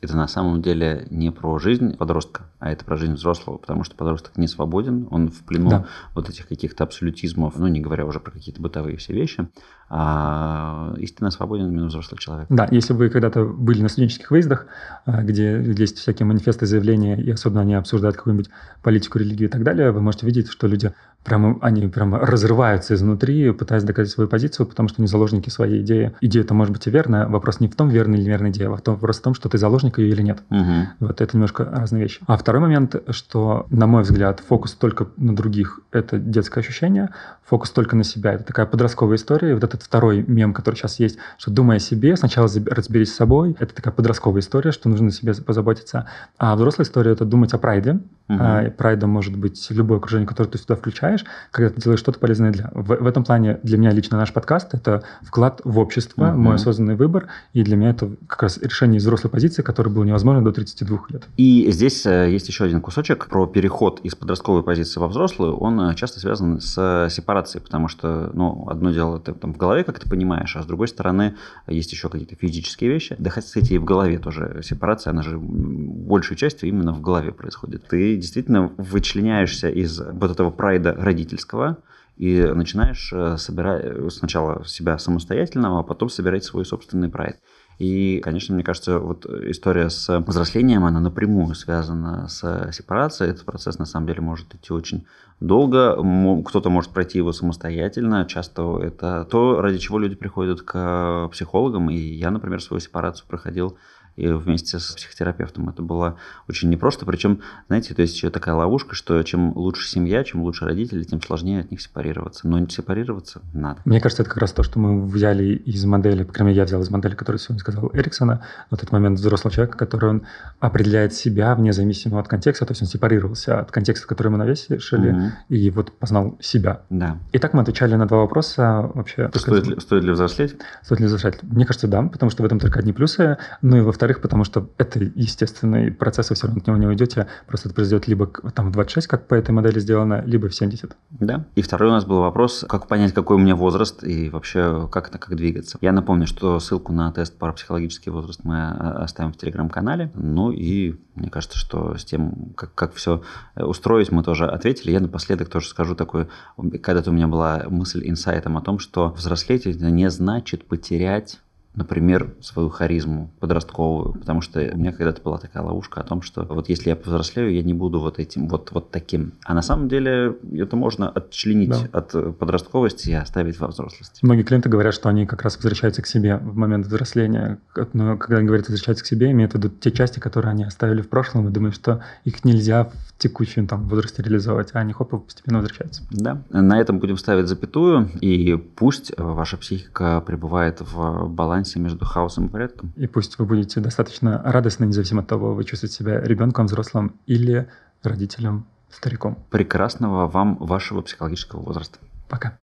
это 0.00 0.16
на 0.16 0.26
самом 0.28 0.62
деле 0.62 1.06
не 1.10 1.30
про 1.30 1.58
жизнь 1.58 1.96
подростка, 1.96 2.44
а 2.58 2.70
это 2.72 2.84
про 2.84 2.96
жизнь 2.96 3.14
взрослого, 3.14 3.58
потому 3.58 3.84
что 3.84 3.96
подросток 3.96 4.36
не 4.38 4.46
свободен, 4.48 5.06
он 5.10 5.28
в 5.28 5.44
плену 5.44 5.68
Да. 5.70 5.86
вот 6.14 6.28
этих 6.30 6.48
каких-то 6.48 6.84
абсолютизмов, 6.84 7.54
ну 7.58 7.66
не 7.66 7.80
говоря 7.80 8.06
уже 8.06 8.18
про 8.18 8.30
какие-то 8.30 8.62
бытовые 8.62 8.96
все 8.96 9.12
вещи, 9.12 9.48
а 9.92 10.94
истинно 10.98 11.30
свободен 11.30 11.66
именно 11.66 11.86
взрослый 11.88 12.18
человек. 12.18 12.46
Да, 12.48 12.68
если 12.70 12.92
вы 12.92 13.10
когда-то 13.10 13.44
были 13.44 13.82
на 13.82 13.88
студенческих 13.88 14.30
выездах, 14.30 14.66
а, 15.04 15.22
где 15.22 15.60
есть 15.76 15.98
всякие 15.98 16.26
манифесты, 16.26 16.64
заявления, 16.64 17.20
и 17.20 17.28
особенно 17.30 17.62
они 17.62 17.74
обсуждают 17.74 18.16
какую-нибудь 18.16 18.48
политику, 18.82 19.18
религию 19.18 19.48
и 19.48 19.52
так 19.52 19.64
далее, 19.64 19.90
вы 19.90 20.00
можете 20.00 20.26
видеть, 20.26 20.48
что 20.48 20.68
люди 20.68 20.92
прямо, 21.24 21.58
они 21.60 21.88
прямо 21.88 22.20
разрываются 22.20 22.94
изнутри, 22.94 23.50
пытаясь 23.50 23.82
доказать 23.82 24.10
свою 24.12 24.28
позицию, 24.30 24.66
потому 24.66 24.88
что 24.88 25.02
они 25.02 25.08
заложники 25.08 25.50
своей 25.50 25.82
идеи. 25.82 26.12
Идея 26.20 26.44
это 26.44 26.54
может 26.54 26.72
быть 26.72 26.86
и 26.86 26.90
верная, 26.90 27.26
вопрос 27.26 27.60
не 27.60 27.68
в 27.68 27.74
том, 27.74 27.88
верная 27.88 28.16
или 28.18 28.24
неверная 28.26 28.50
идея, 28.52 28.70
а 28.72 28.76
в 28.76 28.80
том- 28.82 28.94
вопрос 28.94 29.18
в 29.18 29.22
том, 29.22 29.34
что 29.34 29.48
ты 29.48 29.58
заложник 29.58 29.89
ее 29.98 30.10
или 30.10 30.22
нет. 30.22 30.42
Мгм. 30.50 30.88
Вот 31.00 31.20
это 31.20 31.36
немножко 31.36 31.64
разные 31.64 32.02
вещи. 32.02 32.20
А 32.26 32.36
второй 32.36 32.60
момент, 32.60 32.96
что, 33.10 33.66
на 33.70 33.86
мой 33.86 34.02
взгляд, 34.02 34.40
фокус 34.46 34.72
только 34.72 35.08
на 35.16 35.34
других– 35.34 35.80
это 35.92 36.18
детское 36.18 36.60
ощущение, 36.60 37.10
фокус 37.44 37.70
только 37.70 37.96
на 37.96 38.04
себя– 38.04 38.32
это 38.34 38.44
такая 38.44 38.66
подростковая 38.66 39.16
история. 39.16 39.50
И 39.50 39.54
вот 39.54 39.64
этот 39.64 39.82
второй 39.82 40.24
мем, 40.26 40.52
который 40.54 40.76
сейчас 40.76 41.00
есть, 41.00 41.18
что 41.38 41.50
думай 41.50 41.78
о 41.78 41.80
себе, 41.80 42.16
сначала 42.16 42.48
разберись 42.66 43.12
с 43.12 43.16
собой. 43.16 43.56
Это 43.58 43.74
такая 43.74 43.92
подростковая 43.92 44.40
история, 44.40 44.72
что 44.72 44.88
нужно 44.88 45.08
о 45.08 45.10
себе 45.10 45.34
позаботиться. 45.34 46.06
А 46.38 46.54
взрослая 46.54 46.86
история– 46.86 47.10
это 47.12 47.24
думать 47.24 47.52
о 47.54 47.58
прайде. 47.58 48.00
Мгм. 48.28 48.38
А, 48.40 48.70
прайдом 48.70 49.10
может 49.10 49.36
быть 49.36 49.66
любое 49.70 49.98
окружение, 49.98 50.26
которое 50.28 50.50
ты 50.50 50.58
сюда 50.58 50.76
включаешь, 50.76 51.24
когда 51.50 51.70
ты 51.70 51.80
делаешь 51.80 51.98
что-то 51.98 52.20
полезное 52.20 52.52
для. 52.52 52.70
В, 52.72 52.94
в 52.96 53.06
этом 53.06 53.24
плане 53.24 53.58
для 53.64 53.78
меня 53.78 53.90
лично 53.90 54.16
наш 54.16 54.32
подкаст– 54.32 54.68
это 54.74 55.02
вклад 55.22 55.60
в 55.64 55.78
общество, 55.78 56.26
Мгм. 56.26 56.40
мой 56.40 56.54
осознанный 56.54 56.94
выбор. 56.94 57.26
И 57.52 57.64
для 57.64 57.76
меня 57.76 57.90
это 57.90 58.10
как 58.28 58.42
раз 58.44 58.58
решение 58.58 58.98
взрослой 59.00 59.30
позиции, 59.30 59.62
которое 59.62 59.79
было 59.88 60.04
невозможно 60.04 60.42
до 60.42 60.52
32 60.52 60.98
лет. 61.08 61.28
И 61.36 61.70
здесь 61.70 62.04
э, 62.04 62.30
есть 62.30 62.48
еще 62.48 62.64
один 62.64 62.80
кусочек 62.80 63.28
про 63.28 63.46
переход 63.46 64.00
из 64.00 64.14
подростковой 64.14 64.62
позиции 64.62 65.00
во 65.00 65.08
взрослую. 65.08 65.56
Он 65.56 65.80
э, 65.80 65.94
часто 65.94 66.20
связан 66.20 66.60
с 66.60 66.76
э, 66.76 67.10
сепарацией, 67.10 67.62
потому 67.62 67.88
что, 67.88 68.30
ну, 68.34 68.66
одно 68.68 68.90
дело 68.90 69.18
ты 69.20 69.32
там 69.32 69.54
в 69.54 69.56
голове, 69.56 69.84
как 69.84 69.98
ты 69.98 70.08
понимаешь, 70.08 70.54
а 70.56 70.62
с 70.62 70.66
другой 70.66 70.88
стороны 70.88 71.36
есть 71.66 71.92
еще 71.92 72.08
какие-то 72.08 72.34
физические 72.36 72.90
вещи. 72.90 73.16
Да, 73.18 73.30
кстати, 73.30 73.72
и 73.72 73.78
в 73.78 73.84
голове 73.84 74.18
тоже 74.18 74.60
сепарация, 74.62 75.12
она 75.12 75.22
же 75.22 75.36
м, 75.36 75.88
большей 76.06 76.36
частью 76.36 76.68
именно 76.68 76.92
в 76.92 77.00
голове 77.00 77.32
происходит. 77.32 77.86
Ты 77.88 78.16
действительно 78.16 78.72
вычленяешься 78.76 79.68
из 79.70 80.00
вот 80.00 80.30
этого 80.30 80.50
прайда 80.50 80.92
родительского, 80.92 81.78
и 82.16 82.42
начинаешь 82.42 83.14
собирать 83.40 84.12
сначала 84.12 84.62
себя 84.66 84.98
самостоятельного, 84.98 85.80
а 85.80 85.82
потом 85.82 86.10
собирать 86.10 86.44
свой 86.44 86.66
собственный 86.66 87.08
прайд. 87.08 87.36
И, 87.80 88.20
конечно, 88.20 88.54
мне 88.54 88.62
кажется, 88.62 88.98
вот 88.98 89.24
история 89.24 89.88
с 89.88 90.20
взрослением, 90.20 90.84
она 90.84 91.00
напрямую 91.00 91.54
связана 91.54 92.28
с 92.28 92.70
сепарацией. 92.72 93.30
Этот 93.30 93.46
процесс, 93.46 93.78
на 93.78 93.86
самом 93.86 94.06
деле, 94.06 94.20
может 94.20 94.54
идти 94.54 94.70
очень 94.70 95.06
долго. 95.40 95.96
Кто-то 96.44 96.68
может 96.68 96.90
пройти 96.90 97.16
его 97.16 97.32
самостоятельно. 97.32 98.26
Часто 98.26 98.78
это 98.82 99.26
то, 99.30 99.62
ради 99.62 99.78
чего 99.78 99.98
люди 99.98 100.14
приходят 100.14 100.60
к 100.60 101.28
психологам. 101.32 101.88
И 101.88 101.96
я, 101.96 102.30
например, 102.30 102.60
свою 102.60 102.80
сепарацию 102.80 103.26
проходил 103.26 103.78
и 104.16 104.26
вместе 104.28 104.78
с 104.78 104.92
психотерапевтом. 104.92 105.68
Это 105.68 105.82
было 105.82 106.16
очень 106.48 106.68
непросто. 106.70 107.06
Причем, 107.06 107.40
знаете, 107.68 107.94
то 107.94 108.02
есть 108.02 108.14
еще 108.16 108.30
такая 108.30 108.54
ловушка, 108.54 108.94
что 108.94 109.22
чем 109.22 109.56
лучше 109.56 109.88
семья, 109.88 110.24
чем 110.24 110.42
лучше 110.42 110.64
родители, 110.64 111.02
тем 111.04 111.22
сложнее 111.22 111.60
от 111.60 111.70
них 111.70 111.80
сепарироваться. 111.80 112.46
Но 112.48 112.66
сепарироваться 112.68 113.40
надо. 113.52 113.80
Мне 113.84 114.00
кажется, 114.00 114.22
это 114.22 114.30
как 114.30 114.38
раз 114.40 114.52
то, 114.52 114.62
что 114.62 114.78
мы 114.78 115.06
взяли 115.06 115.54
из 115.54 115.84
модели, 115.84 116.24
по 116.24 116.32
крайней 116.32 116.50
мере, 116.50 116.58
я 116.58 116.64
взял 116.66 116.80
из 116.82 116.90
модели, 116.90 117.14
которую 117.14 117.38
сегодня 117.38 117.60
сказал 117.60 117.90
Эриксона, 117.94 118.42
вот 118.70 118.80
этот 118.80 118.92
момент 118.92 119.18
взрослого 119.18 119.52
человека, 119.54 119.76
который 119.78 120.10
он 120.10 120.22
определяет 120.60 121.14
себя 121.14 121.54
вне 121.54 121.72
зависимости 121.72 122.14
от 122.14 122.28
контекста, 122.28 122.66
то 122.66 122.72
есть 122.72 122.82
он 122.82 122.88
сепарировался 122.88 123.60
от 123.60 123.70
контекста, 123.70 124.06
который 124.06 124.28
мы 124.28 124.38
навесили, 124.38 124.78
Мгм. 125.10 125.32
и 125.48 125.70
вот 125.70 125.92
познал 125.98 126.36
себя. 126.40 126.82
Да. 126.90 127.18
Итак, 127.32 127.52
мы 127.54 127.62
отвечали 127.62 127.94
на 127.94 128.06
два 128.06 128.18
вопроса 128.18 128.90
вообще. 128.94 129.30
Стоит 129.34 129.66
ли, 129.66 129.80
стоит 129.80 130.04
ли 130.04 130.10
взрослеть? 130.12 130.56
Стоит 130.82 131.00
ли 131.00 131.06
завершать? 131.06 131.42
Мне 131.42 131.64
кажется, 131.66 131.88
да, 131.88 132.02
потому 132.02 132.30
что 132.30 132.42
в 132.42 132.46
этом 132.46 132.58
только 132.58 132.78
одни 132.78 132.92
плюсы. 132.92 133.38
Ну 133.62 133.76
и 133.78 133.80
во-вторых, 134.00 134.22
потому 134.22 134.44
что 134.44 134.70
это 134.78 134.98
естественный 134.98 135.92
процесс, 135.92 136.30
вы 136.30 136.36
все 136.36 136.46
равно 136.46 136.62
от 136.62 136.66
него 136.66 136.78
не 136.78 136.86
уйдете. 136.86 137.26
Просто 137.46 137.68
это 137.68 137.74
произойдет 137.74 138.08
либо 138.08 138.28
там 138.54 138.70
в 138.70 138.72
26, 138.72 139.06
как 139.06 139.26
по 139.26 139.34
этой 139.34 139.50
модели 139.50 139.78
сделано, 139.78 140.22
либо 140.24 140.48
в 140.48 140.54
70. 140.54 140.96
Да. 141.10 141.44
И 141.54 141.60
второй 141.60 141.90
у 141.90 141.92
нас 141.92 142.06
был 142.06 142.20
вопрос, 142.20 142.64
как 142.66 142.86
понять, 142.86 143.12
какой 143.12 143.36
у 143.36 143.38
меня 143.38 143.54
возраст 143.56 144.02
и 144.02 144.30
вообще 144.30 144.88
как 144.90 145.08
это, 145.08 145.18
как 145.18 145.36
двигаться. 145.36 145.76
Я 145.82 145.92
напомню, 145.92 146.26
что 146.26 146.58
ссылку 146.60 146.94
на 146.94 147.12
тест 147.12 147.36
парапсихологический 147.36 148.10
возраст 148.10 148.40
мы 148.42 148.56
а, 148.56 149.02
оставим 149.04 149.34
в 149.34 149.36
телеграм-канале. 149.36 150.10
Ну 150.14 150.50
и 150.50 150.94
мне 151.14 151.28
кажется, 151.28 151.58
что 151.58 151.98
с 151.98 152.04
тем, 152.06 152.54
как, 152.56 152.74
как 152.74 152.94
все 152.94 153.22
устроить, 153.54 154.10
мы 154.10 154.22
тоже 154.22 154.46
ответили. 154.46 154.92
Я 154.92 155.00
напоследок 155.00 155.50
тоже 155.50 155.68
скажу 155.68 155.94
такое, 155.94 156.26
когда-то 156.56 157.10
у 157.10 157.12
меня 157.12 157.28
была 157.28 157.64
мысль 157.68 158.08
инсайтом 158.08 158.56
о 158.56 158.62
том, 158.62 158.78
что 158.78 159.10
взрослеть 159.10 159.66
это 159.66 159.90
не 159.90 160.08
значит 160.08 160.66
потерять 160.66 161.38
например, 161.74 162.34
свою 162.40 162.68
харизму 162.68 163.30
подростковую, 163.38 164.14
потому 164.14 164.40
что 164.40 164.60
у 164.60 164.76
меня 164.76 164.92
когда-то 164.92 165.22
была 165.22 165.38
такая 165.38 165.62
ловушка 165.62 166.00
о 166.00 166.04
том, 166.04 166.20
что 166.22 166.42
вот 166.44 166.68
если 166.68 166.90
я 166.90 166.96
повзрослею, 166.96 167.54
я 167.54 167.62
не 167.62 167.74
буду 167.74 168.00
вот 168.00 168.18
этим, 168.18 168.48
вот, 168.48 168.70
вот 168.72 168.90
таким. 168.90 169.32
А 169.44 169.54
на 169.54 169.62
самом 169.62 169.88
деле 169.88 170.36
это 170.52 170.76
можно 170.76 171.08
отчленить 171.08 171.70
Да. 171.70 171.98
от 171.98 172.38
подростковости 172.38 173.10
и 173.10 173.14
оставить 173.14 173.58
во 173.60 173.68
взрослости. 173.68 174.18
Многие 174.22 174.42
клиенты 174.42 174.68
говорят, 174.68 174.94
что 174.94 175.08
они 175.08 175.26
как 175.26 175.42
раз 175.42 175.56
возвращаются 175.56 176.02
к 176.02 176.06
себе 176.06 176.36
в 176.38 176.56
момент 176.56 176.86
взросления. 176.86 177.58
Но 177.92 178.16
когда 178.16 178.38
они 178.38 178.46
говорят 178.46 178.66
возвращаются 178.68 179.04
к 179.04 179.06
себе, 179.06 179.30
имеют 179.30 179.52
в 179.52 179.54
виду 179.56 179.68
те 179.68 179.92
части, 179.92 180.18
которые 180.18 180.50
они 180.50 180.64
оставили 180.64 181.02
в 181.02 181.08
прошлом, 181.08 181.48
и 181.48 181.52
думают, 181.52 181.74
что 181.76 182.02
их 182.24 182.44
нельзя 182.44 182.84
в 182.84 182.92
текущем 183.18 183.66
там, 183.66 183.86
возрасте 183.88 184.22
реализовать, 184.22 184.70
а 184.72 184.80
они 184.80 184.92
хоп, 184.92 185.24
постепенно 185.24 185.58
возвращаются. 185.58 186.02
Да. 186.10 186.42
На 186.50 186.80
этом 186.80 186.98
будем 186.98 187.16
ставить 187.16 187.48
запятую, 187.48 188.08
и 188.20 188.56
пусть 188.56 189.12
э, 189.16 189.22
ваша 189.22 189.56
психика 189.56 190.20
пребывает 190.22 190.80
в 190.80 191.28
балансе 191.60 191.78
между 191.78 192.04
хаосом 192.04 192.46
и 192.46 192.48
порядком. 192.48 192.92
И 192.96 193.06
пусть 193.06 193.38
вы 193.38 193.44
будете 193.44 193.80
достаточно 193.80 194.42
радостны, 194.44 194.86
независимо 194.86 195.22
от 195.22 195.28
того, 195.28 195.54
вы 195.54 195.64
чувствуете 195.64 195.96
себя 195.96 196.20
ребенком, 196.20 196.66
взрослым 196.66 197.14
или 197.26 197.68
родителем, 198.02 198.66
стариком. 198.90 199.36
Прекрасного 199.50 200.26
вам 200.26 200.56
вашего 200.56 201.02
психологического 201.02 201.60
возраста. 201.60 201.98
Пока. 202.28 202.58